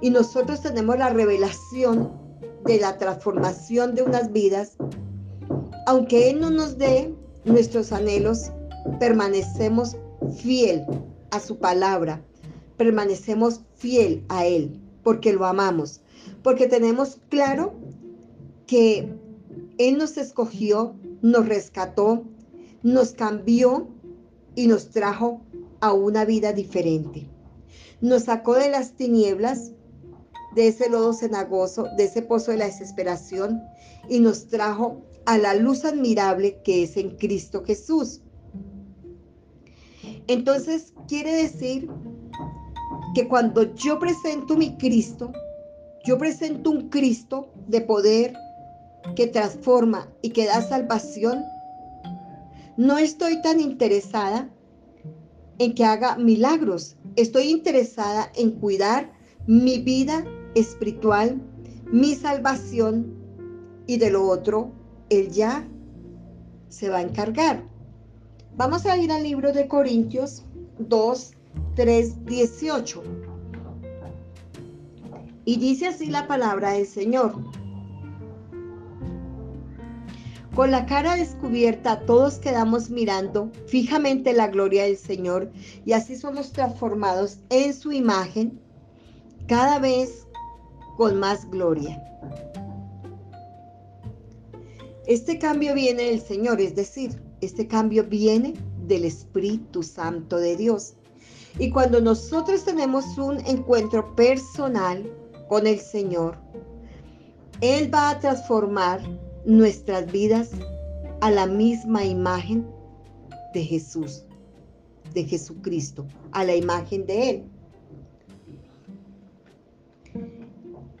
y 0.00 0.10
nosotros 0.10 0.62
tenemos 0.62 0.98
la 0.98 1.10
revelación 1.10 2.12
de 2.64 2.78
la 2.78 2.98
transformación 2.98 3.94
de 3.94 4.02
unas 4.02 4.32
vidas, 4.32 4.76
aunque 5.86 6.30
Él 6.30 6.40
no 6.40 6.50
nos 6.50 6.78
dé 6.78 7.14
nuestros 7.44 7.92
anhelos, 7.92 8.50
permanecemos 8.98 9.96
fiel 10.36 10.84
a 11.30 11.40
su 11.40 11.58
palabra, 11.58 12.24
permanecemos 12.76 13.60
fiel 13.76 14.24
a 14.28 14.46
Él, 14.46 14.80
porque 15.02 15.32
lo 15.32 15.44
amamos, 15.46 16.00
porque 16.42 16.66
tenemos 16.66 17.18
claro 17.28 17.74
que 18.66 19.08
Él 19.78 19.98
nos 19.98 20.16
escogió, 20.16 20.94
nos 21.20 21.48
rescató, 21.48 22.24
nos 22.82 23.12
cambió 23.12 23.88
y 24.54 24.66
nos 24.66 24.90
trajo 24.90 25.40
a 25.80 25.92
una 25.92 26.24
vida 26.24 26.52
diferente. 26.52 27.28
Nos 28.00 28.24
sacó 28.24 28.54
de 28.54 28.70
las 28.70 28.92
tinieblas, 28.92 29.72
de 30.54 30.68
ese 30.68 30.88
lodo 30.88 31.12
cenagoso, 31.12 31.88
de 31.96 32.04
ese 32.04 32.22
pozo 32.22 32.50
de 32.50 32.58
la 32.58 32.66
desesperación 32.66 33.62
y 34.08 34.20
nos 34.20 34.48
trajo 34.48 35.02
a 35.24 35.38
la 35.38 35.54
luz 35.54 35.84
admirable 35.84 36.60
que 36.64 36.82
es 36.82 36.96
en 36.96 37.16
Cristo 37.16 37.64
Jesús. 37.64 38.20
Entonces 40.26 40.92
quiere 41.08 41.32
decir 41.32 41.90
que 43.14 43.28
cuando 43.28 43.74
yo 43.74 43.98
presento 43.98 44.56
mi 44.56 44.76
Cristo, 44.76 45.32
yo 46.04 46.18
presento 46.18 46.70
un 46.70 46.88
Cristo 46.88 47.48
de 47.68 47.80
poder 47.80 48.34
que 49.16 49.26
transforma 49.26 50.08
y 50.22 50.30
que 50.30 50.46
da 50.46 50.62
salvación, 50.62 51.44
no 52.76 52.98
estoy 52.98 53.42
tan 53.42 53.60
interesada 53.60 54.48
en 55.58 55.74
que 55.74 55.84
haga 55.84 56.16
milagros. 56.16 56.96
Estoy 57.16 57.50
interesada 57.50 58.32
en 58.34 58.52
cuidar 58.52 59.12
mi 59.46 59.78
vida 59.78 60.24
espiritual, 60.54 61.40
mi 61.90 62.14
salvación 62.14 63.14
y 63.86 63.98
de 63.98 64.10
lo 64.10 64.26
otro, 64.26 64.72
Él 65.10 65.30
ya 65.30 65.68
se 66.68 66.88
va 66.88 66.98
a 66.98 67.02
encargar. 67.02 67.71
Vamos 68.54 68.84
a 68.84 68.98
ir 68.98 69.10
al 69.10 69.22
libro 69.22 69.50
de 69.52 69.66
Corintios 69.66 70.44
2, 70.78 71.32
3, 71.74 72.26
18. 72.26 73.02
Y 75.46 75.56
dice 75.56 75.86
así 75.88 76.06
la 76.06 76.26
palabra 76.26 76.72
del 76.72 76.86
Señor. 76.86 77.34
Con 80.54 80.70
la 80.70 80.84
cara 80.84 81.16
descubierta, 81.16 82.00
todos 82.00 82.38
quedamos 82.38 82.90
mirando 82.90 83.50
fijamente 83.68 84.34
la 84.34 84.48
gloria 84.48 84.84
del 84.84 84.98
Señor 84.98 85.50
y 85.86 85.92
así 85.92 86.14
somos 86.14 86.52
transformados 86.52 87.38
en 87.48 87.72
su 87.72 87.90
imagen 87.90 88.60
cada 89.46 89.78
vez 89.78 90.26
con 90.98 91.18
más 91.18 91.50
gloria. 91.50 92.02
Este 95.06 95.38
cambio 95.38 95.72
viene 95.74 96.02
del 96.02 96.20
Señor, 96.20 96.60
es 96.60 96.74
decir, 96.74 97.18
este 97.42 97.66
cambio 97.66 98.04
viene 98.04 98.54
del 98.86 99.04
Espíritu 99.04 99.82
Santo 99.82 100.36
de 100.38 100.56
Dios. 100.56 100.94
Y 101.58 101.70
cuando 101.70 102.00
nosotros 102.00 102.64
tenemos 102.64 103.18
un 103.18 103.38
encuentro 103.46 104.14
personal 104.14 105.04
con 105.48 105.66
el 105.66 105.78
Señor, 105.80 106.38
Él 107.60 107.92
va 107.92 108.10
a 108.10 108.20
transformar 108.20 109.00
nuestras 109.44 110.10
vidas 110.10 110.50
a 111.20 111.30
la 111.30 111.46
misma 111.46 112.04
imagen 112.04 112.66
de 113.52 113.64
Jesús, 113.64 114.24
de 115.12 115.24
Jesucristo, 115.24 116.06
a 116.30 116.44
la 116.44 116.54
imagen 116.54 117.04
de 117.06 117.30
Él. 117.30 117.44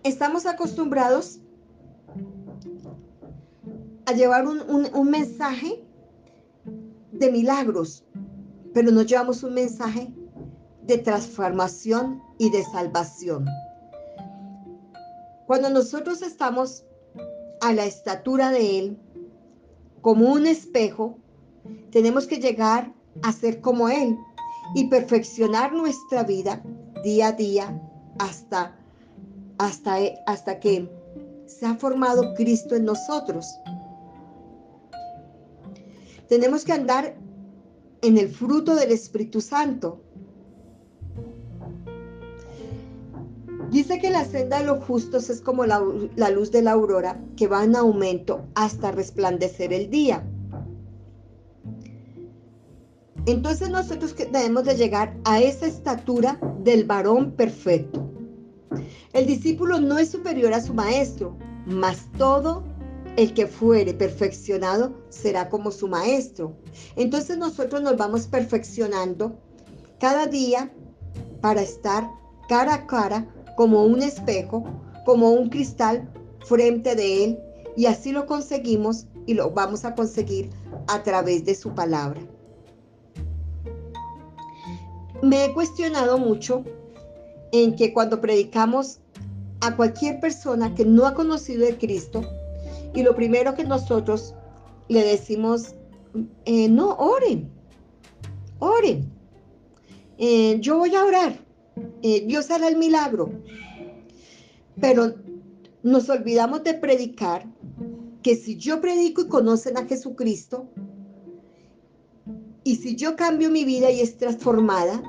Estamos 0.02 0.46
acostumbrados 0.46 1.38
a 4.06 4.12
llevar 4.12 4.46
un, 4.46 5.10
mensaje 5.10 5.84
de 7.22 7.30
milagros, 7.30 8.04
pero 8.74 8.90
no 8.90 9.02
llevamos 9.02 9.44
un 9.44 9.54
mensaje 9.54 10.12
de 10.82 10.98
transformación 10.98 12.20
y 12.38 12.50
de 12.50 12.64
salvación. 12.64 13.46
Cuando 15.46 15.70
nosotros 15.70 16.20
estamos 16.22 16.84
a 17.60 17.72
la 17.72 17.84
estatura 17.84 18.50
de 18.50 18.78
Él, 18.78 18.98
como 20.00 20.32
un 20.32 20.46
espejo, 20.46 21.16
tenemos 21.92 22.26
que 22.26 22.38
llegar 22.38 22.92
a 23.22 23.32
ser 23.32 23.60
como 23.60 23.88
Él 23.88 24.18
y 24.74 24.88
perfeccionar 24.88 25.72
nuestra 25.72 26.24
vida 26.24 26.60
día 27.04 27.28
a 27.28 27.32
día 27.32 27.80
hasta, 28.18 28.76
hasta, 29.58 29.98
hasta 30.26 30.58
que 30.58 30.90
se 31.46 31.66
ha 31.66 31.76
formado 31.76 32.34
Cristo 32.34 32.74
en 32.74 32.84
nosotros. 32.84 33.46
Tenemos 36.32 36.64
que 36.64 36.72
andar 36.72 37.14
en 38.00 38.16
el 38.16 38.30
fruto 38.30 38.74
del 38.74 38.90
Espíritu 38.90 39.42
Santo. 39.42 40.02
Dice 43.70 43.98
que 43.98 44.08
la 44.08 44.24
senda 44.24 44.60
de 44.60 44.64
los 44.64 44.82
justos 44.82 45.28
es 45.28 45.42
como 45.42 45.66
la, 45.66 45.78
luz 46.30 46.50
de 46.50 46.62
la 46.62 46.72
aurora 46.72 47.20
que 47.36 47.48
va 47.48 47.64
en 47.64 47.76
aumento 47.76 48.46
hasta 48.54 48.92
resplandecer 48.92 49.74
el 49.74 49.90
día. 49.90 50.26
Entonces 53.26 53.68
nosotros 53.68 54.16
debemos 54.16 54.64
de 54.64 54.76
llegar 54.76 55.14
a 55.24 55.38
esa 55.38 55.66
estatura 55.66 56.40
del 56.64 56.84
varón 56.84 57.32
perfecto. 57.32 58.10
El 59.12 59.26
discípulo 59.26 59.80
no 59.80 59.98
es 59.98 60.08
superior 60.08 60.54
a 60.54 60.62
su 60.62 60.72
maestro, 60.72 61.36
mas 61.66 62.08
todo 62.16 62.64
el 63.16 63.34
que 63.34 63.46
fuere 63.46 63.94
perfeccionado 63.94 64.92
será 65.10 65.48
como 65.48 65.70
su 65.70 65.88
maestro. 65.88 66.56
Entonces 66.96 67.36
nosotros 67.38 67.82
nos 67.82 67.96
vamos 67.96 68.26
perfeccionando 68.26 69.38
cada 70.00 70.26
día 70.26 70.72
para 71.40 71.62
estar 71.62 72.08
cara 72.48 72.74
a 72.74 72.86
cara 72.86 73.26
como 73.56 73.84
un 73.84 74.02
espejo, 74.02 74.64
como 75.04 75.30
un 75.30 75.48
cristal 75.48 76.10
frente 76.46 76.94
de 76.94 77.24
él 77.24 77.38
y 77.76 77.86
así 77.86 78.12
lo 78.12 78.26
conseguimos 78.26 79.06
y 79.26 79.34
lo 79.34 79.50
vamos 79.50 79.84
a 79.84 79.94
conseguir 79.94 80.50
a 80.88 81.02
través 81.02 81.44
de 81.44 81.54
su 81.54 81.74
palabra 81.74 82.20
me 85.22 85.44
he 85.44 85.54
cuestionado 85.54 86.18
mucho 86.18 86.64
en 87.52 87.76
que 87.76 87.92
cuando 87.92 88.20
predicamos 88.20 88.98
a 89.60 89.76
cualquier 89.76 90.18
persona 90.20 90.74
que 90.74 90.84
no 90.84 91.06
ha 91.06 91.14
conocido 91.14 91.64
de 91.64 91.78
Cristo, 91.78 92.22
y 92.94 93.02
lo 93.02 93.14
primero 93.14 93.54
que 93.54 93.64
nosotros 93.64 94.34
le 94.88 95.04
decimos, 95.04 95.74
eh, 96.44 96.68
no, 96.68 96.90
oren, 96.96 97.50
oren, 98.58 99.10
eh, 100.18 100.58
yo 100.60 100.78
voy 100.78 100.94
a 100.94 101.04
orar, 101.04 101.38
eh, 102.02 102.24
Dios 102.26 102.50
hará 102.50 102.68
el 102.68 102.76
milagro, 102.76 103.30
pero 104.80 105.14
nos 105.82 106.08
olvidamos 106.08 106.62
de 106.64 106.74
predicar 106.74 107.46
que 108.22 108.36
si 108.36 108.56
yo 108.56 108.80
predico 108.80 109.22
y 109.22 109.28
conocen 109.28 109.76
a 109.78 109.86
Jesucristo, 109.86 110.68
y 112.64 112.76
si 112.76 112.94
yo 112.94 113.16
cambio 113.16 113.50
mi 113.50 113.64
vida 113.64 113.90
y 113.90 114.00
es 114.00 114.16
transformada, 114.16 115.02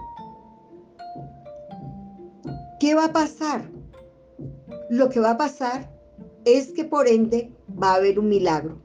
¿qué 2.80 2.96
va 2.96 3.06
a 3.06 3.14
pasar? 3.14 3.70
Lo 4.90 5.10
que 5.10 5.20
va 5.20 5.32
a 5.32 5.38
pasar 5.38 5.92
es 6.46 6.72
que 6.72 6.84
por 6.84 7.08
ende 7.08 7.52
va 7.82 7.94
a 7.94 7.96
haber 7.96 8.20
un 8.20 8.30
milagro. 8.30 8.78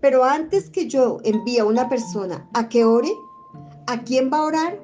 Pero 0.00 0.24
antes 0.24 0.70
que 0.70 0.88
yo 0.88 1.18
envíe 1.24 1.58
a 1.58 1.64
una 1.64 1.88
persona 1.88 2.48
a 2.54 2.68
que 2.68 2.84
ore, 2.84 3.12
¿a 3.86 4.02
quién 4.04 4.30
va 4.32 4.38
a 4.38 4.44
orar? 4.44 4.80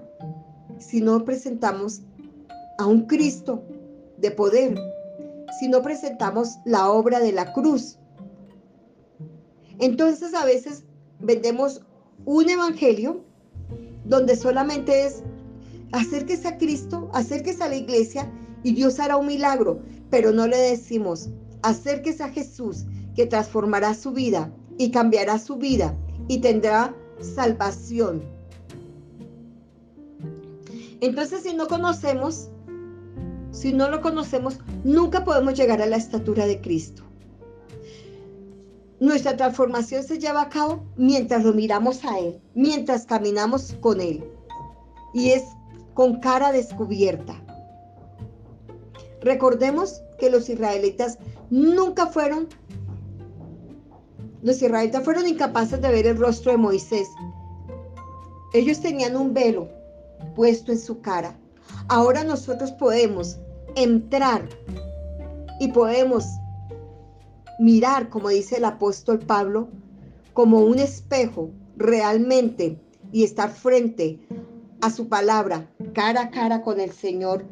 Si 0.78 1.00
no 1.00 1.24
presentamos 1.24 2.02
a 2.78 2.86
un 2.86 3.06
Cristo 3.06 3.62
de 4.18 4.30
poder, 4.30 4.78
si 5.58 5.68
no 5.68 5.82
presentamos 5.82 6.58
la 6.64 6.90
obra 6.90 7.20
de 7.20 7.32
la 7.32 7.52
cruz. 7.52 7.98
Entonces 9.78 10.34
a 10.34 10.44
veces 10.44 10.84
vendemos 11.20 11.82
un 12.24 12.48
evangelio 12.48 13.24
donde 14.04 14.36
solamente 14.36 15.06
es 15.06 15.22
acérquese 15.92 16.48
a 16.48 16.58
Cristo, 16.58 17.08
acérquese 17.12 17.62
a 17.62 17.68
la 17.68 17.76
iglesia 17.76 18.30
y 18.62 18.74
Dios 18.74 18.98
hará 18.98 19.16
un 19.16 19.26
milagro, 19.26 19.80
pero 20.10 20.32
no 20.32 20.46
le 20.46 20.56
decimos, 20.56 21.30
acérquese 21.64 22.22
a 22.22 22.28
Jesús 22.28 22.84
que 23.16 23.26
transformará 23.26 23.94
su 23.94 24.12
vida 24.12 24.52
y 24.78 24.90
cambiará 24.90 25.38
su 25.38 25.56
vida 25.56 25.96
y 26.28 26.38
tendrá 26.38 26.94
salvación. 27.20 28.22
Entonces, 31.00 31.42
si 31.42 31.54
no 31.54 31.66
conocemos, 31.66 32.50
si 33.50 33.72
no 33.72 33.88
lo 33.88 34.00
conocemos, 34.00 34.58
nunca 34.84 35.24
podemos 35.24 35.54
llegar 35.54 35.80
a 35.80 35.86
la 35.86 35.96
estatura 35.96 36.46
de 36.46 36.60
Cristo. 36.60 37.02
Nuestra 39.00 39.36
transformación 39.36 40.02
se 40.02 40.18
lleva 40.18 40.42
a 40.42 40.48
cabo 40.48 40.84
mientras 40.96 41.44
lo 41.44 41.52
miramos 41.52 42.04
a 42.04 42.18
Él, 42.18 42.40
mientras 42.54 43.06
caminamos 43.06 43.74
con 43.80 44.00
Él. 44.00 44.24
Y 45.12 45.30
es 45.30 45.44
con 45.94 46.20
cara 46.20 46.52
descubierta. 46.52 47.40
Recordemos 49.20 50.02
que 50.24 50.30
los 50.30 50.48
israelitas 50.48 51.18
nunca 51.50 52.06
fueron, 52.06 52.48
los 54.42 54.56
israelitas 54.56 55.04
fueron 55.04 55.28
incapaces 55.28 55.82
de 55.82 55.90
ver 55.90 56.06
el 56.06 56.16
rostro 56.16 56.52
de 56.52 56.56
Moisés. 56.56 57.06
Ellos 58.54 58.80
tenían 58.80 59.16
un 59.16 59.34
velo 59.34 59.68
puesto 60.34 60.72
en 60.72 60.78
su 60.78 61.02
cara. 61.02 61.36
Ahora 61.88 62.24
nosotros 62.24 62.72
podemos 62.72 63.36
entrar 63.76 64.48
y 65.60 65.68
podemos 65.68 66.24
mirar, 67.58 68.08
como 68.08 68.30
dice 68.30 68.56
el 68.56 68.64
apóstol 68.64 69.18
Pablo, 69.18 69.68
como 70.32 70.60
un 70.60 70.78
espejo 70.78 71.50
realmente 71.76 72.80
y 73.12 73.24
estar 73.24 73.50
frente 73.50 74.20
a 74.80 74.88
su 74.88 75.06
palabra, 75.06 75.68
cara 75.92 76.22
a 76.22 76.30
cara 76.30 76.62
con 76.62 76.80
el 76.80 76.92
Señor, 76.92 77.44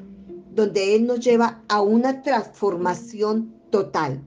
donde 0.55 0.95
Él 0.95 1.07
nos 1.07 1.21
lleva 1.21 1.63
a 1.69 1.81
una 1.81 2.23
transformación 2.23 3.55
total. 3.71 4.21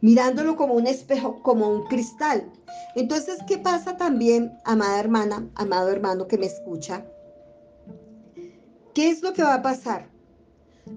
Mirándolo 0.00 0.56
como 0.56 0.74
un 0.74 0.86
espejo, 0.86 1.42
como 1.42 1.68
un 1.68 1.86
cristal. 1.86 2.50
Entonces, 2.96 3.38
¿qué 3.46 3.58
pasa 3.58 3.96
también, 3.96 4.58
amada 4.64 4.98
hermana, 4.98 5.48
amado 5.54 5.90
hermano 5.90 6.26
que 6.26 6.38
me 6.38 6.46
escucha? 6.46 7.04
¿Qué 8.94 9.10
es 9.10 9.22
lo 9.22 9.32
que 9.32 9.42
va 9.42 9.54
a 9.54 9.62
pasar? 9.62 10.08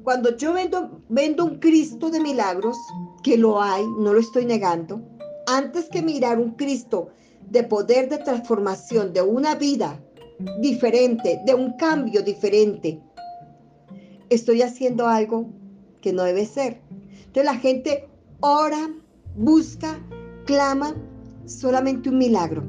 Cuando 0.03 0.35
yo 0.35 0.53
vendo, 0.53 1.01
vendo 1.09 1.45
un 1.45 1.59
Cristo 1.59 2.09
de 2.09 2.19
milagros, 2.19 2.77
que 3.23 3.37
lo 3.37 3.61
hay, 3.61 3.85
no 3.99 4.13
lo 4.13 4.19
estoy 4.19 4.45
negando, 4.45 5.01
antes 5.45 5.89
que 5.89 6.01
mirar 6.01 6.39
un 6.39 6.51
Cristo 6.51 7.09
de 7.49 7.63
poder 7.63 8.09
de 8.09 8.17
transformación 8.17 9.13
de 9.13 9.21
una 9.21 9.55
vida 9.55 9.99
diferente, 10.59 11.41
de 11.45 11.53
un 11.53 11.73
cambio 11.77 12.21
diferente, 12.21 12.99
estoy 14.29 14.61
haciendo 14.61 15.07
algo 15.07 15.49
que 16.01 16.13
no 16.13 16.23
debe 16.23 16.45
ser. 16.45 16.81
Entonces 17.25 17.45
la 17.45 17.55
gente 17.55 18.07
ora, 18.39 18.89
busca, 19.35 19.99
clama 20.45 20.95
solamente 21.45 22.09
un 22.09 22.17
milagro. 22.17 22.63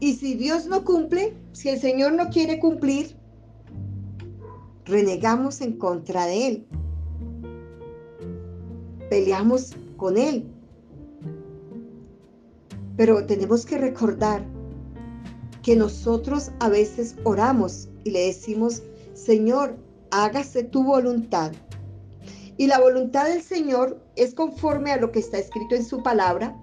Y 0.00 0.14
si 0.14 0.34
Dios 0.34 0.66
no 0.66 0.84
cumple, 0.84 1.36
si 1.52 1.68
el 1.68 1.78
Señor 1.78 2.12
no 2.12 2.28
quiere 2.28 2.58
cumplir, 2.58 3.16
renegamos 4.84 5.60
en 5.60 5.78
contra 5.78 6.26
de 6.26 6.46
Él. 6.46 6.66
Peleamos 9.08 9.74
con 9.96 10.18
Él. 10.18 10.46
Pero 12.96 13.24
tenemos 13.26 13.64
que 13.64 13.78
recordar 13.78 14.53
que 15.64 15.74
nosotros 15.74 16.50
a 16.60 16.68
veces 16.68 17.16
oramos 17.24 17.88
y 18.04 18.10
le 18.10 18.26
decimos, 18.26 18.82
Señor, 19.14 19.74
hágase 20.10 20.62
tu 20.62 20.84
voluntad. 20.84 21.52
Y 22.58 22.66
la 22.66 22.78
voluntad 22.78 23.24
del 23.24 23.42
Señor 23.42 23.98
es 24.14 24.34
conforme 24.34 24.92
a 24.92 24.98
lo 24.98 25.10
que 25.10 25.20
está 25.20 25.38
escrito 25.38 25.74
en 25.74 25.84
su 25.84 26.02
palabra. 26.02 26.54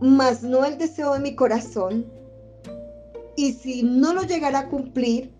mas 0.00 0.44
no 0.44 0.64
el 0.64 0.78
deseo 0.78 1.14
de 1.14 1.18
mi 1.18 1.34
corazón. 1.34 2.06
Y 3.36 3.52
si 3.54 3.82
no 3.82 4.14
lo 4.14 4.22
llegara 4.22 4.60
a 4.60 4.68
cumplir, 4.68 5.32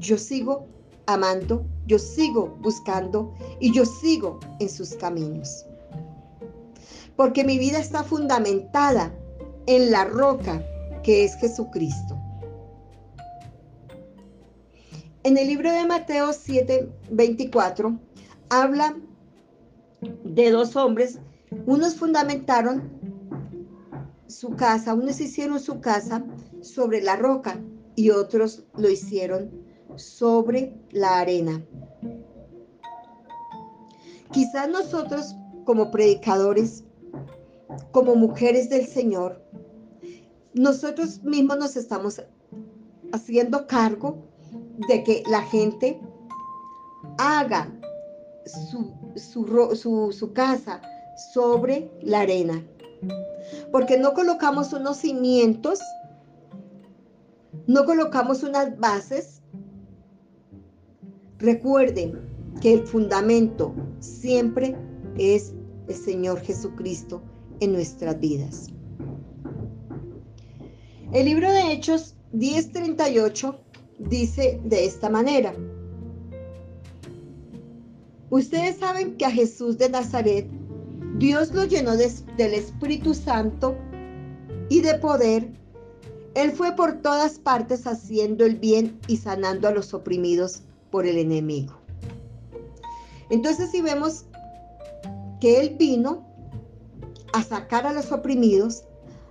yo 0.00 0.18
sigo 0.18 0.66
amando, 1.06 1.64
yo 1.86 2.00
sigo 2.00 2.58
buscando 2.60 3.32
y 3.60 3.72
yo 3.72 3.86
sigo 3.86 4.40
en 4.58 4.68
sus 4.68 4.94
caminos. 4.94 5.64
Porque 7.14 7.44
mi 7.44 7.58
vida 7.58 7.78
está 7.78 8.02
fundamentada 8.02 9.14
en 9.66 9.90
la 9.90 10.04
roca 10.04 10.62
que 11.02 11.24
es 11.24 11.36
Jesucristo. 11.36 12.18
En 15.22 15.38
el 15.38 15.46
libro 15.46 15.72
de 15.72 15.86
Mateo 15.86 16.32
7:24 16.32 17.98
habla 18.50 18.96
de 20.24 20.50
dos 20.50 20.76
hombres, 20.76 21.18
unos 21.66 21.94
fundamentaron 21.94 22.90
su 24.26 24.50
casa, 24.50 24.94
unos 24.94 25.20
hicieron 25.20 25.60
su 25.60 25.80
casa 25.80 26.24
sobre 26.60 27.00
la 27.02 27.16
roca 27.16 27.58
y 27.94 28.10
otros 28.10 28.64
lo 28.76 28.90
hicieron 28.90 29.50
sobre 29.96 30.74
la 30.90 31.20
arena. 31.20 31.64
Quizás 34.32 34.68
nosotros 34.68 35.36
como 35.64 35.90
predicadores, 35.90 36.84
como 37.92 38.16
mujeres 38.16 38.68
del 38.68 38.86
Señor, 38.86 39.43
nosotros 40.54 41.22
mismos 41.24 41.58
nos 41.58 41.76
estamos 41.76 42.22
haciendo 43.12 43.66
cargo 43.66 44.24
de 44.88 45.02
que 45.02 45.22
la 45.28 45.42
gente 45.42 46.00
haga 47.18 47.72
su, 48.46 48.92
su, 49.16 50.12
su, 50.12 50.32
casa 50.32 50.80
sobre 51.32 51.90
la 52.02 52.20
arena. 52.20 52.64
Porque 53.70 53.98
no 53.98 54.14
colocamos 54.14 54.72
unos 54.72 54.98
cimientos, 54.98 55.80
no 57.66 57.84
colocamos 57.84 58.42
unas 58.42 58.78
bases. 58.78 59.42
Recuerden 61.38 62.20
que 62.60 62.74
el 62.74 62.86
fundamento 62.86 63.74
siempre 63.98 64.76
es 65.16 65.52
el 65.88 65.94
Señor 65.94 66.40
Jesucristo 66.40 67.22
en 67.60 67.72
nuestras 67.72 68.18
vidas. 68.18 68.73
El 71.14 71.26
libro 71.26 71.52
de 71.52 71.70
Hechos 71.70 72.16
10:38 72.32 73.56
dice 74.00 74.60
de 74.64 74.84
esta 74.84 75.08
manera. 75.08 75.54
Ustedes 78.30 78.78
saben 78.78 79.16
que 79.16 79.24
a 79.24 79.30
Jesús 79.30 79.78
de 79.78 79.90
Nazaret 79.90 80.48
Dios 81.18 81.52
lo 81.54 81.66
llenó 81.66 81.96
del 81.96 82.54
Espíritu 82.54 83.14
Santo 83.14 83.76
y 84.68 84.80
de 84.80 84.94
poder. 84.94 85.52
Él 86.34 86.50
fue 86.50 86.74
por 86.74 87.00
todas 87.00 87.38
partes 87.38 87.86
haciendo 87.86 88.44
el 88.44 88.56
bien 88.56 88.98
y 89.06 89.18
sanando 89.18 89.68
a 89.68 89.70
los 89.70 89.94
oprimidos 89.94 90.62
por 90.90 91.06
el 91.06 91.18
enemigo. 91.18 91.74
Entonces 93.30 93.70
si 93.70 93.82
vemos 93.82 94.24
que 95.40 95.60
Él 95.60 95.76
vino 95.78 96.26
a 97.32 97.44
sacar 97.44 97.86
a 97.86 97.92
los 97.92 98.10
oprimidos, 98.10 98.82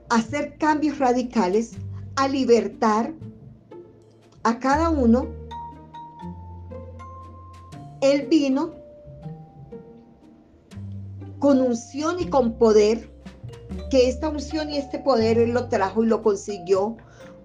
hacer 0.09 0.57
cambios 0.57 0.99
radicales, 0.99 1.73
a 2.15 2.27
libertar 2.27 3.13
a 4.43 4.59
cada 4.59 4.89
uno, 4.89 5.27
Él 8.01 8.27
vino 8.27 8.71
con 11.39 11.61
unción 11.61 12.19
y 12.19 12.25
con 12.27 12.57
poder, 12.57 13.11
que 13.89 14.07
esta 14.07 14.29
unción 14.29 14.69
y 14.69 14.77
este 14.77 14.99
poder 14.99 15.37
Él 15.37 15.51
lo 15.51 15.67
trajo 15.67 16.03
y 16.03 16.07
lo 16.07 16.21
consiguió 16.21 16.97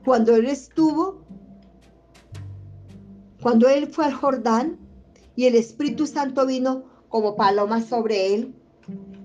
cuando 0.04 0.34
Él 0.34 0.46
estuvo, 0.46 1.22
cuando 3.42 3.68
Él 3.68 3.88
fue 3.88 4.06
al 4.06 4.14
Jordán 4.14 4.78
y 5.36 5.46
el 5.46 5.54
Espíritu 5.54 6.06
Santo 6.06 6.46
vino 6.46 6.84
como 7.08 7.36
paloma 7.36 7.80
sobre 7.80 8.34
Él. 8.34 8.54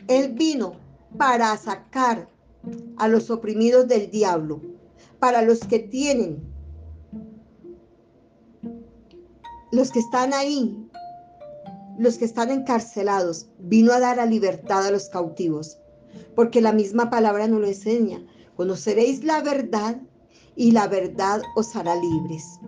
Él 0.08 0.34
vino 0.34 0.74
para 1.18 1.56
sacar 1.58 2.30
a 2.98 3.08
los 3.08 3.30
oprimidos 3.30 3.88
del 3.88 4.10
diablo, 4.10 4.62
para 5.20 5.42
los 5.42 5.60
que 5.60 5.80
tienen 5.80 6.54
los 9.74 9.92
que 9.92 10.00
están 10.00 10.36
ahí, 10.36 10.88
los 11.98 12.20
que 12.20 12.26
están 12.26 12.52
encarcelados, 12.52 13.48
vino 13.58 13.92
a 13.92 14.00
dar 14.00 14.20
a 14.20 14.26
libertad 14.28 14.86
a 14.86 14.92
los 14.92 15.10
cautivos, 15.10 15.80
porque 16.36 16.62
la 16.62 16.72
misma 16.74 17.10
palabra 17.10 17.48
nos 17.48 17.60
lo 17.60 17.68
enseña. 17.68 18.24
Conoceréis 18.56 19.24
la 19.24 19.42
verdad 19.42 20.00
y 20.56 20.72
la 20.72 20.88
verdad 20.88 21.42
os 21.56 21.76
hará 21.76 21.96
libres. 21.96 22.60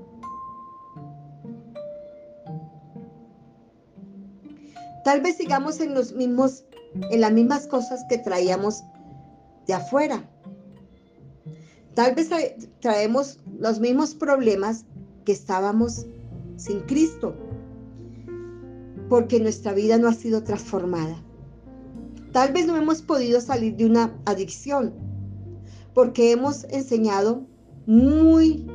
Tal 5.03 5.21
vez 5.21 5.37
sigamos 5.37 5.79
en 5.81 5.93
los 5.93 6.13
mismos, 6.13 6.65
en 7.11 7.21
las 7.21 7.31
mismas 7.31 7.67
cosas 7.67 8.03
que 8.09 8.17
traíamos 8.17 8.83
de 9.68 9.74
afuera. 9.74 10.30
Tal 11.93 12.13
vez 12.13 12.30
traemos 12.82 13.39
los 13.57 13.80
mismos 13.80 14.16
problemas 14.16 14.86
que 15.24 15.32
estábamos 15.32 16.05
sin 16.57 16.82
Cristo, 16.82 17.36
porque 19.09 19.39
nuestra 19.39 19.74
vida 19.74 19.97
no 19.97 20.09
ha 20.09 20.13
sido 20.13 20.43
transformada. 20.43 21.22
Tal 22.32 22.51
vez 22.51 22.68
no 22.68 22.76
hemos 22.76 23.01
podido 23.01 23.39
salir 23.39 23.78
de 23.78 23.86
una 23.86 24.13
adicción, 24.26 24.93
porque 25.93 26.32
hemos 26.32 26.66
enseñado 26.66 27.45
muy, 27.86 28.68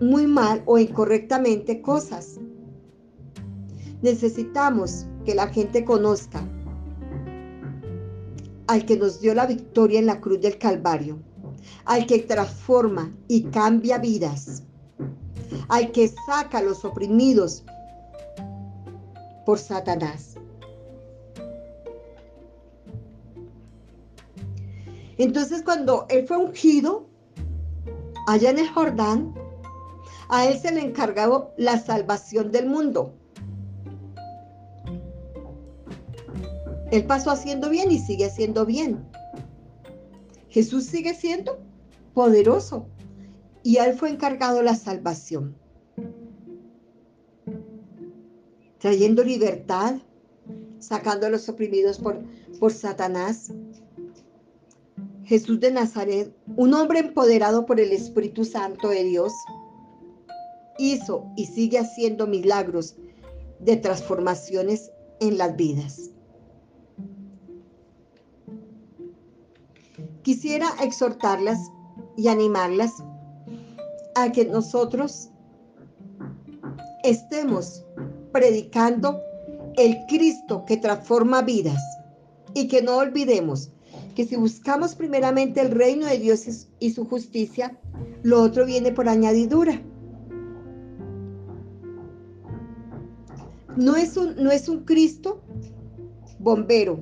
muy 0.00 0.26
mal 0.26 0.62
o 0.64 0.78
incorrectamente 0.78 1.82
cosas. 1.82 2.40
Necesitamos 4.00 5.06
que 5.26 5.34
la 5.34 5.48
gente 5.48 5.84
conozca 5.84 6.48
al 8.66 8.84
que 8.84 8.96
nos 8.96 9.20
dio 9.20 9.34
la 9.34 9.46
victoria 9.46 9.98
en 9.98 10.06
la 10.06 10.20
cruz 10.20 10.40
del 10.40 10.58
Calvario, 10.58 11.18
al 11.84 12.06
que 12.06 12.20
transforma 12.20 13.12
y 13.28 13.44
cambia 13.44 13.98
vidas 13.98 14.62
al 15.68 15.92
que 15.92 16.12
saca 16.26 16.58
a 16.58 16.62
los 16.62 16.84
oprimidos 16.84 17.64
por 19.44 19.58
Satanás. 19.58 20.34
Entonces 25.18 25.62
cuando 25.62 26.06
él 26.10 26.26
fue 26.26 26.36
ungido 26.36 27.08
allá 28.26 28.50
en 28.50 28.58
el 28.58 28.68
Jordán, 28.68 29.34
a 30.28 30.46
él 30.46 30.58
se 30.58 30.72
le 30.72 30.82
encargaba 30.82 31.50
la 31.56 31.78
salvación 31.78 32.50
del 32.50 32.66
mundo. 32.66 33.14
Él 36.90 37.04
pasó 37.04 37.30
haciendo 37.30 37.68
bien 37.68 37.90
y 37.90 37.98
sigue 37.98 38.26
haciendo 38.26 38.64
bien. 38.64 39.04
Jesús 40.48 40.84
sigue 40.84 41.14
siendo 41.14 41.58
poderoso 42.14 42.86
y 43.62 43.78
él 43.78 43.94
fue 43.94 44.10
encargado 44.10 44.62
la 44.62 44.76
salvación, 44.76 45.56
trayendo 48.78 49.24
libertad, 49.24 49.96
sacando 50.78 51.26
a 51.26 51.30
los 51.30 51.48
oprimidos 51.48 51.98
por, 51.98 52.22
por 52.60 52.72
Satanás. 52.72 53.52
Jesús 55.24 55.58
de 55.58 55.72
Nazaret, 55.72 56.32
un 56.56 56.72
hombre 56.72 57.00
empoderado 57.00 57.66
por 57.66 57.80
el 57.80 57.90
Espíritu 57.90 58.44
Santo 58.44 58.88
de 58.90 59.02
Dios, 59.02 59.32
hizo 60.78 61.26
y 61.36 61.46
sigue 61.46 61.80
haciendo 61.80 62.28
milagros 62.28 62.96
de 63.58 63.76
transformaciones 63.76 64.92
en 65.18 65.36
las 65.36 65.56
vidas. 65.56 66.12
Quisiera 70.26 70.66
exhortarlas 70.82 71.70
y 72.16 72.26
animarlas 72.26 72.94
a 74.16 74.32
que 74.32 74.44
nosotros 74.44 75.30
estemos 77.04 77.84
predicando 78.32 79.20
el 79.76 79.96
Cristo 80.08 80.64
que 80.66 80.78
transforma 80.78 81.42
vidas 81.42 81.80
y 82.54 82.66
que 82.66 82.82
no 82.82 82.96
olvidemos 82.96 83.70
que 84.16 84.24
si 84.24 84.34
buscamos 84.34 84.96
primeramente 84.96 85.60
el 85.60 85.70
reino 85.70 86.06
de 86.06 86.18
Dios 86.18 86.66
y 86.80 86.90
su 86.90 87.04
justicia, 87.04 87.78
lo 88.24 88.42
otro 88.42 88.66
viene 88.66 88.90
por 88.90 89.08
añadidura. 89.08 89.80
No 93.76 93.94
es 93.94 94.16
un, 94.16 94.42
no 94.42 94.50
es 94.50 94.68
un 94.68 94.84
Cristo 94.84 95.40
bombero. 96.40 96.98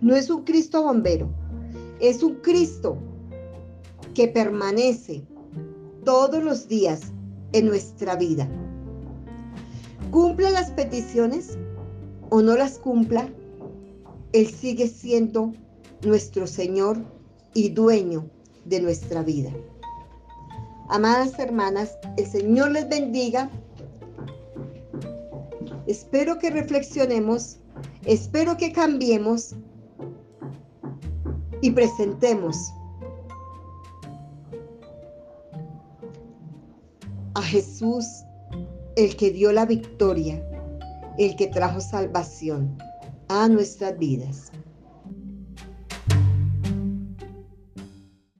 No 0.00 0.16
es 0.16 0.30
un 0.30 0.44
Cristo 0.44 0.82
bombero. 0.82 1.28
Es 2.00 2.22
un 2.22 2.36
Cristo 2.36 2.96
que 4.14 4.28
permanece 4.28 5.24
todos 6.04 6.42
los 6.42 6.68
días 6.68 7.12
en 7.52 7.66
nuestra 7.66 8.16
vida. 8.16 8.48
Cumpla 10.10 10.50
las 10.50 10.70
peticiones 10.70 11.58
o 12.30 12.42
no 12.42 12.56
las 12.56 12.78
cumpla, 12.78 13.28
Él 14.32 14.46
sigue 14.46 14.88
siendo 14.88 15.52
nuestro 16.04 16.46
Señor 16.46 16.98
y 17.54 17.68
dueño 17.70 18.28
de 18.64 18.80
nuestra 18.80 19.22
vida. 19.22 19.50
Amadas 20.88 21.38
hermanas, 21.38 21.96
el 22.16 22.26
Señor 22.26 22.72
les 22.72 22.88
bendiga. 22.88 23.50
Espero 25.86 26.38
que 26.38 26.50
reflexionemos, 26.50 27.58
espero 28.04 28.56
que 28.56 28.72
cambiemos 28.72 29.54
y 31.62 31.70
presentemos 31.70 32.72
a 37.34 37.42
Jesús, 37.42 38.04
el 38.96 39.16
que 39.16 39.30
dio 39.30 39.52
la 39.52 39.66
victoria, 39.66 40.44
el 41.18 41.36
que 41.36 41.46
trajo 41.48 41.80
salvación 41.80 42.76
a 43.28 43.48
nuestras 43.48 43.98
vidas. 43.98 44.50